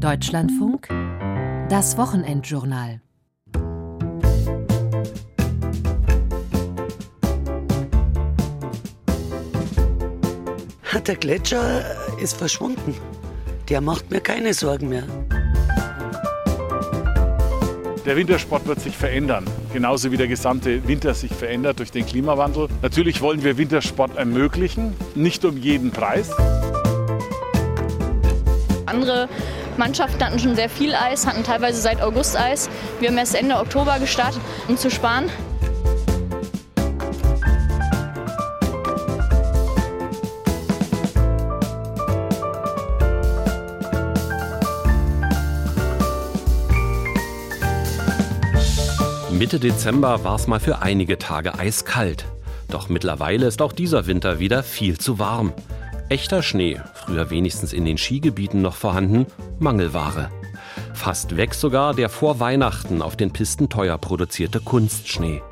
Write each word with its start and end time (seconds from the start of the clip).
Deutschlandfunk, 0.00 0.88
das 1.68 1.98
Wochenendjournal. 1.98 3.00
Der 11.06 11.16
Gletscher 11.16 11.84
ist 12.18 12.38
verschwunden. 12.38 12.94
Der 13.68 13.82
macht 13.82 14.10
mir 14.10 14.20
keine 14.20 14.54
Sorgen 14.54 14.88
mehr. 14.88 15.04
Der 18.06 18.16
Wintersport 18.16 18.66
wird 18.66 18.80
sich 18.80 18.96
verändern, 18.96 19.44
genauso 19.74 20.10
wie 20.10 20.16
der 20.16 20.28
gesamte 20.28 20.88
Winter 20.88 21.12
sich 21.12 21.32
verändert 21.32 21.78
durch 21.78 21.90
den 21.90 22.06
Klimawandel. 22.06 22.68
Natürlich 22.80 23.20
wollen 23.20 23.44
wir 23.44 23.58
Wintersport 23.58 24.16
ermöglichen, 24.16 24.94
nicht 25.14 25.44
um 25.44 25.58
jeden 25.58 25.90
Preis. 25.90 26.30
Andere 28.86 29.28
Mannschaften 29.76 30.24
hatten 30.24 30.38
schon 30.38 30.54
sehr 30.54 30.68
viel 30.68 30.94
Eis, 30.94 31.26
hatten 31.26 31.42
teilweise 31.42 31.80
seit 31.80 32.00
August 32.00 32.36
Eis. 32.36 32.68
Wir 33.00 33.08
haben 33.08 33.18
erst 33.18 33.34
Ende 33.34 33.56
Oktober 33.56 33.98
gestartet, 33.98 34.40
um 34.68 34.76
zu 34.76 34.90
sparen. 34.90 35.30
Mitte 49.30 49.58
Dezember 49.58 50.24
war 50.24 50.36
es 50.36 50.46
mal 50.46 50.60
für 50.60 50.80
einige 50.80 51.18
Tage 51.18 51.58
eiskalt. 51.58 52.24
Doch 52.70 52.88
mittlerweile 52.88 53.46
ist 53.46 53.60
auch 53.60 53.72
dieser 53.72 54.06
Winter 54.06 54.38
wieder 54.38 54.62
viel 54.62 54.96
zu 54.98 55.18
warm. 55.18 55.52
Echter 56.10 56.42
Schnee, 56.42 56.80
früher 56.92 57.30
wenigstens 57.30 57.72
in 57.72 57.86
den 57.86 57.96
Skigebieten 57.96 58.60
noch 58.60 58.76
vorhanden, 58.76 59.26
Mangelware. 59.58 60.30
Fast 60.92 61.36
weg 61.36 61.54
sogar 61.54 61.94
der 61.94 62.10
vor 62.10 62.40
Weihnachten 62.40 63.00
auf 63.00 63.16
den 63.16 63.32
Pisten 63.32 63.70
teuer 63.70 63.96
produzierte 63.96 64.60
Kunstschnee. 64.60 65.42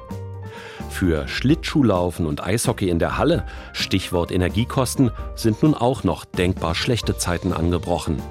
Für 0.91 1.27
Schlittschuhlaufen 1.27 2.27
und 2.27 2.44
Eishockey 2.44 2.91
in 2.91 2.98
der 2.98 3.17
Halle, 3.17 3.47
Stichwort 3.72 4.31
Energiekosten, 4.31 5.11
sind 5.34 5.62
nun 5.62 5.75
auch 5.75 6.05
noch 6.05 6.27
denkbar 6.27 6.75
schlechte 6.75 7.16
Zeiten 7.16 7.55
angebrochen. 7.55 8.22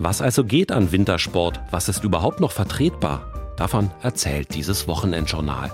Was 0.00 0.20
also 0.22 0.44
geht 0.44 0.72
an 0.72 0.90
Wintersport? 0.90 1.60
Was 1.70 1.88
ist 1.88 2.02
überhaupt 2.02 2.40
noch 2.40 2.52
vertretbar? 2.52 3.54
Davon 3.56 3.90
erzählt 4.02 4.52
dieses 4.54 4.88
Wochenendjournal. 4.88 5.70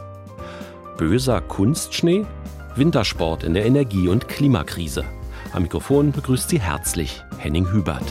Böser 0.99 1.41
Kunstschnee? 1.41 2.27
Wintersport 2.75 3.43
in 3.43 3.55
der 3.55 3.65
Energie- 3.65 4.09
und 4.09 4.29
Klimakrise. 4.29 5.05
Am 5.57 5.63
Mikrofon 5.63 6.13
begrüßt 6.13 6.51
Sie 6.51 6.61
herzlich 6.61 7.25
Henning 7.39 7.73
Hubert. 7.73 8.05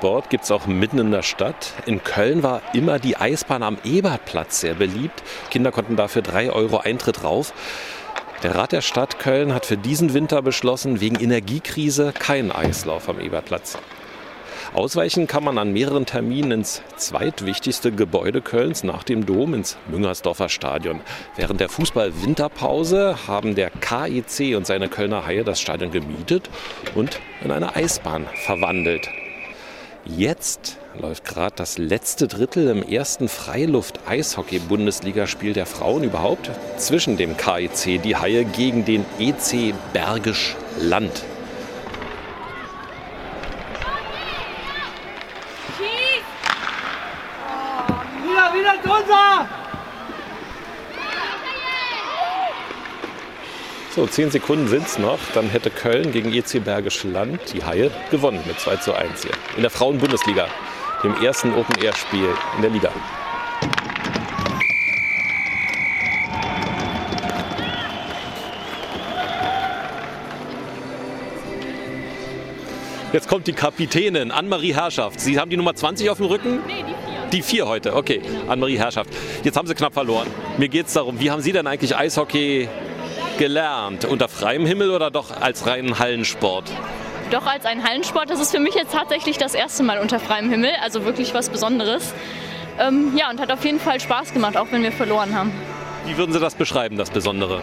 Wintersport 0.00 0.30
gibt 0.30 0.44
es 0.44 0.50
auch 0.50 0.66
mitten 0.66 0.98
in 0.98 1.10
der 1.10 1.20
Stadt. 1.20 1.74
In 1.84 2.02
Köln 2.02 2.42
war 2.42 2.62
immer 2.72 2.98
die 2.98 3.18
Eisbahn 3.18 3.62
am 3.62 3.76
Ebertplatz 3.84 4.60
sehr 4.60 4.72
beliebt. 4.72 5.22
Kinder 5.50 5.72
konnten 5.72 5.94
dafür 5.94 6.22
3 6.22 6.52
Euro 6.52 6.78
Eintritt 6.78 7.22
rauf. 7.22 7.52
Der 8.42 8.54
Rat 8.54 8.72
der 8.72 8.80
Stadt 8.80 9.18
Köln 9.18 9.52
hat 9.52 9.66
für 9.66 9.76
diesen 9.76 10.14
Winter 10.14 10.40
beschlossen, 10.40 11.02
wegen 11.02 11.16
Energiekrise 11.16 12.14
keinen 12.18 12.50
Eislauf 12.50 13.10
am 13.10 13.20
Ebertplatz. 13.20 13.76
Ausweichen 14.72 15.26
kann 15.26 15.44
man 15.44 15.58
an 15.58 15.74
mehreren 15.74 16.06
Terminen 16.06 16.52
ins 16.52 16.80
zweitwichtigste 16.96 17.92
Gebäude 17.92 18.40
Kölns 18.40 18.82
nach 18.82 19.02
dem 19.02 19.26
Dom, 19.26 19.52
ins 19.52 19.76
Müngersdorfer 19.90 20.48
Stadion. 20.48 21.00
Während 21.36 21.60
der 21.60 21.68
Fußball-Winterpause 21.68 23.26
haben 23.26 23.54
der 23.54 23.68
KIC 23.68 24.56
und 24.56 24.66
seine 24.66 24.88
Kölner 24.88 25.26
Haie 25.26 25.44
das 25.44 25.60
Stadion 25.60 25.90
gemietet 25.90 26.48
und 26.94 27.20
in 27.44 27.50
eine 27.50 27.76
Eisbahn 27.76 28.26
verwandelt. 28.46 29.10
Jetzt 30.16 30.78
läuft 31.00 31.24
gerade 31.24 31.54
das 31.56 31.78
letzte 31.78 32.26
Drittel 32.26 32.66
im 32.68 32.82
ersten 32.82 33.28
Freiluft-Eishockey-Bundesligaspiel 33.28 35.52
der 35.52 35.66
Frauen 35.66 36.02
überhaupt 36.02 36.50
zwischen 36.78 37.16
dem 37.16 37.36
KIC, 37.36 38.02
die 38.02 38.16
Haie, 38.16 38.44
gegen 38.44 38.84
den 38.84 39.06
EC 39.18 39.72
Bergisch 39.92 40.56
Land. 40.80 41.22
Wieder, 48.24 48.52
wieder 48.54 48.74
drunter! 48.82 49.59
So, 54.00 54.06
zehn 54.06 54.30
Sekunden 54.30 54.66
sind 54.66 54.86
es 54.86 54.98
noch. 54.98 55.18
Dann 55.34 55.50
hätte 55.50 55.68
Köln 55.68 56.10
gegen 56.10 56.32
EC 56.32 56.64
Bergisch 56.64 57.04
Land, 57.04 57.38
die 57.52 57.62
Haie, 57.62 57.90
gewonnen 58.10 58.40
mit 58.46 58.58
2 58.58 58.76
zu 58.76 58.94
1 58.94 59.24
hier. 59.24 59.32
In 59.56 59.60
der 59.60 59.70
Frauen-Bundesliga, 59.70 60.46
dem 61.04 61.14
ersten 61.22 61.52
Open-Air-Spiel 61.52 62.30
in 62.56 62.62
der 62.62 62.70
Liga. 62.70 62.90
Jetzt 73.12 73.28
kommt 73.28 73.46
die 73.48 73.52
Kapitänin, 73.52 74.30
Anne-Marie 74.30 74.72
Herrschaft. 74.72 75.20
Sie 75.20 75.38
haben 75.38 75.50
die 75.50 75.58
Nummer 75.58 75.74
20 75.74 76.08
auf 76.08 76.16
dem 76.16 76.26
Rücken? 76.28 76.60
Nee, 76.66 76.84
die 76.88 76.94
vier. 76.94 77.28
Die 77.32 77.42
vier 77.42 77.68
heute, 77.68 77.94
okay. 77.94 78.22
Anne-Marie 78.48 78.78
Herrschaft. 78.78 79.10
Jetzt 79.44 79.58
haben 79.58 79.68
Sie 79.68 79.74
knapp 79.74 79.92
verloren. 79.92 80.28
Mir 80.56 80.68
geht 80.68 80.86
es 80.86 80.94
darum, 80.94 81.20
wie 81.20 81.30
haben 81.30 81.42
Sie 81.42 81.52
denn 81.52 81.66
eigentlich 81.66 81.94
Eishockey 81.94 82.66
gelernt? 83.40 84.04
Unter 84.04 84.28
freiem 84.28 84.66
Himmel 84.66 84.90
oder 84.90 85.10
doch 85.10 85.40
als 85.40 85.66
reinen 85.66 85.98
Hallensport? 85.98 86.70
Doch 87.30 87.46
als 87.46 87.64
ein 87.64 87.82
Hallensport, 87.82 88.28
das 88.28 88.38
ist 88.38 88.50
für 88.50 88.60
mich 88.60 88.74
jetzt 88.74 88.92
tatsächlich 88.92 89.38
das 89.38 89.54
erste 89.54 89.82
Mal 89.82 89.98
unter 89.98 90.20
freiem 90.20 90.50
Himmel, 90.50 90.72
also 90.82 91.06
wirklich 91.06 91.32
was 91.32 91.48
Besonderes. 91.48 92.12
Ähm, 92.78 93.16
ja, 93.16 93.30
und 93.30 93.40
hat 93.40 93.50
auf 93.50 93.64
jeden 93.64 93.80
Fall 93.80 93.98
Spaß 93.98 94.34
gemacht, 94.34 94.58
auch 94.58 94.66
wenn 94.72 94.82
wir 94.82 94.92
verloren 94.92 95.34
haben. 95.34 95.52
Wie 96.04 96.18
würden 96.18 96.34
Sie 96.34 96.38
das 96.38 96.54
beschreiben, 96.54 96.98
das 96.98 97.08
Besondere? 97.08 97.62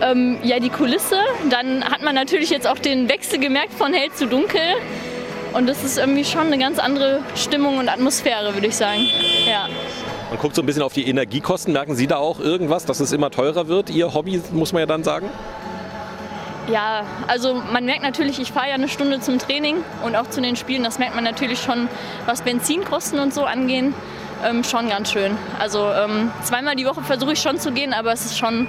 Ähm, 0.00 0.38
ja, 0.42 0.58
die 0.60 0.70
Kulisse. 0.70 1.18
Dann 1.50 1.84
hat 1.84 2.02
man 2.02 2.14
natürlich 2.14 2.48
jetzt 2.48 2.66
auch 2.66 2.78
den 2.78 3.10
Wechsel 3.10 3.38
gemerkt 3.38 3.74
von 3.74 3.92
hell 3.92 4.12
zu 4.12 4.26
dunkel. 4.26 4.62
Und 5.52 5.68
das 5.68 5.84
ist 5.84 5.98
irgendwie 5.98 6.24
schon 6.24 6.46
eine 6.46 6.56
ganz 6.56 6.78
andere 6.78 7.20
Stimmung 7.36 7.76
und 7.76 7.90
Atmosphäre, 7.90 8.54
würde 8.54 8.68
ich 8.68 8.76
sagen. 8.76 9.06
Ja. 9.46 9.68
Man 10.34 10.40
guckt 10.40 10.56
so 10.56 10.62
ein 10.62 10.66
bisschen 10.66 10.82
auf 10.82 10.92
die 10.92 11.08
Energiekosten. 11.08 11.72
Merken 11.72 11.94
Sie 11.94 12.08
da 12.08 12.16
auch 12.16 12.40
irgendwas, 12.40 12.84
dass 12.84 12.98
es 12.98 13.12
immer 13.12 13.30
teurer 13.30 13.68
wird? 13.68 13.88
Ihr 13.88 14.14
Hobby, 14.14 14.42
muss 14.50 14.72
man 14.72 14.80
ja 14.80 14.86
dann 14.86 15.04
sagen? 15.04 15.30
Ja, 16.66 17.04
also 17.28 17.62
man 17.72 17.84
merkt 17.84 18.02
natürlich, 18.02 18.40
ich 18.40 18.50
fahre 18.50 18.70
ja 18.70 18.74
eine 18.74 18.88
Stunde 18.88 19.20
zum 19.20 19.38
Training 19.38 19.76
und 20.04 20.16
auch 20.16 20.28
zu 20.28 20.40
den 20.40 20.56
Spielen. 20.56 20.82
Das 20.82 20.98
merkt 20.98 21.14
man 21.14 21.22
natürlich 21.22 21.60
schon, 21.60 21.88
was 22.26 22.42
Benzinkosten 22.42 23.20
und 23.20 23.32
so 23.32 23.44
angehen, 23.44 23.94
ähm, 24.44 24.64
schon 24.64 24.88
ganz 24.88 25.12
schön. 25.12 25.36
Also 25.60 25.88
ähm, 25.92 26.32
zweimal 26.42 26.74
die 26.74 26.84
Woche 26.84 27.02
versuche 27.02 27.34
ich 27.34 27.40
schon 27.40 27.60
zu 27.60 27.70
gehen, 27.70 27.92
aber 27.92 28.12
es 28.12 28.24
ist 28.24 28.36
schon 28.36 28.66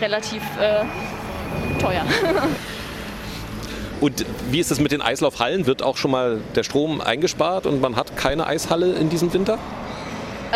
relativ 0.00 0.40
äh, 0.58 1.78
teuer. 1.78 2.06
Und 4.00 4.24
wie 4.50 4.60
ist 4.60 4.70
es 4.70 4.78
mit 4.80 4.92
den 4.92 5.00
Eislaufhallen? 5.00 5.66
Wird 5.66 5.82
auch 5.82 5.96
schon 5.96 6.10
mal 6.10 6.40
der 6.54 6.64
Strom 6.64 7.00
eingespart 7.00 7.64
und 7.64 7.80
man 7.80 7.96
hat 7.96 8.14
keine 8.14 8.46
Eishalle 8.46 8.92
in 8.92 9.08
diesem 9.08 9.32
Winter? 9.32 9.58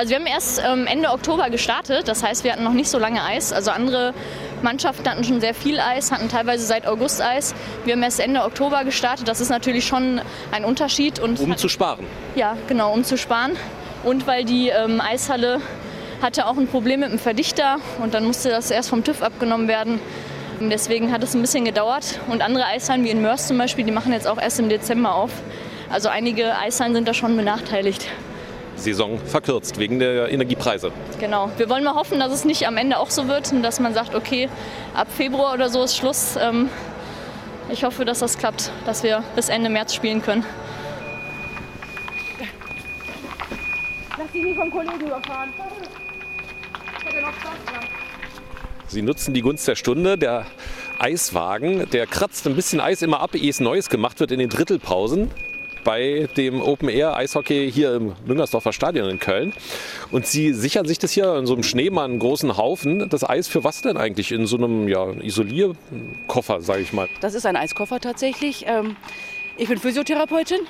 Also 0.01 0.13
wir 0.13 0.17
haben 0.17 0.27
erst 0.27 0.63
ähm, 0.67 0.87
Ende 0.87 1.11
Oktober 1.11 1.51
gestartet, 1.51 2.09
das 2.09 2.23
heißt, 2.23 2.43
wir 2.43 2.53
hatten 2.53 2.65
noch 2.65 2.73
nicht 2.73 2.89
so 2.89 2.99
lange 2.99 3.23
Eis. 3.23 3.53
Also 3.53 3.71
andere 3.71 4.15
Mannschaften 4.63 5.07
hatten 5.07 5.25
schon 5.25 5.43
sehr 5.43 5.53
viel 5.53 5.79
Eis, 5.79 6.11
hatten 6.11 6.31
teilweise 6.31 6.65
seit 6.65 6.87
August 6.87 7.21
Eis. 7.21 7.55
Wir 7.85 7.93
haben 7.93 8.03
erst 8.03 8.19
Ende 8.19 8.43
Oktober 8.45 8.85
gestartet, 8.85 9.29
das 9.29 9.43
ist 9.43 9.51
natürlich 9.51 9.87
schon 9.87 10.23
ein 10.53 10.65
Unterschied. 10.65 11.19
Und 11.19 11.39
Um 11.39 11.55
zu 11.55 11.69
sparen. 11.69 12.07
Ja, 12.35 12.57
genau, 12.67 12.95
um 12.95 13.05
zu 13.05 13.19
sparen. 13.19 13.59
Und 14.03 14.27
weil 14.27 14.47
die 14.47 14.71
ähm, 14.71 15.03
Eishalle 15.03 15.61
hatte 16.23 16.47
auch 16.47 16.57
ein 16.57 16.67
Problem 16.67 17.01
mit 17.01 17.11
dem 17.11 17.19
Verdichter 17.19 17.77
und 18.03 18.15
dann 18.15 18.25
musste 18.25 18.49
das 18.49 18.71
erst 18.71 18.89
vom 18.89 19.05
TÜV 19.05 19.21
abgenommen 19.21 19.69
werden. 19.69 20.01
Und 20.61 20.71
deswegen 20.71 21.13
hat 21.13 21.23
es 21.23 21.35
ein 21.35 21.43
bisschen 21.43 21.67
gedauert. 21.67 22.21
Und 22.31 22.41
andere 22.41 22.65
Eishallen, 22.65 23.05
wie 23.05 23.11
in 23.11 23.21
Mörs 23.21 23.49
zum 23.49 23.59
Beispiel, 23.59 23.85
die 23.85 23.93
machen 23.93 24.15
jetzt 24.15 24.27
auch 24.27 24.41
erst 24.41 24.61
im 24.61 24.71
Dezember 24.71 25.15
auf. 25.15 25.31
Also 25.91 26.09
einige 26.09 26.57
Eishallen 26.57 26.95
sind 26.95 27.07
da 27.07 27.13
schon 27.13 27.37
benachteiligt. 27.37 28.07
Saison 28.81 29.19
verkürzt 29.19 29.79
wegen 29.79 29.99
der 29.99 30.31
Energiepreise. 30.31 30.91
Genau. 31.19 31.51
Wir 31.57 31.69
wollen 31.69 31.85
mal 31.85 31.95
hoffen, 31.95 32.19
dass 32.19 32.33
es 32.33 32.45
nicht 32.45 32.67
am 32.67 32.77
Ende 32.77 32.99
auch 32.99 33.11
so 33.11 33.29
wird 33.29 33.53
und 33.53 33.63
dass 33.63 33.81
man 33.81 33.95
sagt, 33.95 34.15
okay, 34.15 34.49
ab 34.95 35.09
Februar 35.15 35.55
oder 35.55 35.69
so 35.69 35.83
ist 35.83 35.97
Schluss. 35.97 36.37
Ähm, 36.41 36.69
ich 37.71 37.85
hoffe, 37.85 38.05
dass 38.05 38.19
das 38.19 38.39
klappt, 38.39 38.73
dass 38.87 39.03
wir 39.03 39.23
bis 39.37 39.49
Ende 39.49 39.71
März 39.71 39.95
spielen 39.95 40.23
können. 40.23 40.45
Lass 44.19 44.33
dich 44.33 44.43
nicht 44.43 44.57
vom 44.57 44.71
Kollegen 44.71 45.01
überfahren. 45.01 45.51
Ich 46.99 47.07
hätte 47.07 47.23
noch 47.23 47.33
Spaß 47.33 47.65
dran. 47.67 47.85
Sie 48.89 49.03
nutzen 49.03 49.35
die 49.35 49.41
Gunst 49.41 49.69
der 49.69 49.77
Stunde. 49.77 50.19
Der 50.19 50.47
Eiswagen, 50.99 51.89
der 51.91 52.07
kratzt 52.07 52.47
ein 52.47 52.57
bisschen 52.57 52.81
Eis 52.81 53.03
immer 53.03 53.21
ab, 53.21 53.35
ehe 53.35 53.49
es 53.49 53.61
Neues 53.61 53.89
gemacht 53.89 54.19
wird 54.21 54.33
in 54.33 54.41
den 54.41 54.51
Drittelpausen 54.51 55.31
bei 55.85 56.29
dem 56.37 56.61
Open 56.61 56.89
Air 56.89 57.17
Eishockey 57.17 57.71
hier 57.71 57.95
im 57.95 58.13
Müngersdorfer 58.27 58.73
Stadion 58.73 59.09
in 59.09 59.19
Köln. 59.19 59.53
Und 60.11 60.27
Sie 60.27 60.53
sichern 60.53 60.87
sich 60.87 60.99
das 60.99 61.13
hier 61.13 61.35
in 61.37 61.47
so 61.47 61.55
einem 61.55 61.63
Schneemann, 61.63 62.11
einen 62.13 62.19
großen 62.21 62.57
Haufen. 62.57 63.09
Das 63.09 63.29
Eis 63.29 63.49
für 63.49 63.65
was 63.65 63.83
denn 63.83 63.97
eigentlich? 63.97 64.33
In 64.33 64.47
so 64.47 64.57
einem 64.57 64.89
ja, 64.89 65.11
Isolierkoffer, 65.23 66.61
sage 66.61 66.83
ich 66.83 66.93
mal. 66.93 67.09
Das 67.21 67.35
ist 67.35 67.47
ein 67.47 67.57
Eiskoffer 67.57 68.01
tatsächlich. 68.01 68.65
Ähm, 68.67 68.97
Ich 69.57 69.69
bin 69.69 69.79
Physiotherapeutin 69.79 70.61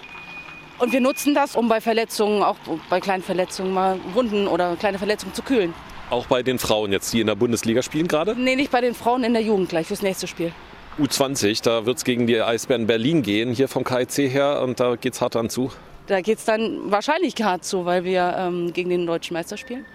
und 0.79 0.93
wir 0.93 1.01
nutzen 1.01 1.35
das, 1.35 1.55
um 1.55 1.69
bei 1.69 1.81
Verletzungen, 1.81 2.43
auch 2.43 2.57
bei 2.89 3.01
kleinen 3.01 3.23
Verletzungen, 3.23 3.73
mal 3.73 3.99
Wunden 4.15 4.49
oder 4.49 4.75
kleine 4.77 4.99
Verletzungen 4.99 5.33
zu 5.35 5.43
kühlen. 5.43 5.75
Auch 6.11 6.27
bei 6.27 6.43
den 6.43 6.59
Frauen 6.59 6.91
jetzt, 6.91 7.13
die 7.13 7.21
in 7.21 7.29
der 7.29 7.37
Bundesliga 7.37 7.83
spielen 7.83 8.09
gerade. 8.09 8.35
Nee, 8.37 8.57
nicht 8.57 8.73
bei 8.73 8.81
den 8.81 8.95
Frauen 8.95 9.23
in 9.23 9.33
der 9.33 9.43
Jugend 9.43 9.69
gleich 9.69 9.87
fürs 9.87 10.03
nächste 10.03 10.27
Spiel. 10.27 10.51
U20, 11.01 11.63
da 11.63 11.87
wird 11.87 11.99
es 11.99 12.05
gegen 12.05 12.27
die 12.27 12.41
Eisbären 12.41 12.87
Berlin 12.87 13.23
gehen, 13.23 13.53
hier 13.53 13.69
vom 13.69 13.85
KIC 13.85 14.31
her. 14.31 14.63
Und 14.63 14.81
da 14.81 14.97
geht 14.97 15.15
es 15.15 15.21
hart 15.21 15.35
dran 15.35 15.51
zu. 15.51 15.71
Da 16.07 16.21
geht 16.21 16.39
es 16.39 16.45
dann 16.45 16.91
wahrscheinlich 16.91 17.35
hart 17.43 17.65
zu, 17.65 17.85
weil 17.85 18.05
wir 18.05 18.35
ähm, 18.37 18.73
gegen 18.73 18.91
den 18.91 19.07
deutschen 19.07 19.35
Meister 19.35 19.57
spielen. 19.57 19.87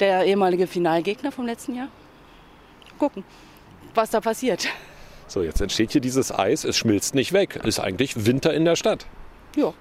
Der 0.00 0.24
ehemalige 0.24 0.66
Finalgegner 0.66 1.30
vom 1.30 1.46
letzten 1.46 1.74
Jahr. 1.74 1.88
Gucken, 2.98 3.24
was 3.94 4.10
da 4.10 4.20
passiert. 4.20 4.68
So, 5.26 5.42
jetzt 5.42 5.60
entsteht 5.60 5.92
hier 5.92 6.00
dieses 6.00 6.36
Eis, 6.36 6.64
es 6.64 6.76
schmilzt 6.76 7.14
nicht 7.14 7.32
weg. 7.32 7.60
Ist 7.64 7.78
eigentlich 7.78 8.26
Winter 8.26 8.52
in 8.52 8.64
der 8.64 8.76
Stadt. 8.76 9.06
Ja, 9.56 9.72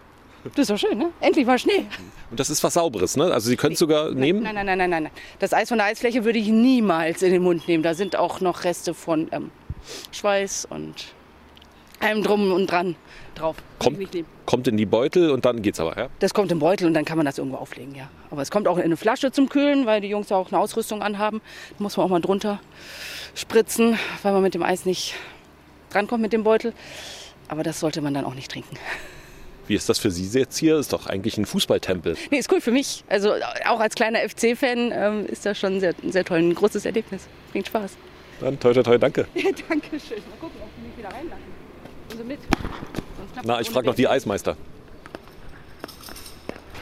das 0.44 0.60
ist 0.60 0.70
doch 0.70 0.78
schön, 0.78 0.98
ne? 0.98 1.12
Endlich 1.20 1.46
mal 1.46 1.60
Schnee. 1.60 1.86
Und 2.30 2.40
das 2.40 2.50
ist 2.50 2.64
was 2.64 2.76
Sauberes, 2.76 3.18
ne? 3.18 3.26
Also 3.26 3.50
Sie 3.50 3.56
können 3.56 3.74
es 3.74 3.80
sogar 3.80 4.12
nehmen. 4.12 4.44
Nein, 4.44 4.56
nein, 4.56 4.66
nein, 4.66 4.78
nein, 4.78 4.90
nein. 4.90 5.04
nein. 5.04 5.12
Das 5.40 5.54
Eis 5.54 5.70
von 5.70 5.80
der 5.80 5.88
Eisfläche 5.88 6.24
würde 6.24 6.40
ich 6.40 6.48
niemals 6.48 7.22
in 7.22 7.32
den 7.32 7.42
Mund 7.42 7.68
nehmen. 7.68 7.84
Da 7.84 7.94
sind 7.94 8.16
auch 8.16 8.40
noch 8.40 8.64
Reste 8.64 8.94
von 8.94 9.28
ähm, 9.32 9.52
Schweiß 10.12 10.68
und 10.70 11.14
allem 12.00 12.24
drum 12.24 12.52
und 12.52 12.68
dran 12.68 12.96
drauf. 13.36 13.58
Kommt, 13.80 14.00
kommt 14.46 14.68
in 14.68 14.78
die 14.78 14.86
Beutel 14.86 15.32
und 15.32 15.46
dann 15.46 15.62
geht's 15.62 15.80
aber, 15.80 15.98
ja? 15.98 16.10
Das 16.20 16.34
kommt 16.34 16.52
im 16.52 16.60
Beutel 16.60 16.88
und 16.88 16.94
dann 16.94 17.06
kann 17.06 17.18
man 17.18 17.26
das 17.26 17.38
irgendwo 17.38 17.58
auflegen, 17.58 17.96
ja. 17.96 18.10
Aber 18.32 18.42
es 18.42 18.52
kommt 18.52 18.68
auch 18.68 18.78
in 18.78 18.84
eine 18.84 18.98
Flasche 18.98 19.32
zum 19.32 19.50
Kühlen, 19.50 19.86
weil 19.86 20.02
die 20.02 20.10
Jungs 20.10 20.32
auch 20.32 20.52
eine 20.52 20.60
Ausrüstung 20.60 21.02
anhaben. 21.02 21.42
Da 21.78 21.84
muss 21.84 21.98
man 21.98 22.06
auch 22.06 22.10
mal 22.10 22.22
drunter 22.22 22.60
spritzen, 23.36 23.98
weil 24.24 24.34
man 24.34 24.42
mit 24.42 24.54
dem 24.54 24.64
Eis 24.64 24.86
nicht 24.86 25.16
drankommt 25.90 26.22
mit 26.22 26.34
dem 26.34 26.44
Beutel. 26.44 26.74
Aber 27.48 27.64
das 27.64 27.80
sollte 27.80 28.02
man 28.02 28.14
dann 28.14 28.26
auch 28.26 28.36
nicht 28.36 28.52
trinken. 28.52 28.78
Wie 29.68 29.76
ist 29.76 29.88
das 29.88 30.00
für 30.00 30.10
Sie 30.10 30.26
jetzt 30.38 30.58
hier? 30.58 30.78
Ist 30.78 30.94
doch 30.94 31.06
eigentlich 31.06 31.38
ein 31.38 31.46
Fußballtempel. 31.46 32.18
Nee, 32.32 32.40
ist 32.40 32.52
cool 32.52 32.60
für 32.60 32.72
mich. 32.72 33.04
Also 33.08 33.34
auch 33.68 33.80
als 33.80 33.94
kleiner 33.94 34.20
FC-Fan 34.28 34.92
ähm, 34.92 35.26
ist 35.28 35.46
das 35.46 35.60
schon 35.60 35.80
sehr, 35.80 35.94
sehr 36.08 36.26
toll. 36.26 36.40
Ein 36.40 36.56
großes 36.56 36.86
Erlebnis. 36.86 37.28
Bringt 37.52 37.68
Spaß. 37.68 37.96
Dann 38.40 38.60
toi 38.60 38.74
toi 38.74 38.84
toi, 38.84 38.98
danke. 38.98 39.26
Dankeschön. 39.34 40.18
Mal 40.30 40.38
gucken, 40.40 40.62
ob 40.62 40.70
sie 40.76 40.88
mich 40.88 40.98
wieder 40.98 41.10
reinlassen. 41.10 41.44
Und 42.12 42.18
so 42.18 42.24
mit. 42.24 42.40
Na, 43.44 43.60
ich 43.60 43.70
frage 43.70 43.88
noch 43.88 43.96
die. 43.96 44.08
Eismeister. 44.08 44.56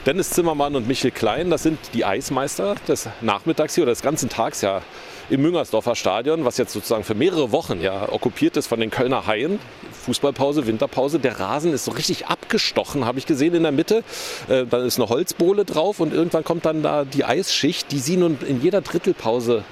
Dennis 0.06 0.30
Zimmermann 0.30 0.74
und 0.77 0.88
Michel 0.88 1.12
Klein, 1.12 1.50
das 1.50 1.63
sind 1.63 1.77
die 1.94 2.06
Eismeister 2.06 2.75
des 2.88 3.09
Nachmittags 3.19 3.75
hier 3.75 3.83
oder 3.83 3.92
des 3.92 4.01
ganzen 4.01 4.30
Tags 4.30 4.62
ja 4.62 4.81
im 5.30 5.42
Müngersdorfer 5.42 5.95
Stadion, 5.95 6.45
was 6.45 6.57
jetzt 6.57 6.71
sozusagen 6.71 7.04
für 7.04 7.13
mehrere 7.13 7.51
Wochen 7.51 7.81
ja 7.81 8.07
okkupiert 8.09 8.56
ist 8.56 8.68
von 8.68 8.80
den 8.80 8.89
Kölner 8.89 9.27
Haien. 9.27 9.59
Fußballpause, 10.06 10.65
Winterpause. 10.65 11.19
Der 11.19 11.42
Rasen 11.42 11.74
ist 11.74 11.83
so 11.83 11.92
richtig 11.92 12.27
abgestochen, 12.27 13.04
habe 13.04 13.19
ich 13.19 13.25
gesehen 13.25 13.54
in 13.54 13.63
der 13.63 13.74
Mitte. 13.74 14.06
Äh, 14.48 14.65
dann 14.65 14.86
ist 14.86 14.98
eine 14.98 15.09
Holzbohle 15.09 15.65
drauf 15.65 16.00
und 16.00 16.13
irgendwann 16.13 16.45
kommt 16.45 16.65
dann 16.65 16.83
da 16.83 17.04
die 17.04 17.25
Eisschicht, 17.25 17.92
die 17.92 18.00
sie 18.00 18.15
nun 18.15 18.38
in 18.48 18.62
jeder 18.62 18.80
Drittelpause 18.80 19.65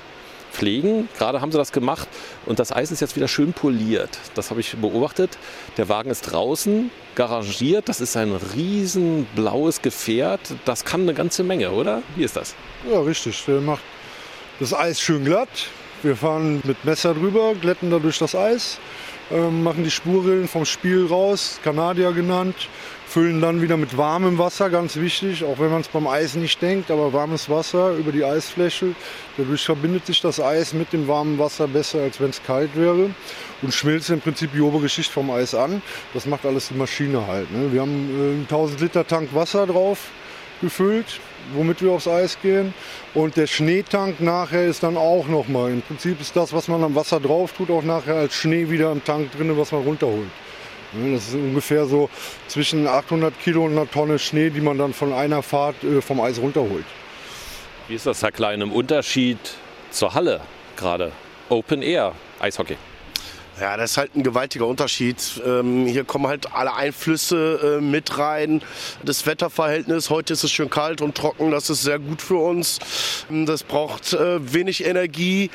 pflegen. 0.56 1.10
Gerade 1.18 1.42
haben 1.42 1.52
sie 1.52 1.58
das 1.58 1.72
gemacht 1.72 2.08
und 2.46 2.60
das 2.60 2.72
Eis 2.72 2.92
ist 2.92 3.02
jetzt 3.02 3.16
wieder 3.16 3.28
schön 3.28 3.54
poliert. 3.54 4.18
Das 4.34 4.50
habe 4.50 4.62
ich 4.62 4.76
beobachtet. 4.78 5.38
Der 5.78 5.90
Wagen 5.90 6.10
ist 6.10 6.22
draußen, 6.22 6.90
garagiert. 7.16 7.90
Das 7.90 8.02
ist 8.02 8.16
ein 8.16 8.34
riesen 8.56 9.28
blaues 9.36 9.82
Gefährt. 9.82 10.42
Das 10.66 10.86
kann 10.86 11.02
eine 11.02 11.14
ganze 11.14 11.44
Menge, 11.44 11.72
oder? 11.72 12.02
Wie 12.16 12.24
ist 12.24 12.36
das? 12.36 12.56
Ja, 12.90 13.02
richtig. 13.02 13.44
Der 13.46 13.62
macht 13.62 13.84
das 14.60 14.74
Eis 14.74 15.02
schön 15.02 15.26
glatt. 15.26 15.50
Wir 16.04 16.16
fahren 16.16 16.62
mit 16.66 16.86
Messer 16.86 17.14
drüber, 17.14 17.56
glätten 17.60 17.90
dadurch 17.90 18.20
das 18.20 18.36
Eis, 18.36 18.80
ähm, 19.32 19.64
machen 19.64 19.84
die 19.84 19.90
Spurrillen 19.90 20.48
vom 20.48 20.64
Spiel 20.64 21.08
raus, 21.08 21.60
Kanadier 21.64 22.12
genannt, 22.12 22.56
füllen 23.16 23.40
dann 23.40 23.62
wieder 23.62 23.78
mit 23.78 23.98
warmem 23.98 24.38
Wasser, 24.38 24.70
ganz 24.70 24.98
wichtig, 24.98 25.46
auch 25.46 25.58
wenn 25.58 25.72
man 25.72 25.80
es 25.80 25.88
beim 25.88 26.06
Eis 26.06 26.36
nicht 26.36 26.62
denkt, 26.62 26.92
aber 26.92 27.14
warmes 27.14 27.50
Wasser 27.50 27.92
über 27.92 28.12
die 28.12 28.26
Eisfläche. 28.26 28.88
Dadurch 29.38 29.64
verbindet 29.64 30.06
sich 30.06 30.20
das 30.20 30.42
Eis 30.42 30.74
mit 30.74 30.92
dem 30.92 31.08
warmen 31.08 31.40
Wasser 31.40 31.66
besser, 31.66 32.02
als 32.02 32.20
wenn 32.20 32.32
es 32.32 32.44
kalt 32.44 32.76
wäre 32.76 33.10
und 33.62 33.74
schmilzt 33.74 34.10
im 34.10 34.20
Prinzip 34.20 34.52
die 34.52 34.60
obere 34.60 34.90
Schicht 34.90 35.10
vom 35.10 35.32
Eis 35.32 35.56
an. 35.56 35.82
Das 36.14 36.26
macht 36.26 36.46
alles 36.46 36.68
die 36.68 36.74
Maschine 36.74 37.26
halt. 37.26 37.50
Ne? 37.54 37.72
Wir 37.72 37.80
haben 37.84 38.10
äh, 38.10 38.34
einen 38.34 38.48
1000 38.50 38.82
Liter 38.82 39.08
Tank 39.08 39.30
Wasser 39.34 39.66
drauf 39.66 40.10
gefüllt, 40.60 41.22
womit 41.54 41.82
wir 41.82 41.94
aufs 41.94 42.10
Eis 42.10 42.38
gehen. 42.42 42.74
Und 43.14 43.38
der 43.38 43.48
Schneetank 43.48 44.20
nachher 44.20 44.66
ist 44.66 44.84
dann 44.84 44.98
auch 44.98 45.30
nochmal. 45.30 45.72
Im 45.72 45.84
Prinzip 45.84 46.20
ist 46.20 46.36
das, 46.36 46.52
was 46.52 46.68
man 46.68 46.84
am 46.84 46.96
Wasser 46.96 47.22
drauf 47.22 47.54
tut, 47.54 47.72
auch 47.72 47.84
nachher 47.84 48.16
als 48.16 48.36
Schnee 48.36 48.70
wieder 48.70 48.92
im 48.92 49.02
Tank 49.06 49.32
drin, 49.32 49.58
was 49.58 49.72
man 49.72 49.84
runterholt. 49.84 50.28
Ne, 50.96 51.16
Das 51.16 51.28
ist 51.30 51.36
ungefähr 51.36 51.86
so 51.86 52.10
zwischen 52.48 52.88
800 52.88 53.38
Kilo 53.40 53.66
und 53.66 53.72
einer 53.72 53.90
Tonne 53.90 54.20
Schnee, 54.20 54.50
die 54.50 54.62
man 54.62 54.78
dann 54.78 54.94
von 54.94 55.14
einer 55.14 55.42
Fahrt 55.42 55.84
äh, 55.84 56.02
vom 56.02 56.22
Eis 56.22 56.40
runterholt. 56.40 56.86
Wie 57.88 57.96
ist 57.96 58.06
das, 58.06 58.22
Herr 58.24 58.32
Klein, 58.32 58.62
im 58.62 58.72
Unterschied 58.72 59.38
zur 59.92 60.14
Halle 60.14 60.42
gerade? 60.76 61.12
Open 61.50 61.82
Air 61.82 62.14
Eishockey. 62.40 62.78
Ja, 63.60 63.78
das 63.78 63.92
ist 63.92 63.98
halt 63.98 64.16
ein 64.16 64.24
gewaltiger 64.24 64.68
Unterschied. 64.68 65.42
Ähm, 65.46 65.86
hier 65.86 66.04
kommen 66.04 66.28
halt 66.28 66.54
alle 66.54 66.74
Einflüsse 66.74 67.78
äh, 67.78 67.82
mit 67.82 68.18
rein. 68.18 68.62
Das 69.04 69.26
Wetterverhältnis, 69.26 70.10
heute 70.10 70.34
ist 70.34 70.44
es 70.44 70.52
schön 70.52 70.70
kalt 70.70 71.02
und 71.02 71.16
trocken, 71.16 71.52
das 71.52 71.70
ist 71.70 71.84
sehr 71.84 72.00
gut 72.00 72.22
für 72.22 72.36
uns. 72.36 72.80
Das 73.30 73.64
braucht 73.64 74.12
äh, 74.12 74.54
wenig 74.54 74.84
Energie. 74.86 75.52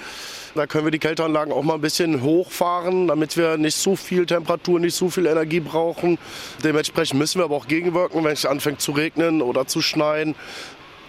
Da 0.54 0.66
können 0.66 0.84
wir 0.84 0.90
die 0.90 0.98
Kälteanlagen 0.98 1.52
auch 1.52 1.62
mal 1.62 1.74
ein 1.74 1.80
bisschen 1.80 2.22
hochfahren, 2.22 3.06
damit 3.08 3.36
wir 3.36 3.56
nicht 3.56 3.76
so 3.76 3.96
viel 3.96 4.26
Temperatur, 4.26 4.80
nicht 4.80 4.94
so 4.96 5.10
viel 5.10 5.26
Energie 5.26 5.60
brauchen. 5.60 6.18
Dementsprechend 6.64 7.18
müssen 7.18 7.40
wir 7.40 7.44
aber 7.44 7.56
auch 7.56 7.68
gegenwirken, 7.68 8.24
wenn 8.24 8.32
es 8.32 8.46
anfängt 8.46 8.80
zu 8.80 8.92
regnen 8.92 9.42
oder 9.42 9.66
zu 9.66 9.80
schneien. 9.80 10.34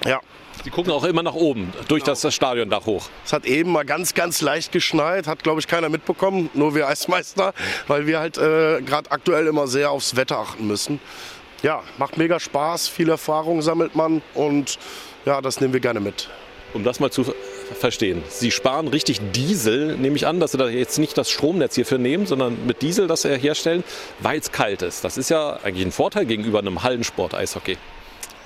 Ja, 0.05 0.19
Sie 0.63 0.69
gucken 0.69 0.91
auch 0.91 1.03
immer 1.05 1.23
nach 1.23 1.33
oben, 1.33 1.73
durch 1.87 2.03
das, 2.03 2.21
das 2.21 2.35
Stadiondach 2.35 2.85
hoch. 2.85 3.09
es 3.25 3.33
hat 3.33 3.45
eben 3.45 3.71
mal 3.71 3.83
ganz, 3.83 4.13
ganz 4.13 4.41
leicht 4.41 4.71
geschneit, 4.71 5.25
hat 5.25 5.41
glaube 5.41 5.59
ich 5.59 5.67
keiner 5.67 5.89
mitbekommen, 5.89 6.51
nur 6.53 6.75
wir 6.75 6.87
Eismeister, 6.87 7.53
weil 7.87 8.05
wir 8.05 8.19
halt 8.19 8.37
äh, 8.37 8.81
gerade 8.81 9.09
aktuell 9.09 9.47
immer 9.47 9.65
sehr 9.67 9.89
aufs 9.89 10.15
Wetter 10.15 10.37
achten 10.37 10.67
müssen. 10.67 10.99
Ja, 11.63 11.81
macht 11.97 12.17
mega 12.17 12.39
Spaß, 12.39 12.87
viel 12.89 13.09
Erfahrung 13.09 13.63
sammelt 13.63 13.95
man 13.95 14.21
und 14.35 14.77
ja, 15.25 15.41
das 15.41 15.61
nehmen 15.61 15.73
wir 15.73 15.79
gerne 15.79 15.99
mit. 15.99 16.29
Um 16.73 16.83
das 16.83 16.99
mal 16.99 17.11
zu 17.11 17.33
verstehen. 17.73 18.23
Sie 18.29 18.51
sparen 18.51 18.87
richtig 18.87 19.19
Diesel, 19.33 19.97
nehme 19.97 20.15
ich 20.15 20.27
an, 20.27 20.39
dass 20.39 20.51
Sie 20.51 20.57
da 20.57 20.67
jetzt 20.67 20.99
nicht 20.99 21.17
das 21.17 21.29
Stromnetz 21.29 21.75
hierfür 21.75 21.97
nehmen, 21.97 22.25
sondern 22.25 22.65
mit 22.65 22.81
Diesel 22.81 23.07
das 23.07 23.23
herstellen, 23.23 23.83
weil 24.19 24.39
es 24.39 24.51
kalt 24.51 24.81
ist. 24.81 25.03
Das 25.03 25.17
ist 25.17 25.29
ja 25.29 25.59
eigentlich 25.63 25.85
ein 25.85 25.91
Vorteil 25.91 26.25
gegenüber 26.25 26.59
einem 26.59 26.83
Hallensport-Eishockey. 26.83 27.77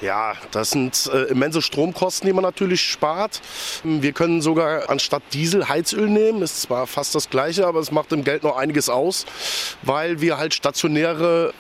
Ja, 0.02 0.34
das 0.52 0.72
sind 0.72 1.10
äh, 1.14 1.24
immense 1.24 1.62
Stromkosten, 1.62 2.28
die 2.28 2.34
man 2.34 2.44
natürlich 2.44 2.82
spart. 2.82 3.42
Wir 3.84 4.12
können 4.12 4.42
sogar 4.42 4.90
anstatt 4.90 5.24
Diesel 5.32 5.70
Heizöl 5.70 6.10
nehmen. 6.10 6.42
Ist 6.42 6.62
zwar 6.62 6.86
fast 6.86 7.16
das 7.16 7.30
gleiche, 7.30 7.66
aber 7.66 7.80
es 7.80 7.92
macht 7.92 8.12
im 8.12 8.24
Geld 8.26 8.44
noch 8.44 8.58
einiges 8.58 8.90
aus, 8.90 9.26
weil 9.84 10.20
wir 10.20 10.38
halt 10.38 10.54
stationäre 10.54 11.54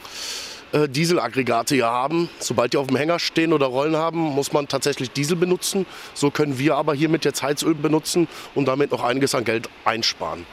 äh, 0.75 0.89
Dieselaggregate 0.89 1.75
hier 1.75 1.85
haben. 1.85 2.29
Sobald 2.39 2.73
die 2.73 2.77
auf 2.77 2.87
dem 2.87 2.97
Hänger 2.97 3.17
stehen 3.17 3.53
oder 3.53 3.67
Rollen 3.67 3.95
haben, 3.95 4.19
muss 4.19 4.51
man 4.51 4.67
tatsächlich 4.67 5.11
Diesel 5.11 5.37
benutzen. 5.37 5.85
So 6.13 6.31
können 6.31 6.59
wir 6.59 6.75
aber 6.75 6.93
hiermit 6.93 7.23
jetzt 7.23 7.41
Heizöl 7.41 7.73
benutzen 7.73 8.27
und 8.55 8.67
damit 8.67 8.91
noch 8.91 9.03
einiges 9.03 9.33
an 9.35 9.45
Geld 9.45 9.69
einsparen. 9.85 10.45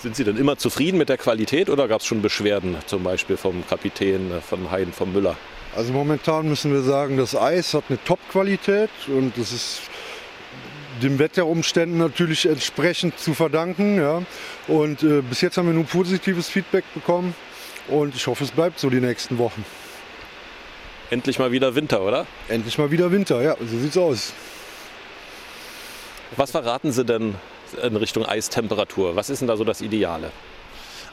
Sind 0.00 0.16
Sie 0.16 0.24
denn 0.24 0.36
immer 0.36 0.58
zufrieden 0.58 0.98
mit 0.98 1.08
der 1.08 1.16
Qualität 1.16 1.70
oder 1.70 1.86
gab 1.86 2.00
es 2.00 2.06
schon 2.08 2.22
Beschwerden, 2.22 2.76
zum 2.86 3.04
Beispiel 3.04 3.36
vom 3.36 3.64
Kapitän, 3.68 4.32
äh, 4.32 4.40
von 4.40 4.70
Hein, 4.72 4.92
vom 4.92 5.12
Müller? 5.12 5.36
Also 5.76 5.92
momentan 5.92 6.48
müssen 6.48 6.72
wir 6.72 6.82
sagen, 6.82 7.16
das 7.16 7.36
Eis 7.36 7.72
hat 7.72 7.84
eine 7.88 8.02
Top-Qualität 8.02 8.90
und 9.06 9.32
das 9.38 9.52
ist 9.52 9.82
den 11.00 11.20
Wetterumständen 11.20 11.98
natürlich 11.98 12.46
entsprechend 12.46 13.18
zu 13.18 13.32
verdanken. 13.32 13.96
Ja. 13.96 14.22
Und 14.66 15.04
äh, 15.04 15.22
bis 15.22 15.40
jetzt 15.40 15.56
haben 15.56 15.66
wir 15.66 15.74
nur 15.74 15.84
positives 15.84 16.48
Feedback 16.48 16.84
bekommen 16.94 17.34
und 17.88 18.14
ich 18.14 18.26
hoffe, 18.26 18.44
es 18.44 18.50
bleibt 18.50 18.78
so 18.78 18.90
die 18.90 19.00
nächsten 19.00 19.38
Wochen. 19.38 19.64
Endlich 21.10 21.38
mal 21.38 21.52
wieder 21.52 21.74
Winter, 21.74 22.02
oder? 22.02 22.26
Endlich 22.48 22.78
mal 22.78 22.90
wieder 22.90 23.10
Winter, 23.12 23.42
ja, 23.42 23.56
so 23.58 23.78
sieht's 23.78 23.96
aus. 23.96 24.32
Was 26.36 26.50
verraten 26.50 26.92
Sie 26.92 27.04
denn 27.04 27.34
in 27.82 27.96
Richtung 27.96 28.24
Eistemperatur? 28.24 29.16
Was 29.16 29.28
ist 29.28 29.40
denn 29.40 29.48
da 29.48 29.56
so 29.56 29.64
das 29.64 29.82
Ideale? 29.82 30.30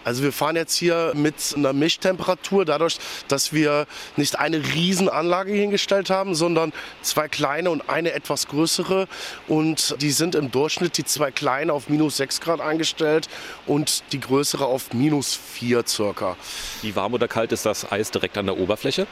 Also 0.10 0.24
wir 0.24 0.34
fahren 0.34 0.56
jetzt 0.56 0.76
hier 0.76 1.12
mit 1.14 1.36
einer 1.56 1.72
Mischtemperatur, 1.72 2.66
dadurch, 2.66 2.98
dass 3.28 3.54
wir 3.54 3.86
nicht 4.18 4.40
eine 4.40 4.58
Riesenanlage 4.58 5.54
hingestellt 5.54 6.10
haben, 6.10 6.34
sondern 6.34 6.74
zwei 7.04 7.28
kleine 7.28 7.70
und 7.70 7.88
eine 7.92 8.14
etwas 8.14 8.48
größere. 8.48 9.08
Und 9.48 9.96
die 10.02 10.10
sind 10.10 10.34
im 10.34 10.50
Durchschnitt 10.50 10.98
die 10.98 11.06
zwei 11.06 11.30
kleine 11.30 11.74
auf 11.74 11.90
minus 11.90 12.18
6 12.18 12.42
Grad 12.42 12.60
eingestellt 12.60 13.30
und 13.68 14.02
die 14.12 14.20
größere 14.20 14.66
auf 14.66 14.94
minus 14.94 15.40
4 15.54 15.84
circa. 15.86 16.38
Wie 16.82 16.96
warm 16.96 17.14
oder 17.14 17.28
kalt 17.28 17.52
ist 17.52 17.68
das 17.68 17.92
Eis 17.92 18.10
direkt 18.10 18.36
an 18.40 18.48
der 18.48 18.58
Oberfläche? 18.58 19.06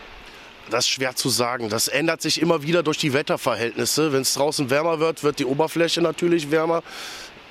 Das 0.71 0.85
ist 0.85 0.89
schwer 0.89 1.15
zu 1.15 1.29
sagen. 1.29 1.69
Das 1.69 1.87
ändert 1.87 2.23
sich 2.23 2.41
immer 2.41 2.63
wieder 2.63 2.81
durch 2.81 2.97
die 2.97 3.13
Wetterverhältnisse. 3.13 4.13
Wenn 4.13 4.23
es 4.23 4.33
draußen 4.33 4.71
wärmer 4.71 4.99
wird, 4.99 5.23
wird 5.23 5.37
die 5.37 5.45
Oberfläche 5.45 6.01
natürlich 6.01 6.49
wärmer. 6.49 6.81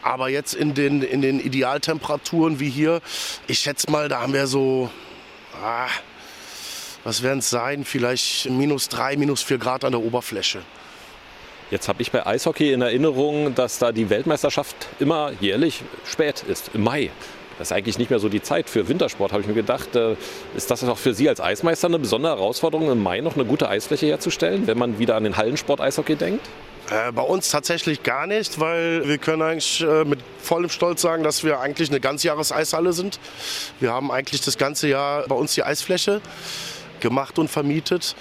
Aber 0.06 0.28
jetzt 0.28 0.54
in 0.54 0.72
den, 0.72 1.02
in 1.02 1.20
den 1.20 1.40
Idealtemperaturen 1.40 2.60
wie 2.60 2.70
hier, 2.70 3.00
ich 3.48 3.58
schätze 3.58 3.90
mal, 3.90 4.08
da 4.08 4.20
haben 4.20 4.34
wir 4.34 4.46
so, 4.46 4.88
ah, 5.60 5.88
was 7.02 7.24
werden 7.24 7.40
es 7.40 7.50
sein? 7.50 7.84
Vielleicht 7.84 8.48
minus 8.48 8.88
drei, 8.88 9.16
minus 9.16 9.42
vier 9.42 9.58
Grad 9.58 9.84
an 9.84 9.90
der 9.90 10.00
Oberfläche. 10.00 10.60
Jetzt 11.72 11.88
habe 11.88 12.02
ich 12.02 12.12
bei 12.12 12.24
Eishockey 12.24 12.72
in 12.72 12.82
Erinnerung, 12.82 13.56
dass 13.56 13.80
da 13.80 13.90
die 13.90 14.08
Weltmeisterschaft 14.08 14.76
immer 15.00 15.32
jährlich 15.40 15.82
spät 16.04 16.44
ist, 16.46 16.70
im 16.72 16.84
Mai. 16.84 17.10
Das 17.58 17.68
ist 17.68 17.72
eigentlich 17.72 17.98
nicht 17.98 18.10
mehr 18.10 18.20
so 18.20 18.28
die 18.28 18.42
Zeit 18.42 18.70
für 18.70 18.86
Wintersport, 18.86 19.32
habe 19.32 19.42
ich 19.42 19.48
mir 19.48 19.54
gedacht. 19.54 19.96
Äh, 19.96 20.14
ist 20.54 20.70
das 20.70 20.84
auch 20.84 20.98
für 20.98 21.14
Sie 21.14 21.28
als 21.28 21.40
Eismeister 21.40 21.88
eine 21.88 21.98
besondere 21.98 22.36
Herausforderung, 22.36 22.92
im 22.92 23.02
Mai 23.02 23.22
noch 23.22 23.34
eine 23.34 23.44
gute 23.44 23.68
Eisfläche 23.68 24.06
herzustellen, 24.06 24.68
wenn 24.68 24.78
man 24.78 25.00
wieder 25.00 25.16
an 25.16 25.24
den 25.24 25.36
Hallensport 25.36 25.80
Eishockey 25.80 26.14
denkt? 26.14 26.46
Äh, 26.90 27.10
bei 27.10 27.22
uns 27.22 27.50
tatsächlich 27.50 28.04
gar 28.04 28.26
nicht, 28.26 28.60
weil 28.60 29.08
wir 29.08 29.18
können 29.18 29.42
eigentlich 29.42 29.80
äh, 29.80 30.04
mit 30.04 30.20
vollem 30.40 30.70
Stolz 30.70 31.02
sagen, 31.02 31.24
dass 31.24 31.42
wir 31.42 31.58
eigentlich 31.58 31.90
eine 31.90 31.98
Ganzjahres-Eishalle 31.98 32.92
sind. 32.92 33.18
Wir 33.80 33.92
haben 33.92 34.12
eigentlich 34.12 34.40
das 34.42 34.56
ganze 34.56 34.86
Jahr 34.88 35.26
bei 35.26 35.34
uns 35.34 35.54
die 35.54 35.64
Eisfläche 35.64 36.20
gemacht 37.00 37.38
und 37.38 37.48
vermietet. 37.48 38.14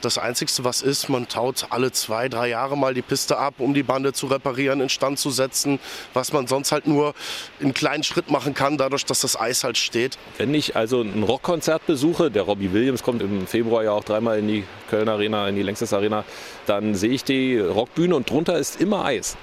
Das 0.00 0.16
Einzige, 0.16 0.50
was 0.62 0.80
ist, 0.80 1.08
man 1.10 1.28
taut 1.28 1.66
alle 1.68 1.92
zwei, 1.92 2.28
drei 2.28 2.48
Jahre 2.48 2.76
mal 2.76 2.94
die 2.94 3.02
Piste 3.02 3.36
ab, 3.36 3.54
um 3.58 3.74
die 3.74 3.82
Bande 3.82 4.12
zu 4.14 4.28
reparieren, 4.28 4.80
instand 4.80 5.18
zu 5.18 5.30
setzen, 5.30 5.78
was 6.14 6.32
man 6.32 6.46
sonst 6.46 6.72
halt 6.72 6.86
nur 6.86 7.14
in 7.58 7.74
kleinen 7.74 8.02
Schritt 8.02 8.30
machen 8.30 8.54
kann, 8.54 8.78
dadurch, 8.78 9.04
dass 9.04 9.20
das 9.20 9.38
Eis 9.38 9.62
halt 9.62 9.76
steht. 9.76 10.16
Wenn 10.38 10.54
ich 10.54 10.74
also 10.74 11.02
ein 11.02 11.22
Rockkonzert 11.22 11.86
besuche, 11.86 12.30
der 12.30 12.42
Robbie 12.42 12.72
Williams 12.72 13.02
kommt 13.02 13.20
im 13.20 13.46
Februar 13.46 13.84
ja 13.84 13.92
auch 13.92 14.04
dreimal 14.04 14.38
in 14.38 14.48
die 14.48 14.64
Köln 14.88 15.08
Arena, 15.08 15.48
in 15.48 15.56
die 15.56 15.62
Längstes 15.62 15.92
Arena, 15.92 16.24
dann 16.66 16.94
sehe 16.94 17.10
ich 17.10 17.24
die 17.24 17.58
Rockbühne 17.58 18.16
und 18.16 18.30
drunter 18.30 18.58
ist 18.58 18.80
immer 18.80 19.04
Eis. 19.04 19.36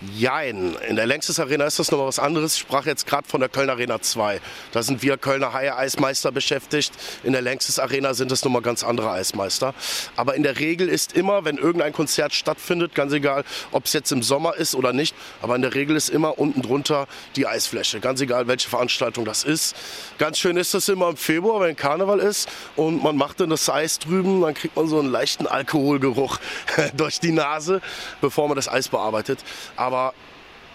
Jein. 0.00 0.76
In 0.88 0.94
der 0.94 1.06
Längstes 1.06 1.40
Arena 1.40 1.64
ist 1.64 1.80
das 1.80 1.90
nochmal 1.90 2.06
was 2.06 2.20
anderes. 2.20 2.54
Ich 2.54 2.60
sprach 2.60 2.86
jetzt 2.86 3.04
gerade 3.04 3.28
von 3.28 3.40
der 3.40 3.48
Köln 3.48 3.68
Arena 3.68 4.00
2. 4.00 4.40
Da 4.70 4.84
sind 4.84 5.02
wir 5.02 5.16
Kölner 5.16 5.52
Haie 5.52 5.76
Eismeister 5.76 6.30
beschäftigt. 6.30 6.92
In 7.24 7.32
der 7.32 7.42
Längstes 7.42 7.80
Arena 7.80 8.14
sind 8.14 8.30
es 8.30 8.44
nochmal 8.44 8.62
ganz 8.62 8.84
andere 8.84 9.10
Eismeister. 9.10 9.74
Aber 10.14 10.36
in 10.36 10.44
der 10.44 10.60
Regel 10.60 10.88
ist 10.88 11.14
immer, 11.14 11.44
wenn 11.44 11.58
irgendein 11.58 11.92
Konzert 11.92 12.32
stattfindet, 12.32 12.94
ganz 12.94 13.12
egal, 13.12 13.42
ob 13.72 13.86
es 13.86 13.92
jetzt 13.92 14.12
im 14.12 14.22
Sommer 14.22 14.54
ist 14.54 14.76
oder 14.76 14.92
nicht, 14.92 15.16
aber 15.42 15.56
in 15.56 15.62
der 15.62 15.74
Regel 15.74 15.96
ist 15.96 16.10
immer 16.10 16.38
unten 16.38 16.62
drunter 16.62 17.08
die 17.34 17.48
Eisfläche. 17.48 17.98
Ganz 17.98 18.20
egal, 18.20 18.46
welche 18.46 18.68
Veranstaltung 18.68 19.24
das 19.24 19.42
ist. 19.42 19.74
Ganz 20.18 20.38
schön 20.38 20.56
ist 20.56 20.74
das 20.74 20.88
immer 20.88 21.08
im 21.08 21.16
Februar, 21.16 21.60
wenn 21.60 21.74
Karneval 21.74 22.20
ist 22.20 22.48
und 22.76 23.02
man 23.02 23.16
macht 23.16 23.40
dann 23.40 23.50
das 23.50 23.68
Eis 23.68 23.98
drüben, 23.98 24.42
dann 24.42 24.54
kriegt 24.54 24.76
man 24.76 24.86
so 24.86 25.00
einen 25.00 25.10
leichten 25.10 25.48
Alkoholgeruch 25.48 26.38
durch 26.96 27.18
die 27.18 27.32
Nase, 27.32 27.80
bevor 28.20 28.46
man 28.46 28.54
das 28.54 28.68
Eis 28.68 28.88
bearbeitet. 28.88 29.40
Aber 29.74 29.87
aber 29.88 30.12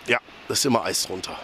ja, 0.07 0.19
das 0.47 0.59
ist 0.59 0.65
immer 0.65 0.83
Eis 0.83 1.05
drunter. 1.05 1.37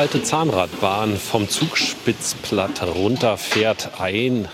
Alte 0.00 0.22
Zahnradbahn 0.22 1.18
vom 1.18 1.46
Zugspitzplatt 1.46 2.82
runter 2.82 3.36
fährt 3.36 4.00
ein 4.00 4.48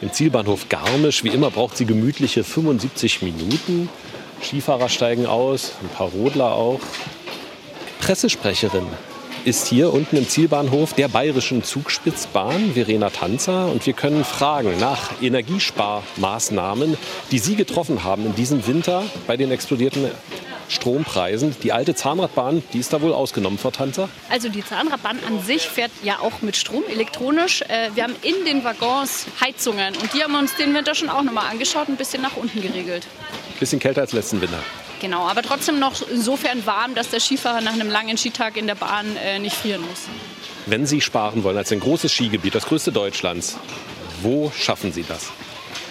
im 0.00 0.12
Zielbahnhof 0.12 0.68
Garmisch. 0.68 1.22
Wie 1.22 1.28
immer 1.28 1.52
braucht 1.52 1.76
sie 1.76 1.84
gemütliche 1.84 2.42
75 2.42 3.22
Minuten. 3.22 3.88
Skifahrer 4.42 4.88
steigen 4.88 5.26
aus, 5.26 5.74
ein 5.80 5.88
paar 5.90 6.08
Rodler 6.08 6.54
auch. 6.54 6.80
Pressesprecherin 8.00 8.84
ist 9.44 9.68
hier 9.68 9.92
unten 9.92 10.16
im 10.16 10.28
Zielbahnhof 10.28 10.92
der 10.94 11.06
bayerischen 11.06 11.62
Zugspitzbahn, 11.62 12.72
Verena 12.74 13.10
Tanzer. 13.10 13.70
Und 13.70 13.86
wir 13.86 13.92
können 13.92 14.24
fragen 14.24 14.76
nach 14.80 15.22
Energiesparmaßnahmen, 15.22 16.96
die 17.30 17.38
Sie 17.38 17.54
getroffen 17.54 18.02
haben 18.02 18.26
in 18.26 18.34
diesem 18.34 18.66
Winter 18.66 19.04
bei 19.28 19.36
den 19.36 19.52
explodierten 19.52 20.10
Strompreisen. 20.70 21.54
Die 21.62 21.72
alte 21.72 21.94
Zahnradbahn, 21.94 22.62
die 22.72 22.78
ist 22.78 22.92
da 22.92 23.00
wohl 23.02 23.12
ausgenommen, 23.12 23.58
Frau 23.58 23.70
Tanzer? 23.70 24.08
Also 24.28 24.48
die 24.48 24.64
Zahnradbahn 24.64 25.18
an 25.26 25.42
sich 25.42 25.68
fährt 25.68 25.90
ja 26.02 26.18
auch 26.20 26.42
mit 26.42 26.56
Strom, 26.56 26.84
elektronisch. 26.88 27.62
Äh, 27.62 27.90
wir 27.94 28.04
haben 28.04 28.16
in 28.22 28.44
den 28.44 28.64
Waggons 28.64 29.26
Heizungen 29.40 29.96
und 29.96 30.12
die 30.14 30.22
haben 30.22 30.32
wir 30.32 30.38
uns 30.38 30.54
den 30.56 30.74
Winter 30.74 30.94
schon 30.94 31.08
auch 31.08 31.22
nochmal 31.22 31.50
angeschaut, 31.50 31.88
ein 31.88 31.96
bisschen 31.96 32.22
nach 32.22 32.36
unten 32.36 32.62
geregelt. 32.62 33.06
Bisschen 33.58 33.80
kälter 33.80 34.00
als 34.02 34.12
letzten 34.12 34.40
Winter. 34.40 34.58
Genau, 35.00 35.26
aber 35.26 35.42
trotzdem 35.42 35.78
noch 35.78 35.94
insofern 36.10 36.64
warm, 36.66 36.94
dass 36.94 37.08
der 37.08 37.20
Skifahrer 37.20 37.62
nach 37.62 37.72
einem 37.72 37.90
langen 37.90 38.18
Skitag 38.18 38.56
in 38.56 38.66
der 38.66 38.74
Bahn 38.74 39.16
äh, 39.16 39.38
nicht 39.38 39.56
frieren 39.56 39.80
muss. 39.82 40.02
Wenn 40.66 40.86
Sie 40.86 41.00
sparen 41.00 41.42
wollen 41.42 41.56
als 41.56 41.72
ein 41.72 41.80
großes 41.80 42.12
Skigebiet, 42.12 42.54
das 42.54 42.66
größte 42.66 42.92
Deutschlands, 42.92 43.56
wo 44.22 44.52
schaffen 44.54 44.92
Sie 44.92 45.02
das? 45.02 45.30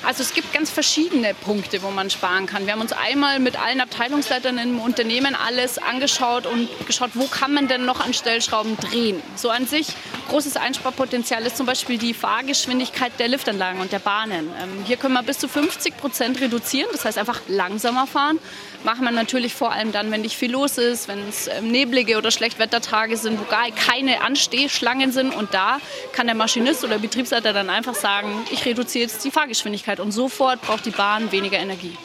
Also 0.06 0.24
es 0.24 0.34
gibt 0.34 0.53
ganz 0.53 0.70
verschiedene 0.70 1.34
Punkte, 1.34 1.82
wo 1.84 1.91
man 1.91 2.10
sparen 2.10 2.46
kann. 2.46 2.65
Wir 2.65 2.74
haben 2.74 2.82
uns 2.82 2.94
einmal 2.94 3.39
mit 3.39 3.62
allen 3.62 3.82
Abteilungsleitern 3.82 4.58
im 4.58 4.79
Unternehmen 4.79 5.36
alles 5.36 5.77
angeschaut 5.77 6.46
und 6.46 6.70
geschaut, 6.88 7.12
wo 7.13 7.25
kann 7.25 7.53
man 7.53 7.68
denn 7.68 7.86
noch 7.86 8.00
an 8.00 8.13
Stellschrauben 8.13 8.77
drehen. 8.77 9.22
So 9.36 9.50
an 9.50 9.68
sich 9.68 9.88
großes 10.29 10.58
Einsparpotenzial 10.58 11.46
ist 11.46 11.58
zum 11.58 11.65
Beispiel 11.65 11.98
die 11.98 12.13
Fahrgeschwindigkeit 12.13 13.12
der 13.20 13.27
Liftanlagen 13.27 13.82
und 13.82 13.91
der 13.91 14.00
Bahnen. 14.00 14.48
Ähm, 14.62 14.84
hier 14.86 14.96
können 14.96 15.15
wir 15.15 15.24
bis 15.24 15.39
zu 15.39 15.48
50 15.48 15.98
Prozent 15.98 16.39
reduzieren, 16.39 16.88
das 16.91 17.03
heißt 17.03 17.18
einfach 17.18 17.41
langsamer 17.48 18.06
fahren. 18.06 18.39
Machen 18.84 19.03
wir 19.03 19.12
natürlich 19.12 19.53
vor 19.56 19.72
allem 19.72 19.91
dann, 19.91 20.10
wenn 20.12 20.22
nicht 20.22 20.38
viel 20.38 20.51
los 20.51 20.77
ist, 20.77 21.08
wenn 21.08 21.27
es 21.27 21.48
ähm, 21.48 21.70
neblige 21.70 22.18
oder 22.18 22.32
Schlechtwettertage 22.32 23.18
sind, 23.18 23.39
wo 23.39 23.44
gar 23.44 23.70
keine 23.72 24.22
Anstehschlangen 24.22 25.12
sind. 25.12 25.36
Und 25.36 25.53
da 25.53 25.79
kann 26.13 26.27
der 26.27 26.36
Maschinist 26.36 26.86
oder 26.86 27.00
Betriebsleiter 27.00 27.51
dann 27.51 27.70
einfach 27.70 27.96
sagen, 27.96 28.29
ich 28.51 28.63
reduziere 28.65 29.06
jetzt 29.06 29.25
die 29.25 29.32
Fahrgeschwindigkeit 29.32 29.88
und 30.00 30.12
sofort 30.12 30.62
braucht 30.62 30.86
die 30.86 30.91
Bahn 30.91 31.31
weniger 31.31 31.58
Energie. 31.58 31.98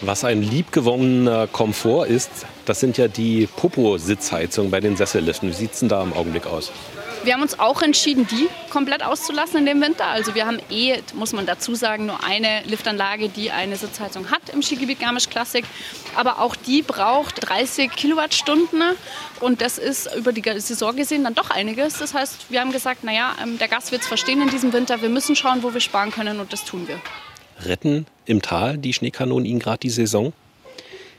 Was 0.00 0.24
ein 0.24 0.42
liebgewonnener 0.42 1.46
Komfort 1.46 2.06
ist, 2.06 2.30
das 2.64 2.80
sind 2.80 2.98
ja 2.98 3.06
die 3.06 3.46
Popo-Sitzheizungen 3.46 4.72
bei 4.72 4.80
den 4.80 4.96
Sesselliften. 4.96 5.48
Wie 5.48 5.54
sieht 5.54 5.74
es 5.74 5.78
denn 5.78 5.88
da 5.88 6.02
im 6.02 6.12
Augenblick 6.12 6.46
aus? 6.46 6.72
Wir 7.24 7.34
haben 7.34 7.42
uns 7.42 7.60
auch 7.60 7.82
entschieden, 7.82 8.26
die 8.26 8.48
komplett 8.70 9.04
auszulassen 9.04 9.58
in 9.58 9.66
dem 9.66 9.80
Winter. 9.80 10.06
Also 10.06 10.34
wir 10.34 10.44
haben 10.44 10.58
eh, 10.70 10.98
muss 11.14 11.32
man 11.32 11.46
dazu 11.46 11.76
sagen, 11.76 12.06
nur 12.06 12.24
eine 12.24 12.62
Liftanlage, 12.64 13.28
die 13.28 13.52
eine 13.52 13.76
Sitzheizung 13.76 14.30
hat 14.32 14.48
im 14.52 14.60
Skigebiet 14.60 14.98
Garmisch 14.98 15.28
Classic. 15.28 15.64
Aber 16.16 16.40
auch 16.40 16.56
die 16.56 16.82
braucht 16.82 17.48
30 17.48 17.92
Kilowattstunden 17.92 18.82
und 19.40 19.60
das 19.60 19.78
ist 19.78 20.12
über 20.16 20.32
die 20.32 20.42
Saison 20.60 20.96
gesehen 20.96 21.22
dann 21.22 21.34
doch 21.34 21.50
einiges. 21.50 21.98
Das 21.98 22.12
heißt, 22.12 22.50
wir 22.50 22.60
haben 22.60 22.72
gesagt, 22.72 23.04
naja, 23.04 23.36
ähm, 23.40 23.56
der 23.56 23.68
Gast 23.68 23.92
wird 23.92 24.02
es 24.02 24.08
verstehen 24.08 24.42
in 24.42 24.50
diesem 24.50 24.72
Winter. 24.72 25.00
Wir 25.00 25.08
müssen 25.08 25.36
schauen, 25.36 25.62
wo 25.62 25.72
wir 25.72 25.80
sparen 25.80 26.10
können 26.10 26.40
und 26.40 26.52
das 26.52 26.64
tun 26.64 26.88
wir. 26.88 27.00
Retten 27.64 28.06
im 28.24 28.42
Tal 28.42 28.78
die 28.78 28.92
Schneekanonen 28.92 29.44
Ihnen 29.44 29.60
gerade 29.60 29.78
die 29.78 29.90
Saison? 29.90 30.32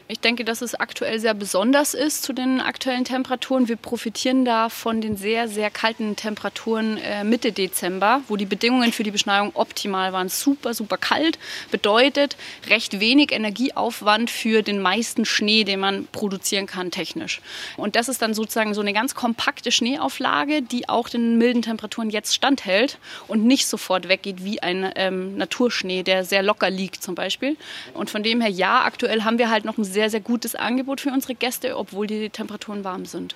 Ich 0.09 0.19
denke, 0.19 0.43
dass 0.43 0.61
es 0.61 0.75
aktuell 0.75 1.17
sehr 1.17 1.33
besonders 1.33 1.93
ist 1.93 2.23
zu 2.23 2.33
den 2.33 2.59
aktuellen 2.59 3.05
Temperaturen. 3.05 3.69
Wir 3.69 3.77
profitieren 3.77 4.43
da 4.43 4.67
von 4.67 4.99
den 4.99 5.15
sehr, 5.15 5.47
sehr 5.47 5.71
kalten 5.71 6.17
Temperaturen 6.17 6.97
äh, 6.97 7.23
Mitte 7.23 7.53
Dezember, 7.53 8.19
wo 8.27 8.35
die 8.35 8.45
Bedingungen 8.45 8.91
für 8.91 9.03
die 9.03 9.11
Beschneiung 9.11 9.51
optimal 9.53 10.11
waren. 10.11 10.27
Super, 10.27 10.73
super 10.73 10.97
kalt 10.97 11.39
bedeutet 11.71 12.35
recht 12.67 12.99
wenig 12.99 13.31
Energieaufwand 13.31 14.29
für 14.29 14.61
den 14.61 14.81
meisten 14.81 15.23
Schnee, 15.23 15.63
den 15.63 15.79
man 15.79 16.05
produzieren 16.11 16.65
kann 16.67 16.91
technisch. 16.91 17.39
Und 17.77 17.95
das 17.95 18.09
ist 18.09 18.21
dann 18.21 18.33
sozusagen 18.33 18.73
so 18.73 18.81
eine 18.81 18.91
ganz 18.91 19.15
kompakte 19.15 19.71
Schneeauflage, 19.71 20.63
die 20.63 20.89
auch 20.89 21.07
den 21.07 21.37
milden 21.37 21.61
Temperaturen 21.61 22.09
jetzt 22.09 22.35
standhält 22.35 22.97
und 23.29 23.45
nicht 23.45 23.67
sofort 23.67 24.09
weggeht 24.09 24.43
wie 24.43 24.61
ein 24.61 24.91
ähm, 24.97 25.37
Naturschnee, 25.37 26.03
der 26.03 26.25
sehr 26.25 26.43
locker 26.43 26.69
liegt 26.69 27.01
zum 27.01 27.15
Beispiel. 27.15 27.55
Und 27.93 28.09
von 28.09 28.21
dem 28.21 28.41
her, 28.41 28.51
ja, 28.51 28.83
aktuell 28.83 29.23
haben 29.23 29.37
wir 29.37 29.49
halt 29.49 29.63
noch 29.63 29.77
ein 29.77 29.92
sehr, 29.93 30.09
sehr 30.09 30.19
gutes 30.19 30.55
Angebot 30.55 30.99
für 30.99 31.09
unsere 31.09 31.35
Gäste, 31.35 31.77
obwohl 31.77 32.07
die 32.07 32.29
Temperaturen 32.29 32.83
warm 32.83 33.05
sind. 33.05 33.35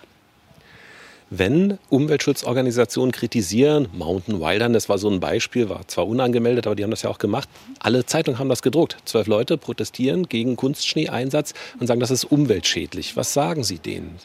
Wenn 1.29 1.77
Umweltschutzorganisationen 1.89 3.11
kritisieren, 3.11 3.89
Mountain 3.93 4.39
Wilderness 4.39 4.87
war 4.87 4.97
so 4.97 5.09
ein 5.09 5.19
Beispiel, 5.19 5.67
war 5.67 5.85
zwar 5.85 6.07
unangemeldet, 6.07 6.67
aber 6.67 6.75
die 6.75 6.83
haben 6.83 6.91
das 6.91 7.01
ja 7.01 7.09
auch 7.09 7.17
gemacht. 7.17 7.49
Alle 7.79 8.05
Zeitungen 8.05 8.39
haben 8.39 8.47
das 8.47 8.61
gedruckt. 8.61 8.95
Zwölf 9.03 9.27
Leute 9.27 9.57
protestieren 9.57 10.29
gegen 10.29 10.55
Kunstschneeeinsatz 10.55 11.53
und 11.81 11.87
sagen, 11.87 11.99
das 11.99 12.11
ist 12.11 12.23
umweltschädlich. 12.23 13.17
Was 13.17 13.33
sagen 13.33 13.65
Sie 13.65 13.77
denen? 13.77 14.17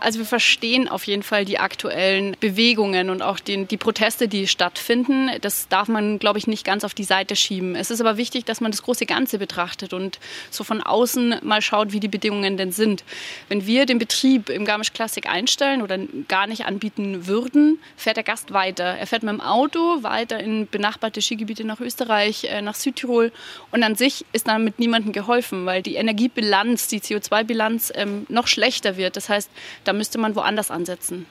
Also 0.00 0.20
wir 0.20 0.26
verstehen 0.26 0.88
auf 0.88 1.04
jeden 1.04 1.24
Fall 1.24 1.44
die 1.44 1.58
aktuellen 1.58 2.36
Bewegungen 2.38 3.10
und 3.10 3.20
auch 3.20 3.40
den, 3.40 3.66
die 3.66 3.76
Proteste, 3.76 4.28
die 4.28 4.46
stattfinden. 4.46 5.30
Das 5.40 5.66
darf 5.68 5.88
man, 5.88 6.20
glaube 6.20 6.38
ich, 6.38 6.46
nicht 6.46 6.64
ganz 6.64 6.84
auf 6.84 6.94
die 6.94 7.04
Seite 7.04 7.34
schieben. 7.34 7.74
Es 7.74 7.90
ist 7.90 8.00
aber 8.00 8.16
wichtig, 8.16 8.44
dass 8.44 8.60
man 8.60 8.70
das 8.70 8.82
große 8.82 9.06
Ganze 9.06 9.38
betrachtet 9.38 9.92
und 9.92 10.20
so 10.50 10.62
von 10.62 10.82
außen 10.82 11.36
mal 11.42 11.62
schaut, 11.62 11.92
wie 11.92 11.98
die 11.98 12.08
Bedingungen 12.08 12.56
denn 12.56 12.70
sind. 12.70 13.02
Wenn 13.48 13.66
wir 13.66 13.86
den 13.86 13.98
Betrieb 13.98 14.50
im 14.50 14.64
Garmisch 14.64 14.92
Classic 14.92 15.28
einstellen 15.28 15.82
oder 15.82 15.98
gar 16.28 16.46
nicht 16.46 16.64
anbieten 16.66 17.26
würden, 17.26 17.80
fährt 17.96 18.16
der 18.16 18.24
Gast 18.24 18.52
weiter. 18.52 18.84
Er 18.84 19.06
fährt 19.08 19.24
mit 19.24 19.32
dem 19.32 19.40
Auto 19.40 20.02
weiter 20.04 20.38
in 20.38 20.68
benachbarte 20.68 21.20
Skigebiete 21.20 21.64
nach 21.64 21.80
Österreich, 21.80 22.44
äh, 22.44 22.62
nach 22.62 22.76
Südtirol 22.76 23.32
und 23.72 23.82
an 23.82 23.96
sich 23.96 24.24
ist 24.32 24.46
damit 24.46 24.78
niemandem 24.78 25.12
geholfen, 25.12 25.66
weil 25.66 25.82
die 25.82 25.96
Energiebilanz, 25.96 26.86
die 26.86 27.00
CO2-Bilanz 27.00 27.92
ähm, 27.96 28.26
noch 28.28 28.46
schlechter 28.46 28.96
wird. 28.96 29.16
Das 29.16 29.28
heißt, 29.28 29.50
da 29.88 29.94
müsste 29.94 30.18
man 30.18 30.36
woanders 30.36 30.70
ansetzen. 30.70 31.26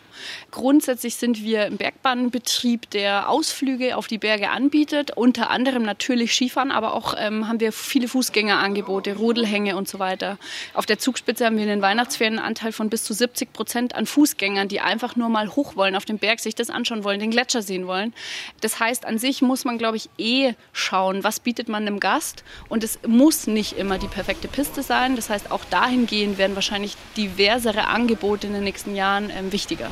Grundsätzlich 0.49 1.15
sind 1.15 1.43
wir 1.43 1.67
im 1.67 1.77
Bergbahnbetrieb, 1.77 2.89
der 2.89 3.29
Ausflüge 3.29 3.95
auf 3.95 4.07
die 4.07 4.17
Berge 4.17 4.49
anbietet, 4.49 5.11
unter 5.15 5.51
anderem 5.51 5.83
natürlich 5.83 6.33
Skifahren, 6.33 6.71
aber 6.71 6.93
auch 6.93 7.13
ähm, 7.17 7.47
haben 7.47 7.59
wir 7.59 7.71
viele 7.71 8.07
Fußgängerangebote, 8.07 9.15
Rodelhänge 9.15 9.77
und 9.77 9.87
so 9.87 9.99
weiter. 9.99 10.39
Auf 10.73 10.87
der 10.87 10.97
Zugspitze 10.97 11.45
haben 11.45 11.57
wir 11.57 11.63
einen 11.63 11.83
Weihnachtsferienanteil 11.83 12.71
von 12.71 12.89
bis 12.89 13.03
zu 13.03 13.13
70 13.13 13.53
Prozent 13.53 13.95
an 13.95 14.07
Fußgängern, 14.07 14.67
die 14.67 14.79
einfach 14.79 15.15
nur 15.15 15.29
mal 15.29 15.55
hoch 15.55 15.75
wollen 15.75 15.95
auf 15.95 16.05
den 16.05 16.17
Berg, 16.17 16.39
sich 16.39 16.55
das 16.55 16.69
anschauen 16.69 17.03
wollen, 17.03 17.19
den 17.19 17.31
Gletscher 17.31 17.61
sehen 17.61 17.87
wollen. 17.87 18.13
Das 18.61 18.79
heißt, 18.79 19.05
an 19.05 19.19
sich 19.19 19.41
muss 19.41 19.65
man, 19.65 19.77
glaube 19.77 19.97
ich, 19.97 20.09
eh 20.17 20.53
schauen, 20.73 21.23
was 21.23 21.39
bietet 21.39 21.69
man 21.69 21.85
einem 21.85 21.99
Gast 21.99 22.43
und 22.69 22.83
es 22.83 22.99
muss 23.05 23.45
nicht 23.47 23.77
immer 23.77 23.99
die 23.99 24.07
perfekte 24.07 24.47
Piste 24.47 24.81
sein. 24.81 25.15
Das 25.15 25.29
heißt, 25.29 25.51
auch 25.51 25.63
dahingehend 25.65 26.37
werden 26.37 26.55
wahrscheinlich 26.55 26.95
diversere 27.15 27.87
Angebote 27.87 28.46
in 28.47 28.53
den 28.53 28.63
nächsten 28.63 28.95
Jahren 28.95 29.29
ähm, 29.29 29.51
wichtiger. 29.51 29.91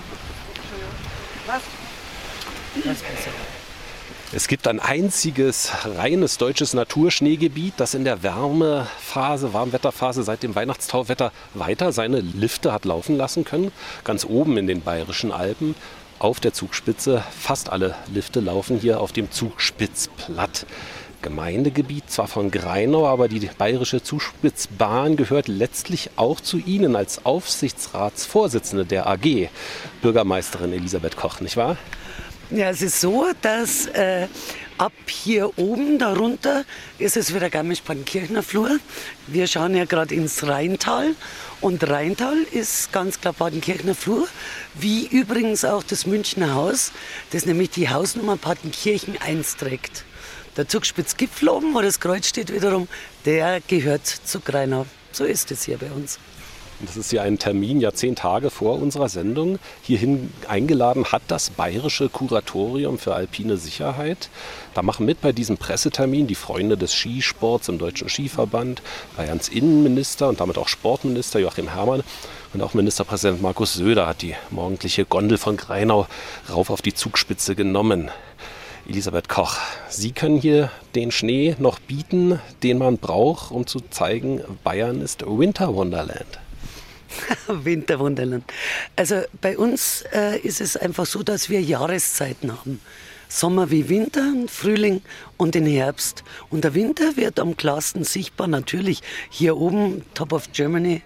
Es 4.34 4.48
gibt 4.48 4.68
ein 4.68 4.79
einziges 4.79 5.72
reines 5.86 6.38
deutsches 6.38 6.74
Naturschneegebiet, 6.74 7.75
das 7.77 7.94
in 7.94 8.03
der 8.03 8.24
Wärmephase, 8.24 9.53
Warmwetterphase 9.53 10.24
seit 10.24 10.44
dem 10.44 10.56
Weihnachtstauwetter 10.56 11.32
weiter 11.53 11.92
seine 11.92 12.20
Lifte 12.20 12.74
hat 12.74 12.86
laufen 12.86 13.16
lassen 13.16 13.46
können. 13.46 13.72
Ganz 14.03 14.25
oben 14.25 14.58
in 14.58 14.68
den 14.68 14.82
bayerischen 14.82 15.32
Alpen 15.32 15.75
auf 16.20 16.40
der 16.40 16.53
Zugspitze. 16.53 17.24
Fast 17.40 17.70
alle 17.70 17.96
Lifte 18.14 18.40
laufen 18.40 18.79
hier 18.79 19.00
auf 19.00 19.12
dem 19.12 19.32
Zugspitzplatt. 19.32 20.66
Gemeindegebiet, 21.25 22.11
zwar 22.11 22.27
von 22.27 22.51
Greinau, 22.51 23.07
aber 23.07 23.27
die 23.27 23.40
bayerische 23.57 24.03
Zuspitzbahn 24.03 25.16
gehört 25.16 25.48
letztlich 25.48 26.11
auch 26.18 26.40
zu 26.40 26.59
Ihnen 26.59 26.96
als 26.96 27.25
Aufsichtsratsvorsitzende 27.25 28.85
der 28.85 29.07
AG, 29.07 29.50
Bürgermeisterin 30.03 30.72
Elisabeth 30.72 31.18
Koch, 31.18 31.40
nicht 31.40 31.57
wahr? 31.57 31.77
Ja, 32.51 32.70
es 32.70 32.83
ist 32.83 33.01
so, 33.01 33.25
dass 33.42 33.88
äh, 33.88 34.27
ab 34.77 34.94
hier 35.07 35.57
oben 35.57 35.98
darunter 35.98 36.64
ist 37.00 37.18
es 37.18 37.33
wieder 37.33 37.50
Garmisch-Partenkirchner 37.50 38.44
Flur. 38.44 38.77
Wir 39.25 39.48
schauen 39.48 39.75
ja 39.75 39.85
gerade 39.85 40.14
ins 40.14 40.48
Rheintal 40.48 41.16
und 41.59 41.90
Rheintal 41.90 42.38
ist 42.51 42.94
ganz 42.94 43.20
klar 43.20 43.33
Partenkirchner 43.33 43.96
Flur, 43.96 44.27
wie 44.75 45.07
übrigens 45.07 45.66
auch 45.66 45.81
das 45.81 46.05
Münchner 46.05 46.53
Haus, 46.53 46.92
das 47.31 47.48
nämlich 47.48 47.72
die 47.72 47.90
Hausnummer 47.90 48.38
Partenkirchen 48.38 49.18
1 49.20 49.57
trägt. 49.57 50.05
Der 50.57 50.68
Zugspitzgipfel 50.70 51.50
oben, 51.50 51.74
wo 51.74 51.81
das 51.81 52.00
Kreuz 52.00 52.27
steht 52.27 52.53
wiederum, 52.53 52.87
der 53.25 53.59
gehört 53.68 54.05
zu 54.05 54.39
Greinau. 54.39 54.85
So 55.11 55.25
ist 55.25 55.51
es 55.51 55.63
hier 55.63 55.77
bei 55.77 55.91
uns. 55.91 56.18
Das 56.81 56.98
ist 56.98 57.11
ja 57.13 57.22
ein 57.22 57.39
Termin, 57.39 57.79
ja 57.79 57.94
zehn 57.94 58.15
Tage 58.15 58.50
vor 58.50 58.81
unserer 58.81 59.07
Sendung. 59.07 59.59
Hierhin 59.81 60.33
eingeladen 60.48 61.05
hat 61.05 61.22
das 61.29 61.50
Bayerische 61.50 62.09
Kuratorium 62.09 62.98
für 62.98 63.15
alpine 63.15 63.55
Sicherheit. 63.55 64.29
Da 64.74 64.81
machen 64.81 65.05
mit 65.05 65.22
bei 65.22 65.31
diesem 65.31 65.57
Pressetermin 65.57 66.27
die 66.27 66.35
Freunde 66.35 66.77
des 66.77 66.94
Skisports 66.94 67.70
im 67.70 67.77
Deutschen 67.77 68.09
Skiverband, 68.09 68.81
Bayerns 69.15 69.48
Innenminister 69.48 70.27
und 70.27 70.41
damit 70.41 70.57
auch 70.57 70.68
Sportminister 70.68 71.39
Joachim 71.39 71.70
Herrmann 71.74 72.03
und 72.53 72.61
auch 72.61 72.74
Ministerpräsident 72.74 73.41
Markus 73.41 73.74
Söder 73.74 74.07
hat 74.07 74.22
die 74.22 74.35
morgendliche 74.50 75.05
Gondel 75.05 75.37
von 75.37 75.55
Greinau 75.55 76.07
rauf 76.50 76.70
auf 76.70 76.81
die 76.81 76.94
Zugspitze 76.94 77.55
genommen. 77.55 78.11
Elisabeth 78.88 79.30
Koch, 79.30 79.58
Sie 79.90 80.12
können 80.12 80.38
hier 80.38 80.70
den 80.94 81.12
Schnee 81.12 81.56
noch 81.58 81.80
bieten, 81.80 82.40
den 82.62 82.78
man 82.78 83.00
braucht, 83.00 83.52
um 83.52 83.66
zu 83.66 83.80
zeigen, 83.80 84.42
Bayern 84.64 85.02
ist 85.02 85.24
Winter 85.26 85.74
Wonderland. 85.74 86.40
Winter 87.48 88.00
Wonderland. 88.00 88.44
Also 88.96 89.22
bei 89.42 89.58
uns 89.58 90.04
äh, 90.14 90.38
ist 90.40 90.62
es 90.62 90.78
einfach 90.78 91.08
so, 91.08 91.24
dass 91.24 91.50
wir 91.50 91.62
Jahreszeiten 91.62 92.52
haben. 92.52 92.80
Sommer 93.28 93.72
wie 93.72 93.90
Winter, 93.90 94.34
Frühling 94.48 95.02
und 95.38 95.56
den 95.56 95.66
Herbst. 95.66 96.24
Und 96.52 96.64
der 96.64 96.76
Winter 96.76 97.18
wird 97.18 97.40
am 97.40 97.58
klarsten 97.58 98.04
sichtbar 98.04 98.48
natürlich 98.48 99.02
hier 99.30 99.58
oben, 99.58 100.04
Top 100.14 100.32
of 100.32 100.52
Germany, 100.52 101.02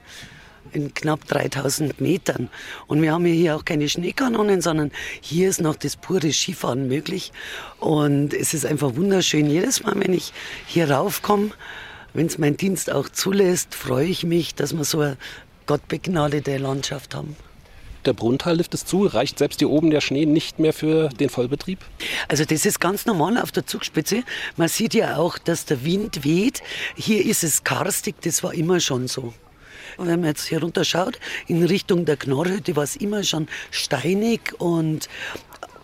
in 0.73 0.93
knapp 0.93 1.25
3000 1.27 1.99
Metern. 2.01 2.49
Und 2.88 3.01
wir 3.01 3.12
haben 3.12 3.25
hier 3.25 3.55
auch 3.55 3.65
keine 3.65 3.89
Schneekanonen, 3.89 4.62
sondern 4.62 4.91
hier 5.21 5.49
ist 5.49 5.62
noch 5.62 5.75
das 5.75 5.95
pure 5.95 6.32
Skifahren 6.32 6.88
möglich. 6.88 7.32
Und 7.79 8.34
es 8.34 8.53
ist 8.53 8.65
einfach 8.65 8.95
wunderschön. 8.95 9.49
Jedes 9.49 9.84
Mal, 9.84 9.93
wenn 9.95 10.13
ich 10.13 10.34
hier 10.65 10.89
raufkomme, 10.91 11.51
wenn 12.13 12.27
es 12.27 12.38
mein 12.38 12.58
Dienst 12.58 12.91
auch 12.91 13.10
zulässt, 13.10 13.75
freue 13.75 14.08
ich 14.08 14.23
mich, 14.23 14.55
dass 14.55 14.73
wir 14.73 14.84
so 14.84 15.01
eine 15.01 15.17
gottbegnadete 15.65 16.58
Landschaft 16.58 17.13
haben. 17.15 17.36
Der 18.05 18.13
Brunntallift 18.13 18.73
ist 18.73 18.88
zu, 18.88 19.05
reicht 19.05 19.39
selbst 19.39 19.60
hier 19.60 19.69
oben 19.69 19.89
der 19.89 19.99
Schnee 20.01 20.25
nicht 20.25 20.58
mehr 20.58 20.73
für 20.73 21.10
den 21.10 21.29
Vollbetrieb? 21.29 21.79
Also 22.29 22.45
das 22.45 22.65
ist 22.65 22.79
ganz 22.79 23.05
normal 23.05 23.38
auf 23.38 23.51
der 23.51 23.65
Zugspitze. 23.65 24.23
Man 24.55 24.69
sieht 24.69 24.93
ja 24.93 25.17
auch, 25.17 25.38
dass 25.38 25.65
der 25.65 25.84
Wind 25.84 26.23
weht. 26.23 26.63
Hier 26.95 27.25
ist 27.25 27.43
es 27.43 27.63
karstig, 27.63 28.15
das 28.21 28.41
war 28.41 28.53
immer 28.53 28.79
schon 28.79 29.08
so. 29.08 29.34
Und 29.99 30.07
wenn 30.07 30.21
man 30.21 30.29
jetzt 30.29 30.47
hier 30.47 30.62
runter 30.62 30.85
schaut, 30.85 31.19
in 31.47 31.63
Richtung 31.63 32.05
der 32.05 32.15
Knorrhütte 32.15 32.75
war 32.77 32.83
es 32.83 32.95
immer 32.95 33.23
schon 33.23 33.47
steinig. 33.69 34.53
Und, 34.59 35.09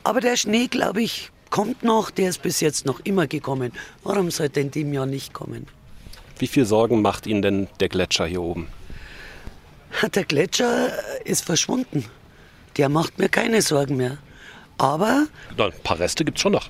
aber 0.04 0.21
der 0.21 0.38
Schnee, 0.38 0.67
glaube 0.67 1.01
ich, 1.01 1.32
kommt 1.49 1.84
noch. 1.84 2.12
Der 2.12 2.30
ist 2.30 2.41
bis 2.41 2.62
jetzt 2.62 2.86
noch 2.86 3.01
immer 3.01 3.28
gekommen. 3.28 3.73
Warum 4.04 4.32
sollte 4.32 4.62
in 4.62 4.71
dem 4.71 4.93
Jahr 4.93 5.06
nicht 5.06 5.34
kommen? 5.34 5.67
Wie 6.39 6.47
viel 6.47 6.65
Sorgen 6.65 7.01
macht 7.01 7.28
Ihnen 7.28 7.41
denn 7.41 7.67
der 7.82 7.89
Gletscher 7.89 8.25
hier 8.25 8.41
oben? 8.41 8.67
Der 10.13 10.23
Gletscher 10.25 10.91
ist 11.23 11.45
verschwunden. 11.45 12.06
Der 12.78 12.89
macht 12.89 13.19
mir 13.19 13.30
keine 13.30 13.62
Sorgen 13.62 13.95
mehr. 13.97 14.17
Aber. 14.78 15.28
Na, 15.58 15.65
ein 15.65 15.73
paar 15.84 15.99
Reste 15.99 16.25
gibt 16.25 16.38
es 16.38 16.41
schon 16.41 16.51
noch. 16.51 16.69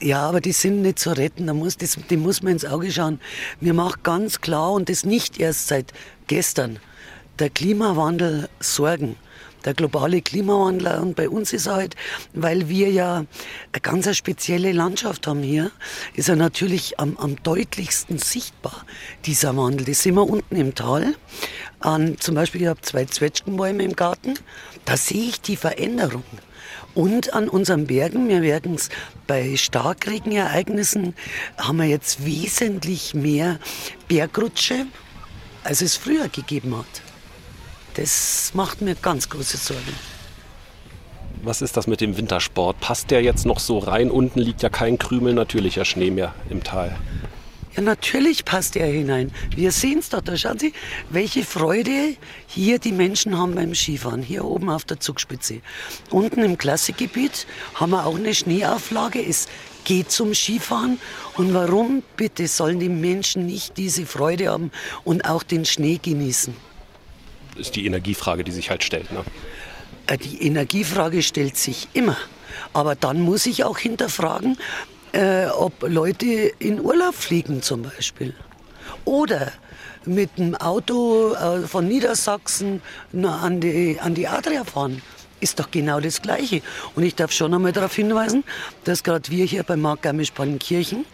Ja, 0.00 0.28
aber 0.28 0.40
die 0.40 0.52
sind 0.52 0.82
nicht 0.82 1.00
zu 1.00 1.10
retten. 1.10 1.48
Da 1.48 1.54
muss, 1.54 1.76
das, 1.76 1.98
dem 2.08 2.20
muss 2.20 2.42
man 2.42 2.52
ins 2.52 2.64
Auge 2.64 2.92
schauen. 2.92 3.20
Mir 3.60 3.74
macht 3.74 4.04
ganz 4.04 4.40
klar, 4.40 4.72
und 4.72 4.88
das 4.88 5.04
nicht 5.04 5.40
erst 5.40 5.68
seit 5.68 5.92
gestern, 6.26 6.78
der 7.38 7.50
Klimawandel 7.50 8.48
Sorgen 8.60 9.16
der 9.64 9.74
globale 9.74 10.22
Klimawandel. 10.22 10.98
Und 10.98 11.16
bei 11.16 11.28
uns 11.28 11.52
ist 11.52 11.66
er 11.66 11.74
halt, 11.74 11.96
weil 12.34 12.68
wir 12.68 12.90
ja 12.90 13.24
eine 13.72 13.80
ganz 13.80 14.14
spezielle 14.16 14.72
Landschaft 14.72 15.26
haben 15.26 15.42
hier, 15.42 15.70
ist 16.14 16.28
er 16.28 16.36
natürlich 16.36 16.98
am, 16.98 17.16
am 17.16 17.42
deutlichsten 17.42 18.18
sichtbar, 18.18 18.84
dieser 19.24 19.56
Wandel. 19.56 19.86
Das 19.86 20.02
sehen 20.02 20.14
wir 20.14 20.28
unten 20.28 20.56
im 20.56 20.74
Tal. 20.74 21.14
An, 21.80 22.16
zum 22.18 22.34
Beispiel, 22.34 22.62
ich 22.62 22.68
habe 22.68 22.80
zwei 22.80 23.04
Zwetschgenbäume 23.04 23.82
im 23.82 23.96
Garten. 23.96 24.34
Da 24.84 24.96
sehe 24.96 25.28
ich 25.28 25.40
die 25.40 25.56
Veränderung. 25.56 26.24
Und 26.94 27.32
an 27.32 27.48
unseren 27.48 27.86
Bergen, 27.86 28.28
wir 28.28 28.42
werden 28.42 28.74
es 28.74 28.90
bei 29.26 29.56
Starkregenereignissen, 29.56 31.14
haben 31.56 31.78
wir 31.78 31.86
jetzt 31.86 32.26
wesentlich 32.26 33.14
mehr 33.14 33.58
Bergrutsche, 34.08 34.86
als 35.64 35.82
es 35.82 35.96
früher 35.96 36.28
gegeben 36.28 36.76
hat. 36.76 37.02
Das 37.94 38.52
macht 38.54 38.80
mir 38.80 38.94
ganz 38.94 39.28
große 39.28 39.56
Sorgen. 39.56 39.94
Was 41.42 41.60
ist 41.60 41.76
das 41.76 41.86
mit 41.86 42.00
dem 42.00 42.16
Wintersport? 42.16 42.78
Passt 42.80 43.10
der 43.10 43.22
jetzt 43.22 43.46
noch 43.46 43.58
so 43.58 43.78
rein? 43.78 44.10
Unten 44.10 44.38
liegt 44.38 44.62
ja 44.62 44.68
kein 44.68 44.98
Krümel 44.98 45.34
natürlicher 45.34 45.84
Schnee 45.84 46.10
mehr 46.10 46.34
im 46.48 46.62
Tal. 46.62 46.96
Ja, 47.74 47.82
natürlich 47.82 48.44
passt 48.44 48.76
er 48.76 48.86
hinein. 48.86 49.32
Wir 49.56 49.72
sehen 49.72 49.98
es 49.98 50.10
doch. 50.10 50.20
Da 50.20 50.36
schauen 50.36 50.58
Sie, 50.58 50.74
welche 51.08 51.42
Freude 51.42 52.16
hier 52.46 52.78
die 52.78 52.92
Menschen 52.92 53.38
haben 53.38 53.54
beim 53.54 53.74
Skifahren. 53.74 54.22
Hier 54.22 54.44
oben 54.44 54.68
auf 54.68 54.84
der 54.84 55.00
Zugspitze. 55.00 55.62
Unten 56.10 56.42
im 56.42 56.58
Klassikgebiet 56.58 57.46
haben 57.74 57.90
wir 57.90 58.04
auch 58.04 58.16
eine 58.16 58.34
Schneeauflage. 58.34 59.24
Es 59.26 59.48
geht 59.84 60.10
zum 60.10 60.34
Skifahren. 60.34 60.98
Und 61.36 61.54
warum 61.54 62.02
bitte 62.16 62.46
sollen 62.48 62.80
die 62.80 62.88
Menschen 62.88 63.46
nicht 63.46 63.76
diese 63.76 64.06
Freude 64.06 64.48
haben 64.48 64.70
und 65.04 65.24
auch 65.24 65.42
den 65.42 65.64
Schnee 65.64 65.98
genießen? 66.02 66.54
ist 67.56 67.76
die 67.76 67.86
Energiefrage, 67.86 68.44
die 68.44 68.52
sich 68.52 68.70
halt 68.70 68.84
stellt. 68.84 69.10
Ne? 69.12 69.24
Äh, 70.06 70.18
die 70.18 70.46
Energiefrage 70.46 71.22
stellt 71.22 71.56
sich 71.56 71.88
immer. 71.92 72.16
Aber 72.72 72.94
dann 72.94 73.20
muss 73.20 73.46
ich 73.46 73.64
auch 73.64 73.78
hinterfragen, 73.78 74.58
äh, 75.12 75.46
ob 75.46 75.82
Leute 75.82 76.26
in 76.58 76.80
Urlaub 76.80 77.14
fliegen 77.14 77.62
zum 77.62 77.82
Beispiel. 77.82 78.34
Oder 79.04 79.52
mit 80.04 80.38
dem 80.38 80.54
Auto 80.56 81.34
äh, 81.34 81.66
von 81.66 81.86
Niedersachsen 81.86 82.82
an 83.22 83.60
die, 83.60 83.98
an 84.00 84.14
die 84.14 84.26
Adria 84.26 84.64
fahren. 84.64 85.02
Ist 85.42 85.58
doch 85.58 85.72
genau 85.72 85.98
das 85.98 86.22
Gleiche. 86.22 86.62
Und 86.94 87.02
ich 87.02 87.16
darf 87.16 87.32
schon 87.32 87.52
einmal 87.52 87.72
darauf 87.72 87.96
hinweisen, 87.96 88.44
dass 88.84 89.02
gerade 89.02 89.28
wir 89.28 89.44
hier 89.44 89.64
bei 89.64 89.76
Mark 89.76 90.02
Garmisch-Partenkirchen 90.02 91.04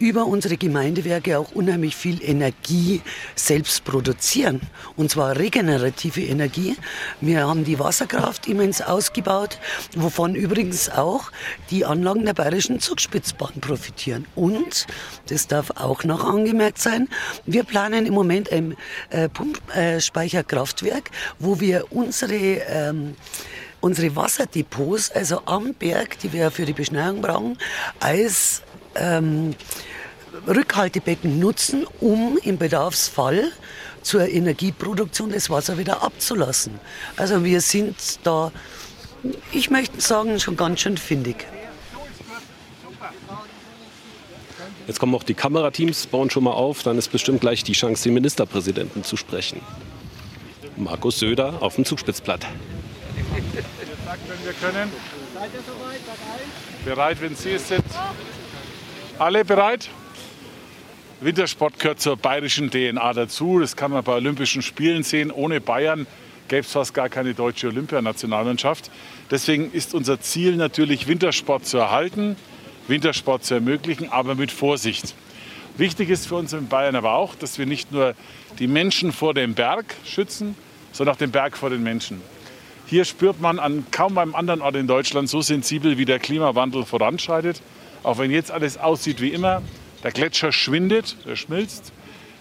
über 0.00 0.26
unsere 0.26 0.56
Gemeindewerke 0.56 1.38
auch 1.38 1.52
unheimlich 1.52 1.94
viel 1.94 2.22
Energie 2.22 3.02
selbst 3.36 3.84
produzieren. 3.84 4.60
Und 4.96 5.10
zwar 5.10 5.36
regenerative 5.36 6.22
Energie. 6.22 6.76
Wir 7.20 7.46
haben 7.46 7.64
die 7.64 7.78
Wasserkraft 7.78 8.48
immens 8.48 8.82
ausgebaut, 8.82 9.58
wovon 9.96 10.34
übrigens 10.34 10.90
auch 10.90 11.30
die 11.70 11.84
Anlagen 11.84 12.24
der 12.24 12.34
Bayerischen 12.34 12.80
Zugspitzbahn 12.80 13.60
profitieren. 13.60 14.26
Und, 14.34 14.86
das 15.28 15.46
darf 15.46 15.70
auch 15.76 16.02
noch 16.02 16.24
angemerkt 16.24 16.78
sein, 16.78 17.08
wir 17.46 17.64
planen 17.64 18.06
im 18.06 18.14
Moment 18.14 18.50
ein 18.50 18.76
äh, 19.10 19.28
Pumpspeicherkraftwerk, 19.28 21.10
wo 21.38 21.60
wir 21.60 21.92
unsere 21.92 22.34
ähm, 22.34 23.14
unsere 23.80 24.16
Wasserdepots, 24.16 25.10
also 25.10 25.42
am 25.44 25.74
Berg, 25.74 26.18
die 26.20 26.32
wir 26.32 26.50
für 26.50 26.64
die 26.64 26.72
Beschneiung 26.72 27.20
brauchen, 27.20 27.58
als 28.00 28.62
ähm, 28.96 29.54
Rückhaltebecken 30.46 31.38
nutzen, 31.38 31.86
um 32.00 32.38
im 32.42 32.58
Bedarfsfall 32.58 33.52
zur 34.02 34.28
Energieproduktion 34.28 35.30
das 35.30 35.50
Wasser 35.50 35.78
wieder 35.78 36.02
abzulassen. 36.02 36.78
Also 37.16 37.44
wir 37.44 37.60
sind 37.60 37.96
da, 38.22 38.52
ich 39.52 39.70
möchte 39.70 40.00
sagen, 40.00 40.38
schon 40.40 40.56
ganz 40.56 40.80
schön 40.80 40.96
findig. 40.96 41.46
Jetzt 44.86 45.00
kommen 45.00 45.14
auch 45.14 45.22
die 45.22 45.34
Kamerateams, 45.34 46.06
bauen 46.08 46.28
schon 46.28 46.44
mal 46.44 46.52
auf, 46.52 46.82
dann 46.82 46.98
ist 46.98 47.08
bestimmt 47.08 47.40
gleich 47.40 47.64
die 47.64 47.72
Chance, 47.72 48.04
den 48.04 48.14
Ministerpräsidenten 48.14 49.02
zu 49.02 49.16
sprechen. 49.16 49.60
Markus 50.76 51.18
Söder 51.18 51.62
auf 51.62 51.76
dem 51.76 51.86
Zugspitzplatt. 51.86 52.46
wenn 54.28 54.44
wir 54.44 54.52
können. 54.54 54.92
Bereit, 56.84 57.20
wenn 57.20 57.34
Sie 57.34 57.52
es 57.52 57.68
sind. 57.68 57.84
Alle 59.18 59.44
bereit? 59.44 59.88
Wintersport 61.20 61.78
gehört 61.78 62.00
zur 62.00 62.16
bayerischen 62.16 62.70
DNA 62.72 63.12
dazu. 63.12 63.60
Das 63.60 63.76
kann 63.76 63.92
man 63.92 64.02
bei 64.02 64.14
Olympischen 64.14 64.60
Spielen 64.60 65.04
sehen. 65.04 65.30
Ohne 65.30 65.60
Bayern 65.60 66.08
gäbe 66.48 66.62
es 66.62 66.72
fast 66.72 66.94
gar 66.94 67.08
keine 67.08 67.32
deutsche 67.32 67.68
Olympianationalmannschaft. 67.68 68.90
Deswegen 69.30 69.70
ist 69.70 69.94
unser 69.94 70.20
Ziel 70.20 70.56
natürlich, 70.56 71.06
Wintersport 71.06 71.64
zu 71.64 71.78
erhalten, 71.78 72.34
Wintersport 72.88 73.44
zu 73.44 73.54
ermöglichen, 73.54 74.10
aber 74.10 74.34
mit 74.34 74.50
Vorsicht. 74.50 75.14
Wichtig 75.76 76.10
ist 76.10 76.26
für 76.26 76.34
uns 76.34 76.52
in 76.52 76.66
Bayern 76.66 76.96
aber 76.96 77.14
auch, 77.14 77.36
dass 77.36 77.56
wir 77.56 77.66
nicht 77.66 77.92
nur 77.92 78.16
die 78.58 78.66
Menschen 78.66 79.12
vor 79.12 79.32
dem 79.32 79.54
Berg 79.54 79.94
schützen, 80.04 80.56
sondern 80.90 81.14
auch 81.14 81.18
den 81.18 81.30
Berg 81.30 81.56
vor 81.56 81.70
den 81.70 81.84
Menschen. 81.84 82.20
Hier 82.86 83.04
spürt 83.04 83.40
man 83.40 83.60
an 83.60 83.86
kaum 83.92 84.18
einem 84.18 84.34
anderen 84.34 84.60
Ort 84.60 84.74
in 84.74 84.88
Deutschland 84.88 85.28
so 85.28 85.40
sensibel, 85.40 85.98
wie 85.98 86.04
der 86.04 86.18
Klimawandel 86.18 86.84
voranschreitet. 86.84 87.62
Auch 88.04 88.18
wenn 88.18 88.30
jetzt 88.30 88.50
alles 88.52 88.76
aussieht 88.76 89.20
wie 89.20 89.30
immer, 89.30 89.62
der 90.02 90.12
Gletscher 90.12 90.52
schwindet, 90.52 91.16
er 91.26 91.36
schmilzt. 91.36 91.92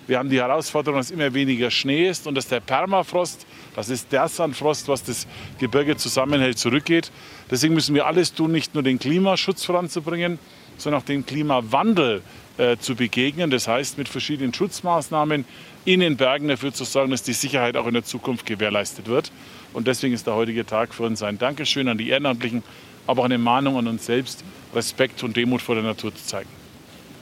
Wir 0.06 0.20
haben 0.20 0.30
die 0.30 0.40
Herausforderung, 0.40 1.00
dass 1.00 1.12
immer 1.12 1.34
weniger 1.34 1.72
Schnee 1.72 2.10
ist 2.10 2.28
und 2.28 2.36
dass 2.36 2.50
der 2.50 2.60
Permafrost, 2.60 3.48
das 3.74 3.88
ist 3.88 4.12
der 4.12 4.28
Sandfrost, 4.28 4.90
was 4.90 5.04
das 5.04 5.26
Gebirge 5.60 5.96
zusammenhält, 5.96 6.60
zurückgeht. 6.60 7.10
Deswegen 7.50 7.74
müssen 7.74 7.96
wir 7.96 8.06
alles 8.06 8.34
tun, 8.34 8.52
nicht 8.52 8.74
nur 8.74 8.84
den 8.84 9.00
Klimaschutz 9.00 9.64
voranzubringen, 9.64 10.40
sondern 10.78 11.02
auch 11.02 11.06
den 11.06 11.26
Klimawandel 11.26 12.22
äh, 12.58 12.76
zu 12.76 12.96
begegnen. 12.96 13.50
Das 13.50 13.70
heißt, 13.70 13.98
mit 13.98 14.10
verschiedenen 14.10 14.54
Schutzmaßnahmen 14.54 15.46
in 15.86 16.02
den 16.02 16.18
Bergen 16.18 16.50
dafür 16.50 16.74
zu 16.74 16.84
sorgen, 16.84 17.12
dass 17.12 17.24
die 17.24 17.32
Sicherheit 17.32 17.78
auch 17.78 17.88
in 17.88 17.94
der 17.94 18.04
Zukunft 18.04 18.46
gewährleistet 18.46 19.08
wird. 19.08 19.32
Und 19.72 19.88
deswegen 19.88 20.14
ist 20.14 20.28
der 20.28 20.36
heutige 20.36 20.66
Tag 20.66 20.94
für 20.94 21.04
uns 21.04 21.24
ein 21.24 21.38
Dankeschön 21.38 21.88
an 21.88 21.98
die 21.98 22.10
Ehrenamtlichen, 22.10 22.62
aber 23.08 23.22
auch 23.22 23.26
eine 23.26 23.38
Mahnung 23.38 23.78
an 23.78 23.88
uns 23.88 24.06
selbst, 24.06 24.44
Respekt 24.74 25.24
und 25.24 25.36
Demut 25.38 25.62
vor 25.62 25.76
der 25.76 25.84
Natur 25.84 26.14
zu 26.14 26.26
zeigen. 26.26 26.50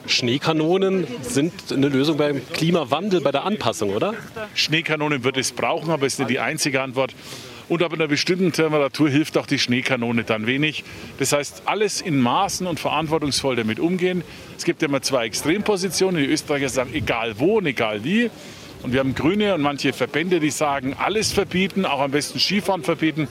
Schneekanonen 0.08 1.06
sind 1.22 1.54
eine 1.72 1.88
Lösung 1.90 2.18
beim 2.18 2.42
Klimawandel, 2.54 3.22
bei 3.22 3.32
der 3.32 3.46
Anpassung, 3.46 3.92
oder? 3.92 4.16
Schneekanonen 4.56 5.24
wird 5.24 5.38
es 5.38 5.52
brauchen, 5.52 5.92
aber 5.92 6.08
es 6.08 6.14
ist 6.14 6.20
nicht 6.20 6.32
die 6.32 6.40
einzige 6.40 6.82
Antwort. 6.82 7.14
Und 7.70 7.84
ab 7.84 7.94
einer 7.94 8.08
bestimmten 8.08 8.52
Temperatur 8.52 9.10
hilft 9.10 9.38
auch 9.38 9.46
die 9.46 9.60
Schneekanone 9.60 10.24
dann 10.26 10.46
wenig. 10.46 10.84
Das 11.20 11.32
heißt, 11.32 11.64
alles 11.66 12.02
in 12.02 12.20
Maßen 12.20 12.68
und 12.68 12.80
verantwortungsvoll 12.80 13.56
damit 13.56 13.80
umgehen. 13.80 14.24
Es 14.58 14.66
gibt 14.66 14.84
immer 14.84 15.02
zwei 15.02 15.26
Extrempositionen. 15.26 16.22
Die 16.22 16.28
Österreicher 16.28 16.68
sagen, 16.68 16.94
egal 16.94 17.40
wo 17.40 17.60
und 17.60 17.68
egal 17.68 18.04
wie. 18.04 18.30
Und 18.84 18.92
wir 18.92 19.00
haben 19.00 19.16
Grüne 19.16 19.54
und 19.54 19.62
manche 19.62 19.94
Verbände, 19.94 20.40
die 20.40 20.50
sagen, 20.50 20.96
alles 20.98 21.32
verbieten, 21.32 21.86
auch 21.86 22.02
am 22.02 22.12
besten 22.12 22.40
Skifahren 22.40 22.84
verbieten. 22.84 23.28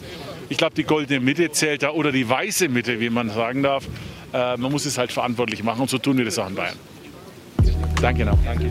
Ich 0.51 0.59
glaube, 0.59 0.75
die 0.75 0.83
goldene 0.83 1.21
Mitte 1.21 1.51
zählt 1.53 1.85
da 1.85 1.91
oder 1.91 2.11
die 2.11 2.29
weiße 2.29 2.69
Mitte, 2.69 2.99
wie 3.01 3.09
man 3.09 3.31
sagen 3.31 3.63
darf. 3.63 3.87
Äh, 4.33 4.57
man 4.57 4.73
muss 4.73 4.85
es 4.85 4.99
halt 4.99 5.13
verantwortlich 5.13 5.63
machen 5.63 5.81
und 5.81 5.89
so 5.89 5.97
tun 5.97 6.19
wir 6.19 6.25
das 6.25 6.39
auch 6.39 6.49
in 6.49 6.57
Bayern. 6.57 6.77
Danke 8.03 8.25
noch. 8.25 8.39
Danke. 8.45 8.71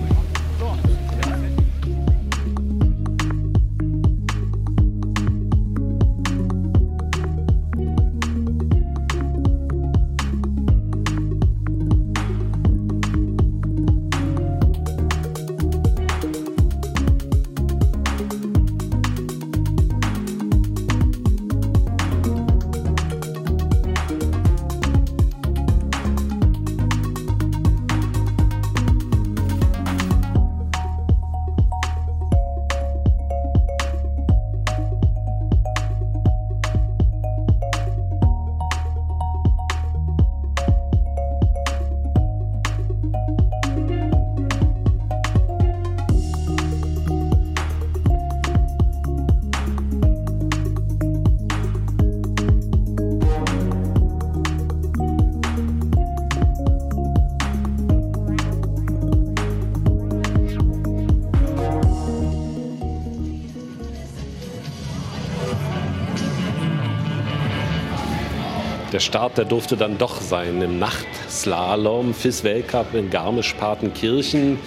Der 68.99 69.05
Start, 69.05 69.38
der 69.38 69.45
durfte 69.45 69.77
dann 69.77 69.97
doch 69.97 70.19
sein 70.19 70.62
im 70.62 70.77
Nachtslalom, 70.77 72.13
FIS-Weltcup 72.13 72.93
in 72.93 73.09
Garmisch-Partenkirchen. 73.09 74.59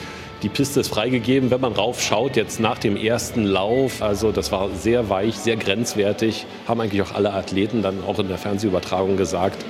Die 0.42 0.48
Piste 0.48 0.80
ist 0.80 0.88
freigegeben, 0.88 1.50
wenn 1.50 1.60
man 1.60 1.74
raufschaut, 1.74 2.36
jetzt 2.36 2.58
nach 2.58 2.78
dem 2.78 2.96
ersten 2.96 3.44
Lauf. 3.44 4.00
Also 4.00 4.32
das 4.32 4.50
war 4.50 4.70
sehr 4.70 5.10
weich, 5.10 5.34
sehr 5.34 5.56
grenzwertig. 5.56 6.46
Haben 6.66 6.80
eigentlich 6.80 7.02
auch 7.02 7.14
alle 7.14 7.34
Athleten 7.34 7.82
dann 7.82 8.02
auch 8.06 8.18
in 8.20 8.28
der 8.28 8.38
Fernsehübertragung 8.38 9.18
gesagt, 9.18 9.66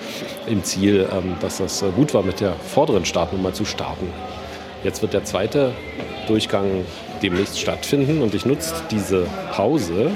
im 0.46 0.62
Ziel, 0.62 1.08
ähm, 1.12 1.34
dass 1.40 1.58
das 1.58 1.84
gut 1.96 2.14
war, 2.14 2.22
mit 2.22 2.38
der 2.38 2.52
vorderen 2.52 3.04
Startnummer 3.04 3.52
zu 3.52 3.64
starten. 3.64 4.06
Jetzt 4.84 5.02
wird 5.02 5.12
der 5.12 5.24
zweite 5.24 5.72
Durchgang 6.28 6.84
demnächst 7.20 7.58
stattfinden 7.58 8.22
und 8.22 8.32
ich 8.32 8.46
nutze 8.46 8.74
diese 8.92 9.26
Pause, 9.50 10.12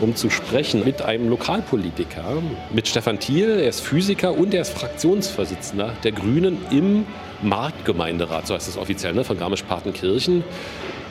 um 0.00 0.16
zu 0.16 0.30
sprechen 0.30 0.84
mit 0.84 1.02
einem 1.02 1.28
Lokalpolitiker, 1.28 2.42
mit 2.72 2.88
Stefan 2.88 3.18
Thiel. 3.18 3.60
Er 3.60 3.68
ist 3.68 3.80
Physiker 3.80 4.36
und 4.36 4.54
er 4.54 4.62
ist 4.62 4.72
Fraktionsvorsitzender 4.72 5.94
der 6.02 6.12
Grünen 6.12 6.58
im 6.70 7.06
Marktgemeinderat, 7.42 8.46
so 8.46 8.54
heißt 8.54 8.68
es 8.68 8.76
offiziell, 8.76 9.14
ne, 9.14 9.24
von 9.24 9.38
Garmisch-Partenkirchen. 9.38 10.44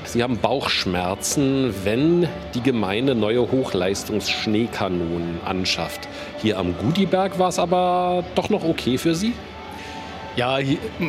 Sie 0.05 0.23
haben 0.23 0.37
Bauchschmerzen, 0.37 1.73
wenn 1.83 2.27
die 2.55 2.61
Gemeinde 2.61 3.15
neue 3.15 3.51
Hochleistungsschneekanonen 3.51 5.39
anschafft. 5.45 6.07
Hier 6.41 6.57
am 6.57 6.75
Gudiberg 6.77 7.37
war 7.37 7.49
es 7.49 7.59
aber 7.59 8.23
doch 8.35 8.49
noch 8.49 8.63
okay 8.63 8.97
für 8.97 9.13
Sie? 9.13 9.33
Ja, 10.35 10.59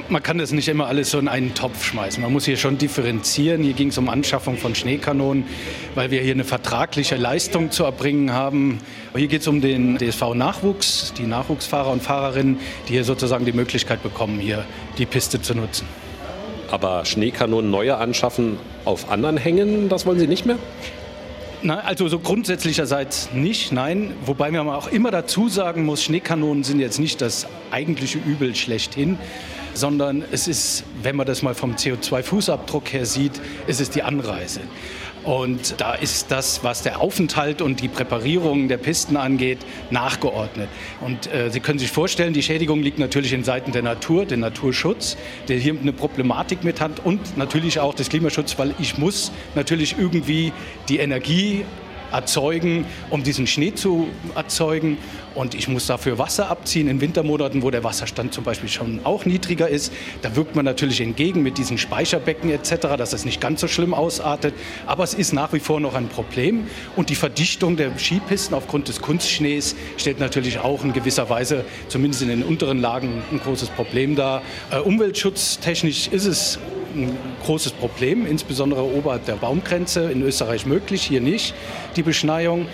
man 0.08 0.22
kann 0.22 0.38
das 0.38 0.50
nicht 0.50 0.68
immer 0.68 0.86
alles 0.86 1.10
so 1.10 1.18
in 1.18 1.28
einen 1.28 1.54
Topf 1.54 1.84
schmeißen. 1.84 2.22
Man 2.22 2.32
muss 2.32 2.46
hier 2.46 2.56
schon 2.56 2.78
differenzieren. 2.78 3.62
Hier 3.62 3.74
ging 3.74 3.88
es 3.88 3.98
um 3.98 4.08
Anschaffung 4.08 4.56
von 4.56 4.74
Schneekanonen, 4.74 5.44
weil 5.94 6.10
wir 6.10 6.20
hier 6.20 6.32
eine 6.32 6.44
vertragliche 6.44 7.16
Leistung 7.16 7.70
zu 7.70 7.84
erbringen 7.84 8.32
haben. 8.32 8.78
Hier 9.14 9.28
geht 9.28 9.42
es 9.42 9.48
um 9.48 9.60
den 9.60 9.98
DSV-Nachwuchs, 9.98 11.12
die 11.16 11.24
Nachwuchsfahrer 11.24 11.90
und 11.90 12.02
Fahrerinnen, 12.02 12.58
die 12.88 12.94
hier 12.94 13.04
sozusagen 13.04 13.44
die 13.44 13.52
Möglichkeit 13.52 14.02
bekommen, 14.02 14.40
hier 14.40 14.64
die 14.98 15.06
Piste 15.06 15.40
zu 15.40 15.54
nutzen. 15.54 15.86
Aber 16.70 17.04
Schneekanonen 17.04 17.70
neue 17.70 17.96
anschaffen 17.96 18.58
auf 18.84 19.10
anderen 19.10 19.36
Hängen, 19.36 19.88
das 19.88 20.06
wollen 20.06 20.18
Sie 20.18 20.28
nicht 20.28 20.46
mehr? 20.46 20.58
Nein, 21.62 21.80
also 21.80 22.08
so 22.08 22.18
grundsätzlicherseits 22.18 23.32
nicht, 23.34 23.70
nein. 23.70 24.14
Wobei 24.24 24.50
man 24.50 24.68
auch 24.70 24.88
immer 24.88 25.10
dazu 25.10 25.50
sagen 25.50 25.84
muss, 25.84 26.02
Schneekanonen 26.02 26.64
sind 26.64 26.80
jetzt 26.80 26.98
nicht 26.98 27.20
das 27.20 27.46
eigentliche 27.70 28.18
Übel 28.18 28.54
schlechthin, 28.54 29.18
sondern 29.74 30.24
es 30.32 30.48
ist, 30.48 30.84
wenn 31.02 31.16
man 31.16 31.26
das 31.26 31.42
mal 31.42 31.54
vom 31.54 31.74
CO2-Fußabdruck 31.74 32.90
her 32.92 33.04
sieht, 33.04 33.40
ist 33.66 33.80
es 33.80 33.90
die 33.90 34.02
Anreise. 34.02 34.60
Und 35.24 35.80
da 35.80 35.94
ist 35.94 36.30
das, 36.30 36.64
was 36.64 36.82
der 36.82 37.00
Aufenthalt 37.00 37.60
und 37.60 37.80
die 37.80 37.88
Präparierung 37.88 38.68
der 38.68 38.78
Pisten 38.78 39.16
angeht, 39.16 39.58
nachgeordnet. 39.90 40.68
Und 41.00 41.32
äh, 41.32 41.50
Sie 41.50 41.60
können 41.60 41.78
sich 41.78 41.90
vorstellen, 41.90 42.32
die 42.32 42.42
Schädigung 42.42 42.82
liegt 42.82 42.98
natürlich 42.98 43.32
in 43.32 43.44
Seiten 43.44 43.72
der 43.72 43.82
Natur, 43.82 44.24
den 44.24 44.40
Naturschutz, 44.40 45.16
der 45.48 45.58
hier 45.58 45.76
eine 45.78 45.92
Problematik 45.92 46.64
mit 46.64 46.80
hat 46.80 47.04
und 47.04 47.36
natürlich 47.36 47.80
auch 47.80 47.94
des 47.94 48.08
Klimaschutzes, 48.08 48.58
weil 48.58 48.74
ich 48.78 48.98
muss 48.98 49.30
natürlich 49.54 49.96
irgendwie 49.98 50.52
die 50.88 50.98
Energie 50.98 51.64
erzeugen, 52.12 52.84
um 53.10 53.22
diesen 53.22 53.46
Schnee 53.46 53.74
zu 53.74 54.08
erzeugen. 54.34 54.98
Und 55.34 55.54
ich 55.54 55.68
muss 55.68 55.86
dafür 55.86 56.18
Wasser 56.18 56.50
abziehen 56.50 56.88
in 56.88 57.00
Wintermonaten, 57.00 57.62
wo 57.62 57.70
der 57.70 57.84
Wasserstand 57.84 58.34
zum 58.34 58.44
Beispiel 58.44 58.68
schon 58.68 59.00
auch 59.04 59.24
niedriger 59.24 59.68
ist. 59.68 59.92
Da 60.22 60.34
wirkt 60.34 60.56
man 60.56 60.64
natürlich 60.64 61.00
entgegen 61.00 61.42
mit 61.42 61.56
diesen 61.58 61.78
Speicherbecken 61.78 62.50
etc., 62.50 62.96
dass 62.98 63.10
das 63.10 63.24
nicht 63.24 63.40
ganz 63.40 63.60
so 63.60 63.68
schlimm 63.68 63.94
ausartet. 63.94 64.54
Aber 64.86 65.04
es 65.04 65.14
ist 65.14 65.32
nach 65.32 65.52
wie 65.52 65.60
vor 65.60 65.80
noch 65.80 65.94
ein 65.94 66.08
Problem. 66.08 66.66
Und 66.96 67.10
die 67.10 67.14
Verdichtung 67.14 67.76
der 67.76 67.96
Skipisten 67.96 68.54
aufgrund 68.54 68.88
des 68.88 69.00
Kunstschnees 69.00 69.76
stellt 69.96 70.18
natürlich 70.18 70.58
auch 70.58 70.82
in 70.84 70.92
gewisser 70.92 71.30
Weise, 71.30 71.64
zumindest 71.88 72.22
in 72.22 72.28
den 72.28 72.42
unteren 72.42 72.80
Lagen, 72.80 73.22
ein 73.30 73.40
großes 73.40 73.68
Problem 73.70 74.16
dar. 74.16 74.42
Äh, 74.70 74.78
umweltschutztechnisch 74.78 76.08
ist 76.08 76.26
es 76.26 76.58
ein 76.94 77.16
großes 77.44 77.72
Problem, 77.72 78.26
insbesondere 78.26 78.82
oberhalb 78.82 79.24
der 79.26 79.34
Baumgrenze. 79.34 80.10
In 80.10 80.22
Österreich 80.22 80.66
möglich, 80.66 81.02
hier 81.02 81.20
nicht, 81.20 81.54
die 81.96 82.02
Beschneiung. 82.02 82.66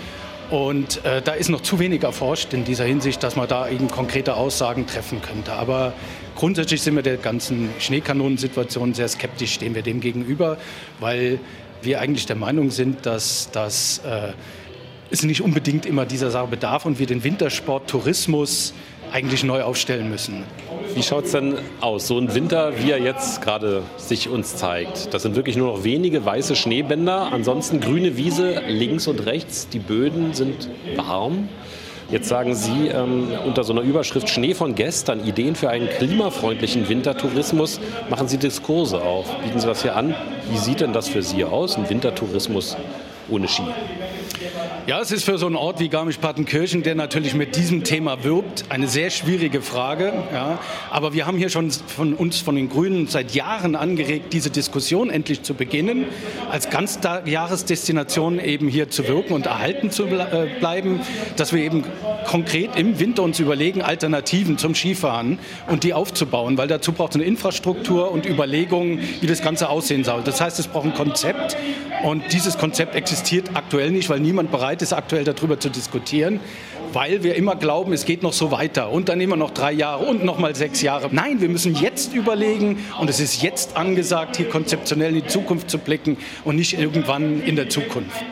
Und 0.49 1.03
äh, 1.03 1.21
da 1.21 1.33
ist 1.33 1.49
noch 1.49 1.61
zu 1.61 1.77
wenig 1.79 2.03
erforscht 2.03 2.53
in 2.53 2.63
dieser 2.63 2.85
Hinsicht, 2.85 3.21
dass 3.21 3.35
man 3.35 3.47
da 3.47 3.67
eben 3.67 3.89
konkrete 3.89 4.35
Aussagen 4.35 4.87
treffen 4.87 5.21
könnte. 5.21 5.51
Aber 5.53 5.93
grundsätzlich 6.35 6.81
sind 6.81 6.95
wir 6.95 7.03
der 7.03 7.17
ganzen 7.17 7.69
Schneekanonensituation 7.79 8.93
sehr 8.93 9.09
skeptisch, 9.09 9.53
stehen 9.53 9.75
wir 9.75 9.81
dem 9.81 9.99
gegenüber, 9.99 10.57
weil 10.99 11.39
wir 11.81 11.99
eigentlich 11.99 12.25
der 12.25 12.37
Meinung 12.37 12.71
sind, 12.71 13.05
dass 13.05 13.49
das 13.51 13.99
äh, 13.99 14.31
es 15.11 15.23
nicht 15.23 15.41
unbedingt 15.41 15.85
immer 15.85 16.05
dieser 16.05 16.31
Sache 16.31 16.47
bedarf 16.47 16.85
und 16.85 16.99
wir 16.99 17.07
den 17.07 17.23
Wintersport, 17.23 17.89
Tourismus 17.89 18.73
eigentlich 19.11 19.43
neu 19.43 19.63
aufstellen 19.63 20.09
müssen. 20.09 20.43
Wie 20.93 21.03
schaut 21.03 21.25
es 21.25 21.31
denn 21.31 21.55
aus? 21.81 22.07
So 22.07 22.17
ein 22.17 22.33
Winter, 22.33 22.73
wie 22.79 22.91
er 22.91 22.99
jetzt 22.99 23.41
gerade 23.41 23.83
sich 23.97 24.29
uns 24.29 24.55
zeigt. 24.55 25.13
Das 25.13 25.21
sind 25.21 25.35
wirklich 25.35 25.55
nur 25.55 25.67
noch 25.67 25.83
wenige 25.83 26.25
weiße 26.25 26.55
Schneebänder. 26.55 27.31
Ansonsten 27.31 27.79
grüne 27.79 28.17
Wiese 28.17 28.61
links 28.67 29.07
und 29.07 29.25
rechts. 29.25 29.69
Die 29.69 29.79
Böden 29.79 30.33
sind 30.33 30.69
warm. 30.95 31.49
Jetzt 32.09 32.29
sagen 32.29 32.55
Sie 32.55 32.87
ähm, 32.87 33.27
unter 33.45 33.65
so 33.65 33.73
einer 33.73 33.81
Überschrift 33.81 34.29
Schnee 34.29 34.53
von 34.53 34.75
gestern, 34.75 35.25
Ideen 35.25 35.55
für 35.55 35.69
einen 35.69 35.89
klimafreundlichen 35.89 36.87
Wintertourismus, 36.87 37.81
machen 38.09 38.29
Sie 38.29 38.37
Diskurse 38.37 39.01
auf. 39.01 39.29
Bieten 39.43 39.59
Sie 39.59 39.67
das 39.67 39.81
hier 39.81 39.95
an? 39.97 40.15
Wie 40.49 40.57
sieht 40.57 40.79
denn 40.79 40.93
das 40.93 41.09
für 41.09 41.21
Sie 41.21 41.43
aus, 41.43 41.77
ein 41.77 41.89
Wintertourismus 41.89 42.77
ohne 43.29 43.49
Ski? 43.49 43.63
Ja, 44.87 45.01
es 45.01 45.11
ist 45.11 45.25
für 45.25 45.37
so 45.37 45.47
einen 45.47 45.57
Ort 45.57 45.81
wie 45.81 45.89
Garmisch-Partenkirchen, 45.89 46.81
der 46.81 46.95
natürlich 46.95 47.33
mit 47.33 47.57
diesem 47.57 47.83
Thema 47.83 48.23
wirbt, 48.23 48.63
eine 48.69 48.87
sehr 48.87 49.09
schwierige 49.09 49.61
Frage. 49.61 50.13
Ja. 50.31 50.59
Aber 50.89 51.11
wir 51.11 51.25
haben 51.25 51.37
hier 51.37 51.49
schon 51.49 51.69
von 51.71 52.13
uns, 52.13 52.39
von 52.39 52.55
den 52.55 52.69
Grünen, 52.69 53.07
seit 53.07 53.35
Jahren 53.35 53.75
angeregt, 53.75 54.31
diese 54.31 54.49
Diskussion 54.49 55.09
endlich 55.09 55.43
zu 55.43 55.55
beginnen, 55.55 56.05
als 56.49 56.69
Ganzjahresdestination 56.69 58.39
eben 58.39 58.69
hier 58.69 58.89
zu 58.89 59.09
wirken 59.09 59.33
und 59.33 59.47
erhalten 59.47 59.91
zu 59.91 60.05
äh, 60.05 60.47
bleiben, 60.57 61.01
dass 61.35 61.51
wir 61.51 61.61
eben 61.61 61.83
konkret 62.25 62.77
im 62.77 62.97
Winter 62.97 63.23
uns 63.23 63.41
überlegen, 63.41 63.81
Alternativen 63.81 64.57
zum 64.57 64.73
Skifahren 64.73 65.37
und 65.67 65.83
die 65.83 65.93
aufzubauen, 65.93 66.57
weil 66.57 66.69
dazu 66.69 66.93
braucht 66.93 67.11
es 67.11 67.15
eine 67.17 67.25
Infrastruktur 67.25 68.09
und 68.09 68.25
Überlegungen, 68.25 69.01
wie 69.19 69.27
das 69.27 69.41
Ganze 69.41 69.67
aussehen 69.67 70.05
soll. 70.05 70.21
Das 70.23 70.39
heißt, 70.39 70.59
es 70.59 70.67
braucht 70.67 70.85
ein 70.85 70.93
Konzept 70.93 71.57
und 72.03 72.31
dieses 72.31 72.57
Konzept 72.57 72.95
existiert 72.95 73.49
aktuell 73.55 73.91
nicht, 73.91 74.09
weil 74.09 74.19
niemand 74.19 74.51
bereit 74.51 74.76
ist, 74.81 74.93
aktuell 74.93 75.23
darüber 75.23 75.59
zu 75.59 75.69
diskutieren, 75.69 76.39
weil 76.93 77.23
wir 77.23 77.35
immer 77.35 77.55
glauben, 77.55 77.93
es 77.93 78.05
geht 78.05 78.23
noch 78.23 78.33
so 78.33 78.51
weiter 78.51 78.91
und 78.91 79.09
dann 79.09 79.21
immer 79.21 79.35
noch 79.35 79.51
drei 79.51 79.71
Jahre 79.71 80.05
und 80.05 80.23
noch 80.23 80.39
mal 80.39 80.55
sechs 80.55 80.81
Jahre. 80.81 81.09
Nein, 81.11 81.41
wir 81.41 81.49
müssen 81.49 81.75
jetzt 81.75 82.13
überlegen 82.13 82.85
und 82.99 83.09
es 83.09 83.19
ist 83.19 83.41
jetzt 83.41 83.75
angesagt, 83.77 84.37
hier 84.37 84.49
konzeptionell 84.49 85.09
in 85.15 85.23
die 85.23 85.27
Zukunft 85.27 85.69
zu 85.69 85.77
blicken 85.77 86.17
und 86.43 86.55
nicht 86.55 86.79
irgendwann 86.79 87.41
in 87.41 87.55
der 87.55 87.69
Zukunft. 87.69 88.23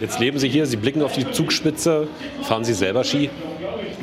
Jetzt 0.00 0.18
leben 0.18 0.38
Sie 0.38 0.48
hier, 0.48 0.66
Sie 0.66 0.76
blicken 0.76 1.02
auf 1.02 1.12
die 1.12 1.30
Zugspitze. 1.30 2.08
Fahren 2.42 2.64
Sie 2.64 2.74
selber 2.74 3.04
Ski? 3.04 3.30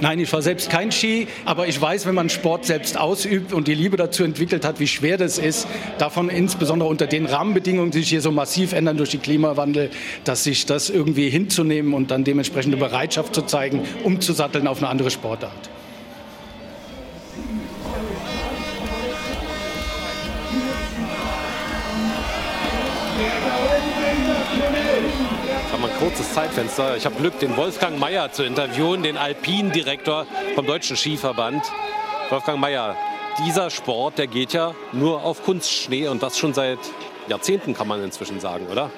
Nein, 0.02 0.20
ich 0.20 0.30
fahre 0.30 0.44
selbst 0.44 0.70
kein 0.70 0.92
Ski, 0.94 1.28
aber 1.44 1.68
ich 1.68 1.80
weiß, 1.80 2.06
wenn 2.06 2.16
man 2.16 2.30
Sport 2.30 2.66
selbst 2.66 2.98
ausübt 2.98 3.52
und 3.52 3.68
die 3.68 3.74
Liebe 3.74 3.98
dazu 3.98 4.24
entwickelt 4.24 4.64
hat, 4.64 4.80
wie 4.80 4.88
schwer 4.88 5.18
das 5.18 5.38
ist, 5.38 5.68
davon 5.98 6.30
insbesondere 6.30 6.90
unter 6.90 7.06
den 7.06 7.26
Rahmenbedingungen, 7.26 7.92
die 7.92 8.00
sich 8.00 8.10
hier 8.10 8.22
so 8.22 8.32
massiv 8.32 8.72
ändern 8.72 8.96
durch 8.96 9.10
den 9.10 9.22
Klimawandel, 9.22 9.90
dass 10.24 10.46
sich 10.46 10.66
das 10.66 10.90
irgendwie 10.90 11.30
hinzunehmen 11.30 11.94
und 11.94 12.12
dann 12.12 12.24
dementsprechende 12.24 12.78
Bereitschaft 12.78 13.36
zu 13.36 13.42
zeigen, 13.42 13.82
umzusatteln 14.04 14.68
auf 14.68 14.78
eine 14.78 14.88
andere 14.88 15.12
Sportart. 15.12 15.70
Haben 25.72 25.84
ein 25.84 26.00
kurzes 26.00 26.34
Zeitfenster. 26.34 26.98
Ich 26.98 27.06
habe 27.06 27.16
Glück, 27.16 27.38
den 27.40 27.56
Wolfgang 27.56 28.00
Mayer 28.00 28.32
zu 28.32 28.44
interviewen, 28.44 29.04
den 29.04 29.18
Alpindirektor 29.18 30.26
vom 30.56 30.66
Deutschen 30.66 30.98
Skiverband. 30.98 31.64
Wolfgang 32.30 32.60
Mayer, 32.60 32.96
dieser 33.46 33.70
Sport, 33.70 34.18
der 34.18 34.28
geht 34.28 34.54
ja 34.54 34.74
nur 34.92 35.24
auf 35.24 35.44
Kunstschnee 35.44 36.08
und 36.08 36.24
das 36.24 36.38
schon 36.38 36.54
seit 36.54 36.80
Jahrzehnten, 37.28 37.74
kann 37.74 37.88
man 37.88 38.04
inzwischen 38.04 38.40
sagen, 38.40 38.68
oder? 38.68 38.90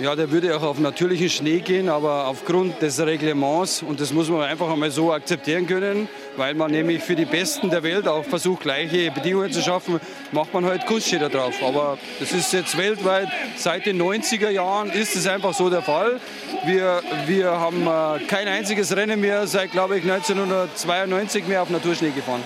Ja, 0.00 0.14
der 0.14 0.30
würde 0.30 0.56
auch 0.56 0.62
auf 0.62 0.78
natürlichen 0.78 1.28
Schnee 1.28 1.58
gehen, 1.58 1.88
aber 1.88 2.28
aufgrund 2.28 2.80
des 2.82 3.00
Reglements, 3.00 3.82
und 3.82 3.98
das 3.98 4.12
muss 4.12 4.28
man 4.28 4.42
einfach 4.42 4.70
einmal 4.70 4.92
so 4.92 5.12
akzeptieren 5.12 5.66
können, 5.66 6.08
weil 6.36 6.54
man 6.54 6.70
nämlich 6.70 7.02
für 7.02 7.16
die 7.16 7.24
Besten 7.24 7.68
der 7.68 7.82
Welt 7.82 8.06
auch 8.06 8.24
versucht, 8.24 8.62
gleiche 8.62 9.10
Bedingungen 9.10 9.50
zu 9.50 9.60
schaffen, 9.60 9.98
macht 10.30 10.54
man 10.54 10.64
halt 10.66 10.86
Kunstschnee 10.86 11.18
da 11.18 11.28
drauf. 11.28 11.56
Aber 11.66 11.98
das 12.20 12.30
ist 12.30 12.52
jetzt 12.52 12.78
weltweit, 12.78 13.26
seit 13.56 13.86
den 13.86 14.00
90er 14.00 14.50
Jahren 14.50 14.90
ist 14.90 15.16
es 15.16 15.26
einfach 15.26 15.52
so 15.52 15.68
der 15.68 15.82
Fall. 15.82 16.20
Wir, 16.64 17.02
wir 17.26 17.50
haben 17.50 17.84
äh, 17.88 18.24
kein 18.28 18.46
einziges 18.46 18.94
Rennen 18.94 19.20
mehr 19.20 19.48
seit, 19.48 19.72
glaube 19.72 19.98
ich, 19.98 20.04
1992 20.04 21.48
mehr 21.48 21.62
auf 21.62 21.70
Naturschnee 21.70 22.10
gefahren. 22.10 22.44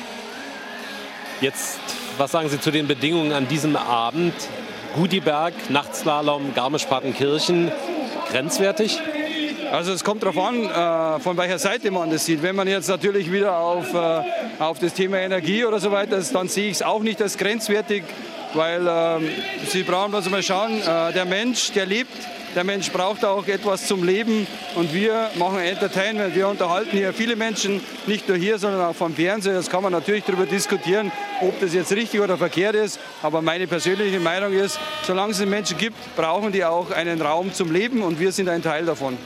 Jetzt, 1.42 1.80
was 2.16 2.30
sagen 2.30 2.48
Sie 2.48 2.58
zu 2.58 2.70
den 2.70 2.86
Bedingungen 2.86 3.32
an 3.32 3.46
diesem 3.46 3.76
Abend? 3.76 4.32
Gudiberg, 4.94 5.54
Nachtslalom, 5.70 6.54
Garmisch-Partenkirchen, 6.54 7.72
grenzwertig? 8.30 9.00
Also 9.70 9.92
es 9.92 10.04
kommt 10.04 10.22
darauf 10.22 10.36
an, 10.36 10.64
äh, 10.64 11.20
von 11.20 11.36
welcher 11.38 11.58
Seite 11.58 11.90
man 11.90 12.10
das 12.10 12.26
sieht. 12.26 12.42
Wenn 12.42 12.54
man 12.54 12.68
jetzt 12.68 12.88
natürlich 12.88 13.32
wieder 13.32 13.56
auf, 13.56 13.94
äh, 13.94 14.22
auf 14.58 14.78
das 14.78 14.92
Thema 14.92 15.18
Energie 15.18 15.64
oder 15.64 15.80
so 15.80 15.90
weiter 15.90 16.18
ist, 16.18 16.34
dann 16.34 16.48
sehe 16.48 16.66
ich 16.66 16.76
es 16.76 16.82
auch 16.82 17.00
nicht 17.00 17.22
als 17.22 17.38
grenzwertig, 17.38 18.04
weil 18.52 18.86
ähm, 18.86 19.30
Sie 19.66 19.82
brauchen 19.82 20.10
bloß 20.10 20.28
mal 20.28 20.42
schauen, 20.42 20.78
äh, 20.82 21.12
der 21.14 21.24
Mensch, 21.24 21.72
der 21.72 21.86
lebt, 21.86 22.12
der 22.54 22.64
Mensch 22.64 22.90
braucht 22.90 23.24
auch 23.24 23.46
etwas 23.46 23.86
zum 23.86 24.04
Leben 24.04 24.46
und 24.74 24.92
wir 24.92 25.30
machen 25.36 25.58
Entertainment. 25.58 26.34
Wir 26.34 26.48
unterhalten 26.48 26.96
hier 26.96 27.12
viele 27.12 27.36
Menschen, 27.36 27.80
nicht 28.06 28.28
nur 28.28 28.36
hier, 28.36 28.58
sondern 28.58 28.82
auch 28.82 28.94
vom 28.94 29.14
Fernsehen. 29.14 29.54
Das 29.54 29.70
kann 29.70 29.82
man 29.82 29.92
natürlich 29.92 30.24
darüber 30.24 30.46
diskutieren, 30.46 31.10
ob 31.40 31.58
das 31.60 31.74
jetzt 31.74 31.92
richtig 31.92 32.20
oder 32.20 32.36
verkehrt 32.36 32.74
ist. 32.74 32.98
Aber 33.22 33.42
meine 33.42 33.66
persönliche 33.66 34.20
Meinung 34.20 34.52
ist, 34.52 34.78
solange 35.06 35.32
es 35.32 35.44
Menschen 35.44 35.78
gibt, 35.78 35.96
brauchen 36.16 36.52
die 36.52 36.64
auch 36.64 36.90
einen 36.90 37.20
Raum 37.20 37.52
zum 37.52 37.72
Leben 37.72 38.02
und 38.02 38.20
wir 38.20 38.32
sind 38.32 38.48
ein 38.48 38.62
Teil 38.62 38.84
davon 38.84 39.16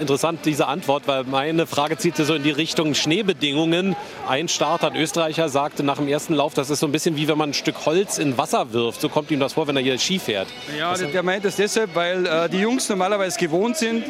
interessant, 0.00 0.40
diese 0.44 0.66
Antwort, 0.66 1.06
weil 1.06 1.24
meine 1.24 1.66
Frage 1.66 1.96
zielte 1.96 2.24
so 2.24 2.34
in 2.34 2.42
die 2.42 2.50
Richtung 2.50 2.94
Schneebedingungen. 2.94 3.96
Ein 4.28 4.48
Starter, 4.48 4.88
ein 4.90 4.96
Österreicher, 4.96 5.48
sagte 5.48 5.82
nach 5.82 5.96
dem 5.96 6.08
ersten 6.08 6.34
Lauf, 6.34 6.54
das 6.54 6.70
ist 6.70 6.80
so 6.80 6.86
ein 6.86 6.92
bisschen 6.92 7.16
wie 7.16 7.28
wenn 7.28 7.38
man 7.38 7.50
ein 7.50 7.54
Stück 7.54 7.86
Holz 7.86 8.18
in 8.18 8.36
Wasser 8.38 8.72
wirft. 8.72 9.00
So 9.00 9.08
kommt 9.08 9.30
ihm 9.30 9.40
das 9.40 9.54
vor, 9.54 9.66
wenn 9.66 9.76
er 9.76 9.82
hier 9.82 9.98
Ski 9.98 10.18
fährt. 10.18 10.48
Ja, 10.78 10.90
also, 10.90 11.06
der 11.06 11.22
meint 11.22 11.44
das 11.44 11.56
deshalb, 11.56 11.94
weil 11.94 12.26
äh, 12.26 12.48
die 12.48 12.58
Jungs 12.58 12.88
normalerweise 12.88 13.38
gewohnt 13.38 13.76
sind, 13.76 14.04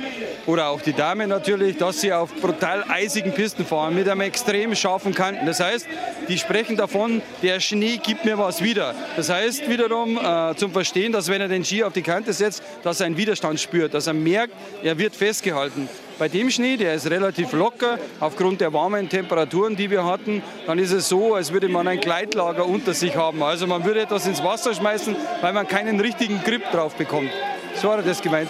oder 0.46 0.68
auch 0.68 0.82
die 0.82 0.92
Damen 0.92 1.28
natürlich, 1.28 1.76
dass 1.78 2.00
sie 2.00 2.12
auf 2.12 2.34
brutal 2.34 2.84
eisigen 2.88 3.32
Pisten 3.32 3.64
fahren 3.64 3.94
mit 3.94 4.08
einem 4.08 4.20
extrem 4.20 4.74
scharfen 4.74 5.14
Kanten. 5.14 5.46
Das 5.46 5.60
heißt, 5.60 5.86
die 6.28 6.38
sprechen 6.38 6.76
davon, 6.76 7.22
der 7.42 7.60
Schnee 7.60 7.96
gibt 7.96 8.24
mir 8.24 8.38
was 8.38 8.62
wieder. 8.62 8.94
Das 9.16 9.30
heißt 9.30 9.68
wiederum 9.68 10.18
äh, 10.18 10.54
zum 10.56 10.72
Verstehen, 10.72 11.12
dass 11.12 11.28
wenn 11.28 11.40
er 11.40 11.48
den 11.48 11.64
Ski 11.64 11.82
auf 11.84 11.92
die 11.92 12.02
Kante 12.02 12.32
setzt, 12.32 12.62
dass 12.82 13.00
er 13.00 13.06
einen 13.06 13.16
Widerstand 13.16 13.58
spürt, 13.60 13.94
dass 13.94 14.06
er 14.06 14.12
merkt, 14.12 14.52
er 14.82 14.98
wird 14.98 15.16
festgehalten 15.16 15.73
halten. 15.74 15.88
Bei 16.18 16.28
dem 16.28 16.50
Schnee, 16.50 16.76
der 16.76 16.94
ist 16.94 17.10
relativ 17.10 17.52
locker, 17.52 17.98
aufgrund 18.20 18.60
der 18.60 18.72
warmen 18.72 19.08
Temperaturen, 19.08 19.76
die 19.76 19.90
wir 19.90 20.04
hatten, 20.04 20.42
dann 20.66 20.78
ist 20.78 20.92
es 20.92 21.08
so, 21.08 21.34
als 21.34 21.52
würde 21.52 21.68
man 21.68 21.88
ein 21.88 22.00
Gleitlager 22.00 22.66
unter 22.66 22.94
sich 22.94 23.16
haben. 23.16 23.42
Also 23.42 23.66
man 23.66 23.84
würde 23.84 24.02
etwas 24.02 24.26
ins 24.26 24.42
Wasser 24.42 24.74
schmeißen, 24.74 25.16
weil 25.40 25.52
man 25.52 25.66
keinen 25.66 26.00
richtigen 26.00 26.40
Grip 26.44 26.70
drauf 26.70 26.94
bekommt. 26.94 27.30
So 27.80 27.90
hat 27.90 27.98
er 27.98 28.04
das 28.04 28.22
gemeint. 28.22 28.48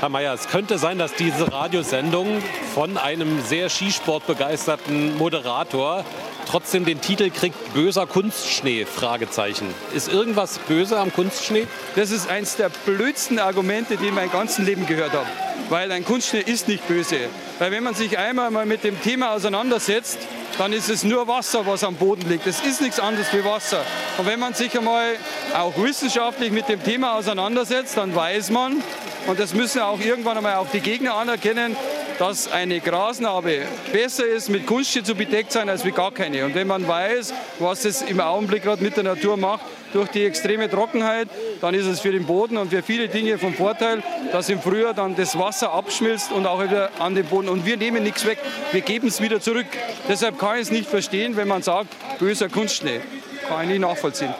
Herr 0.00 0.08
Mayer, 0.08 0.32
es 0.32 0.48
könnte 0.48 0.78
sein, 0.78 0.96
dass 0.96 1.12
diese 1.12 1.52
Radiosendung 1.52 2.42
von 2.74 2.96
einem 2.96 3.42
sehr 3.42 3.68
Skisportbegeisterten 3.68 5.18
Moderator 5.18 6.06
trotzdem 6.48 6.86
den 6.86 7.02
Titel 7.02 7.28
kriegt 7.28 7.74
Böser 7.74 8.06
Kunstschnee? 8.06 8.86
Fragezeichen. 8.86 9.66
Ist 9.94 10.10
irgendwas 10.10 10.58
böse 10.60 10.98
am 10.98 11.12
Kunstschnee? 11.12 11.66
Das 11.96 12.12
ist 12.12 12.30
eines 12.30 12.56
der 12.56 12.70
blödsten 12.86 13.38
Argumente, 13.38 13.98
die 13.98 14.06
ich 14.06 14.12
mein 14.12 14.32
ganzes 14.32 14.64
Leben 14.64 14.86
gehört 14.86 15.12
habe. 15.12 15.26
Weil 15.68 15.92
ein 15.92 16.06
Kunstschnee 16.06 16.40
ist 16.40 16.66
nicht 16.66 16.88
böse. 16.88 17.16
Weil 17.58 17.70
wenn 17.70 17.84
man 17.84 17.92
sich 17.92 18.16
einmal 18.16 18.50
mal 18.50 18.64
mit 18.64 18.84
dem 18.84 18.98
Thema 19.02 19.34
auseinandersetzt, 19.34 20.16
dann 20.56 20.72
ist 20.72 20.88
es 20.88 21.04
nur 21.04 21.28
Wasser, 21.28 21.66
was 21.66 21.84
am 21.84 21.96
Boden 21.96 22.26
liegt. 22.26 22.46
Es 22.46 22.60
ist 22.60 22.80
nichts 22.80 22.98
anderes 22.98 23.26
wie 23.34 23.44
Wasser. 23.44 23.84
Und 24.16 24.26
wenn 24.26 24.40
man 24.40 24.54
sich 24.54 24.76
einmal 24.78 25.16
auch 25.54 25.76
wissenschaftlich 25.76 26.52
mit 26.52 26.70
dem 26.70 26.82
Thema 26.82 27.16
auseinandersetzt, 27.16 27.98
dann 27.98 28.14
weiß 28.14 28.48
man, 28.48 28.82
und 29.30 29.38
das 29.38 29.54
müssen 29.54 29.80
auch 29.80 30.00
irgendwann 30.00 30.36
einmal 30.36 30.56
auch 30.56 30.68
die 30.70 30.80
Gegner 30.80 31.14
anerkennen, 31.14 31.76
dass 32.18 32.50
eine 32.50 32.80
Grasnarbe 32.80 33.60
besser 33.92 34.26
ist, 34.26 34.48
mit 34.48 34.66
Kunststoff 34.66 35.04
zu 35.04 35.14
bedeckt 35.14 35.52
sein, 35.52 35.68
als 35.68 35.84
wie 35.84 35.92
gar 35.92 36.10
keine. 36.10 36.44
Und 36.44 36.56
wenn 36.56 36.66
man 36.66 36.88
weiß, 36.88 37.32
was 37.60 37.84
es 37.84 38.02
im 38.02 38.18
Augenblick 38.18 38.64
gerade 38.64 38.82
mit 38.82 38.96
der 38.96 39.04
Natur 39.04 39.36
macht, 39.36 39.62
durch 39.92 40.08
die 40.08 40.24
extreme 40.24 40.68
Trockenheit, 40.68 41.28
dann 41.60 41.74
ist 41.74 41.86
es 41.86 42.00
für 42.00 42.10
den 42.10 42.26
Boden 42.26 42.56
und 42.56 42.70
für 42.70 42.82
viele 42.82 43.06
Dinge 43.06 43.38
vom 43.38 43.54
Vorteil, 43.54 44.02
dass 44.32 44.48
im 44.48 44.60
Frühjahr 44.60 44.94
dann 44.94 45.14
das 45.14 45.38
Wasser 45.38 45.72
abschmilzt 45.72 46.32
und 46.32 46.44
auch 46.44 46.60
wieder 46.60 46.90
an 46.98 47.14
den 47.14 47.26
Boden. 47.26 47.48
Und 47.48 47.64
wir 47.64 47.76
nehmen 47.76 48.02
nichts 48.02 48.26
weg, 48.26 48.38
wir 48.72 48.80
geben 48.80 49.06
es 49.06 49.20
wieder 49.20 49.40
zurück. 49.40 49.66
Deshalb 50.08 50.40
kann 50.40 50.56
ich 50.56 50.62
es 50.62 50.70
nicht 50.72 50.90
verstehen, 50.90 51.36
wenn 51.36 51.46
man 51.46 51.62
sagt, 51.62 51.94
böser 52.18 52.48
Kunstschnee. 52.48 53.00
Kann 53.46 53.62
ich 53.62 53.68
nicht 53.68 53.80
nachvollziehen. 53.80 54.34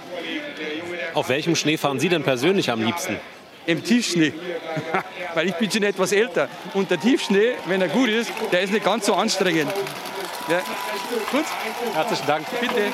Auf 1.15 1.29
welchem 1.29 1.55
Schnee 1.55 1.77
fahren 1.77 2.01
Sie 2.01 2.09
denn 2.09 2.25
persönlich 2.25 2.73
am 2.73 2.83
liebsten? 2.83 3.21
Im 3.67 3.85
Tiefschnee. 3.85 4.33
Weil 5.35 5.49
ich 5.49 5.55
bin 5.55 5.71
schon 5.71 5.83
etwas 5.83 6.13
älter. 6.13 6.49
Und 6.75 6.91
der 6.91 7.01
Tiefschnee, 7.01 7.55
wenn 7.67 7.81
er 7.81 7.89
gut 7.89 8.09
ist, 8.09 8.31
der 8.53 8.63
ist 8.63 8.73
nicht 8.73 8.85
ganz 8.85 9.07
so 9.07 9.15
anstrengend. 9.15 9.73
Ja. 10.49 10.61
Gut? 11.31 11.45
Herzlichen 11.95 12.27
Dank. 12.27 12.47
Bitte. 12.61 12.93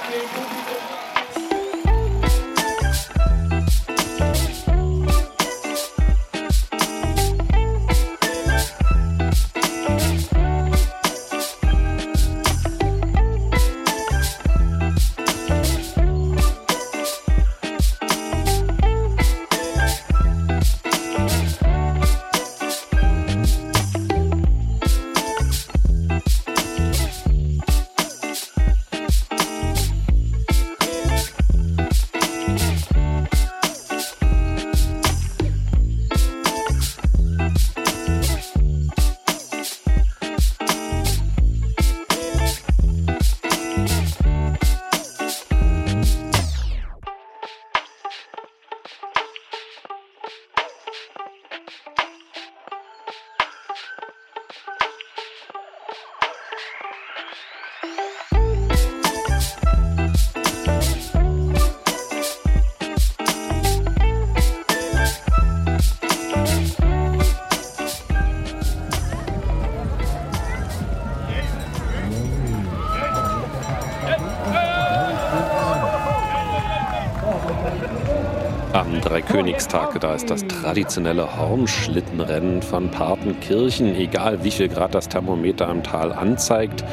Dreikönigstag. 79.06 80.00
Da 80.00 80.14
ist 80.14 80.28
das 80.30 80.46
traditionelle 80.46 81.38
Hornschlittenrennen 81.38 82.60
von 82.60 82.90
Partenkirchen, 82.90 83.94
egal 83.94 84.42
wie 84.44 84.50
viel 84.50 84.68
Grad 84.68 84.94
das 84.94 85.08
Thermometer 85.08 85.70
im 85.70 85.82
Tal 85.82 86.12
anzeigt. 86.12 86.84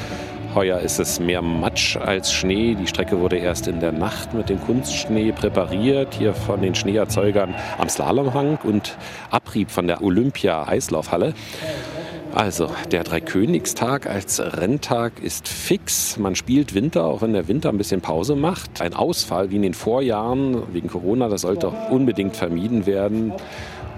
Heuer 0.56 0.80
ist 0.80 1.00
es 1.00 1.20
mehr 1.20 1.42
Matsch 1.42 1.98
als 1.98 2.32
Schnee. 2.32 2.76
Die 2.76 2.86
Strecke 2.86 3.20
wurde 3.20 3.38
erst 3.38 3.68
in 3.68 3.80
der 3.80 3.92
Nacht 3.92 4.34
mit 4.34 4.50
dem 4.50 4.62
Kunstschnee 4.62 5.32
präpariert, 5.32 6.14
hier 6.14 6.34
von 6.34 6.62
den 6.62 6.76
Schneeerzeugern 6.76 7.56
am 7.78 7.90
Slalomhang 7.90 8.60
und 8.64 8.96
Abrieb 9.32 9.72
von 9.72 9.88
der 9.88 10.04
Olympia-Eislaufhalle. 10.04 11.34
Also, 12.36 12.70
der 12.92 13.04
Dreikönigstag 13.04 14.08
als 14.08 14.40
Renntag 14.40 15.22
ist 15.22 15.48
fix. 15.48 16.18
Man 16.18 16.36
spielt 16.36 16.74
Winter, 16.74 17.06
auch 17.06 17.22
wenn 17.22 17.34
der 17.34 17.48
Winter 17.48 17.70
ein 17.70 17.78
bisschen 17.78 18.02
Pause 18.02 18.36
macht. 18.36 18.82
Ein 18.82 18.96
Ausfall 18.96 19.52
wie 19.52 19.56
in 19.58 19.62
den 19.62 19.76
Vorjahren 19.76 20.74
wegen 20.74 20.88
Corona, 20.88 21.30
das 21.30 21.42
sollte 21.42 21.68
unbedingt 21.68 22.36
vermieden 22.36 22.86
werden. 22.86 23.34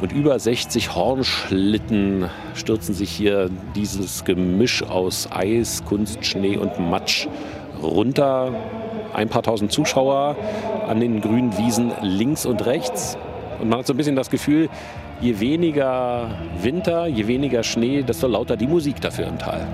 Und 0.02 0.12
über 0.12 0.38
60 0.38 0.94
Hornschlitten 0.94 2.30
stürzen 2.54 2.94
sich 2.94 3.10
hier 3.10 3.50
dieses 3.76 4.26
Gemisch 4.26 4.84
aus 4.84 5.30
Eis, 5.32 5.84
Kunstschnee 5.86 6.58
und 6.58 6.80
Matsch 6.80 7.28
runter. 7.82 8.54
Ein 9.14 9.30
paar 9.30 9.44
tausend 9.44 9.72
Zuschauer 9.72 10.36
an 10.88 11.00
den 11.00 11.22
grünen 11.22 11.58
Wiesen 11.58 11.94
links 12.02 12.46
und 12.46 12.66
rechts. 12.66 13.18
Und 13.62 13.70
man 13.70 13.80
hat 13.80 13.88
so 13.88 13.94
ein 13.94 13.98
bisschen 13.98 14.18
das 14.18 14.30
Gefühl, 14.30 14.70
je 15.22 15.40
weniger 15.40 16.30
Winter, 16.62 17.08
je 17.08 17.28
weniger 17.28 17.64
Schnee, 17.64 18.04
desto 18.04 18.28
lauter 18.28 18.58
die 18.58 18.68
Musik 18.68 19.00
dafür 19.00 19.28
im 19.28 19.40
Tal. 19.40 19.66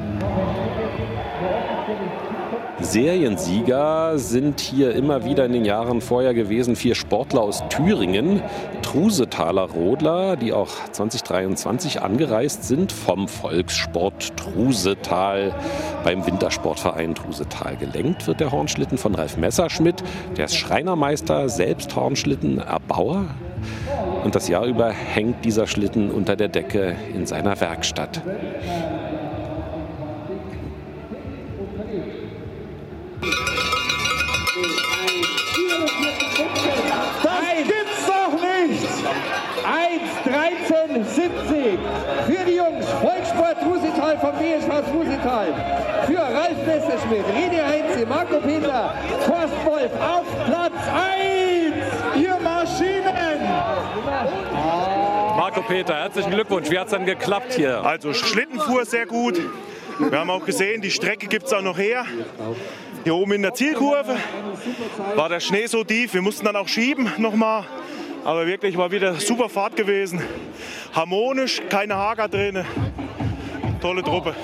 Seriensieger 2.81 4.17
sind 4.17 4.59
hier 4.59 4.95
immer 4.95 5.23
wieder 5.23 5.45
in 5.45 5.53
den 5.53 5.65
Jahren 5.65 6.01
vorher 6.01 6.33
gewesen. 6.33 6.75
Vier 6.75 6.95
Sportler 6.95 7.41
aus 7.41 7.63
Thüringen, 7.69 8.41
Trusetaler 8.81 9.69
Rodler, 9.69 10.35
die 10.35 10.51
auch 10.51 10.69
2023 10.91 12.01
angereist 12.01 12.63
sind 12.63 12.91
vom 12.91 13.27
Volkssport 13.27 14.35
Trusetal 14.35 15.53
beim 16.03 16.25
Wintersportverein 16.25 17.15
Trusetal. 17.15 17.77
Gelenkt 17.77 18.27
wird 18.27 18.39
der 18.39 18.51
Hornschlitten 18.51 18.97
von 18.97 19.15
Ralf 19.15 19.37
Messerschmidt. 19.37 20.03
Der 20.37 20.45
ist 20.45 20.55
Schreinermeister, 20.55 21.49
selbst 21.49 21.95
Hornschlittenerbauer 21.95 23.25
Und 24.23 24.35
das 24.35 24.47
Jahr 24.47 24.65
über 24.65 24.89
hängt 24.89 25.45
dieser 25.45 25.67
Schlitten 25.67 26.11
unter 26.11 26.35
der 26.35 26.47
Decke 26.47 26.95
in 27.13 27.25
seiner 27.25 27.59
Werkstatt. 27.59 28.21
1,13,70 41.21 42.25
für 42.25 42.45
die 42.45 42.55
Jungs. 42.55 42.85
Volkssport 43.01 43.57
Rusital 43.65 44.17
vom 44.19 44.31
BSV 44.33 44.93
Rusital. 44.93 45.53
Für 46.07 46.19
Ralf 46.19 46.57
Messerschmidt, 46.65 47.25
Rene 47.35 47.65
Heinze, 47.65 48.05
Marco 48.05 48.39
Peter, 48.39 48.93
Horst 49.27 49.65
Wolf 49.65 49.91
auf 50.01 50.25
Platz 50.45 50.73
1. 50.93 52.23
Ihr 52.23 52.37
Maschinen! 52.41 53.41
Marco 55.37 55.61
Peter, 55.61 55.95
herzlichen 55.95 56.31
Glückwunsch. 56.31 56.69
Wie 56.69 56.79
hat 56.79 56.87
es 56.87 56.93
denn 56.93 57.05
geklappt 57.05 57.53
hier? 57.53 57.83
Also 57.83 58.13
Schlitten 58.13 58.59
fuhr 58.59 58.85
sehr 58.85 59.05
gut. 59.05 59.39
Wir 59.99 60.19
haben 60.19 60.29
auch 60.29 60.45
gesehen, 60.45 60.81
die 60.81 60.91
Strecke 60.91 61.27
gibt 61.27 61.45
es 61.45 61.53
auch 61.53 61.61
noch 61.61 61.77
her. 61.77 62.05
Hier 63.03 63.15
oben 63.15 63.33
in 63.33 63.41
der 63.41 63.53
Zielkurve 63.53 64.15
war 65.15 65.29
der 65.29 65.39
Schnee 65.39 65.65
so 65.65 65.83
tief, 65.83 66.13
wir 66.13 66.21
mussten 66.21 66.45
dann 66.45 66.55
auch 66.55 66.67
schieben 66.67 67.11
nochmal. 67.17 67.65
Aber 68.23 68.45
wirklich 68.45 68.77
war 68.77 68.91
wieder 68.91 69.15
super 69.15 69.49
Fahrt 69.49 69.75
gewesen. 69.75 70.21
Harmonisch, 70.93 71.61
keine 71.69 71.95
Hager 71.95 72.27
drin. 72.27 72.63
Tolle 73.81 74.03
Truppe. 74.03 74.35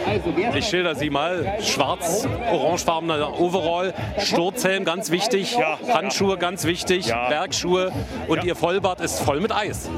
Ich 0.55 0.65
schilder 0.65 0.95
sie 0.95 1.09
mal. 1.09 1.57
Schwarz-orangefarbener 1.61 3.39
Overall, 3.39 3.93
Sturzhelm 4.19 4.83
ganz 4.83 5.11
wichtig, 5.11 5.55
Handschuhe 5.87 6.37
ganz 6.37 6.65
wichtig, 6.65 7.07
Ja. 7.07 7.29
Bergschuhe 7.29 7.91
und 8.27 8.43
ihr 8.43 8.55
Vollbart 8.55 8.99
ist 8.99 9.19
voll 9.19 9.39
mit 9.39 9.51
Eis. 9.51 9.89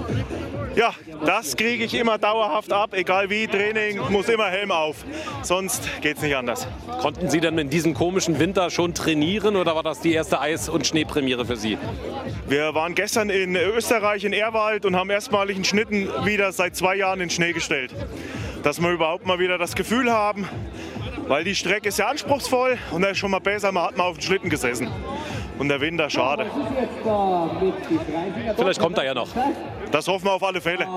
Ja, 0.76 0.94
das 1.26 1.58
kriege 1.58 1.84
ich 1.84 1.94
immer 1.94 2.18
dauerhaft 2.18 2.72
ab, 2.72 2.94
egal 2.94 3.30
wie. 3.30 3.48
Training 3.48 4.00
muss 4.10 4.30
immer 4.30 4.48
Helm 4.48 4.72
auf. 4.72 5.04
Sonst 5.42 5.90
geht 6.02 6.18
es 6.18 6.24
nicht 6.24 6.36
anders. 6.36 6.68
Konnten 7.02 7.30
Sie 7.30 7.40
denn 7.40 7.58
in 7.58 7.70
diesem 7.70 7.94
komischen 7.94 8.40
Winter 8.40 8.70
schon 8.70 8.94
trainieren 8.94 9.56
oder 9.56 9.76
war 9.76 9.84
das 9.84 10.00
die 10.00 10.14
erste 10.14 10.40
Eis- 10.40 10.70
und 10.70 10.86
Schneepremiere 10.86 11.46
für 11.46 11.56
Sie? 11.56 11.78
Wir 12.48 12.76
waren 12.76 12.94
gestern 12.94 13.30
in 13.30 13.56
Österreich 13.56 14.24
in 14.24 14.34
Erwald 14.34 14.86
und 14.86 14.96
haben 14.96 15.10
erstmalig 15.10 15.56
einen 15.56 15.66
Schnitten 15.66 16.08
wieder 16.24 16.52
seit 16.52 16.76
zwei 16.76 16.96
Jahren 16.96 17.20
in 17.20 17.30
Schnee 17.30 17.54
gestellt. 17.54 17.92
Dass 18.64 18.82
wir 18.82 18.92
überhaupt 18.92 19.26
mal 19.26 19.40
wieder 19.40 19.58
das 19.58 19.76
Gefühl 19.76 20.12
haben, 20.12 20.48
weil 21.28 21.44
die 21.44 21.56
Strecke 21.56 21.90
ist 21.90 22.00
ja 22.00 22.08
anspruchsvoll 22.08 22.78
und 22.92 23.02
da 23.02 23.10
ist 23.10 23.18
schon 23.18 23.32
mal 23.32 23.40
besser, 23.40 23.72
man 23.72 23.84
hat 23.84 23.98
mal 23.98 24.06
auf 24.06 24.18
den 24.18 24.24
Schlitten 24.24 24.50
gesessen. 24.50 24.90
Und 25.58 25.68
der 25.68 25.82
Winter, 25.82 26.10
schade. 26.10 26.46
Vielleicht 28.56 28.80
kommt 28.80 28.98
er 28.98 29.06
ja 29.06 29.14
noch. 29.14 29.28
Das 29.92 30.08
hoffen 30.08 30.26
wir 30.26 30.34
auf 30.34 30.44
alle 30.44 30.62
Fälle. 30.62 30.88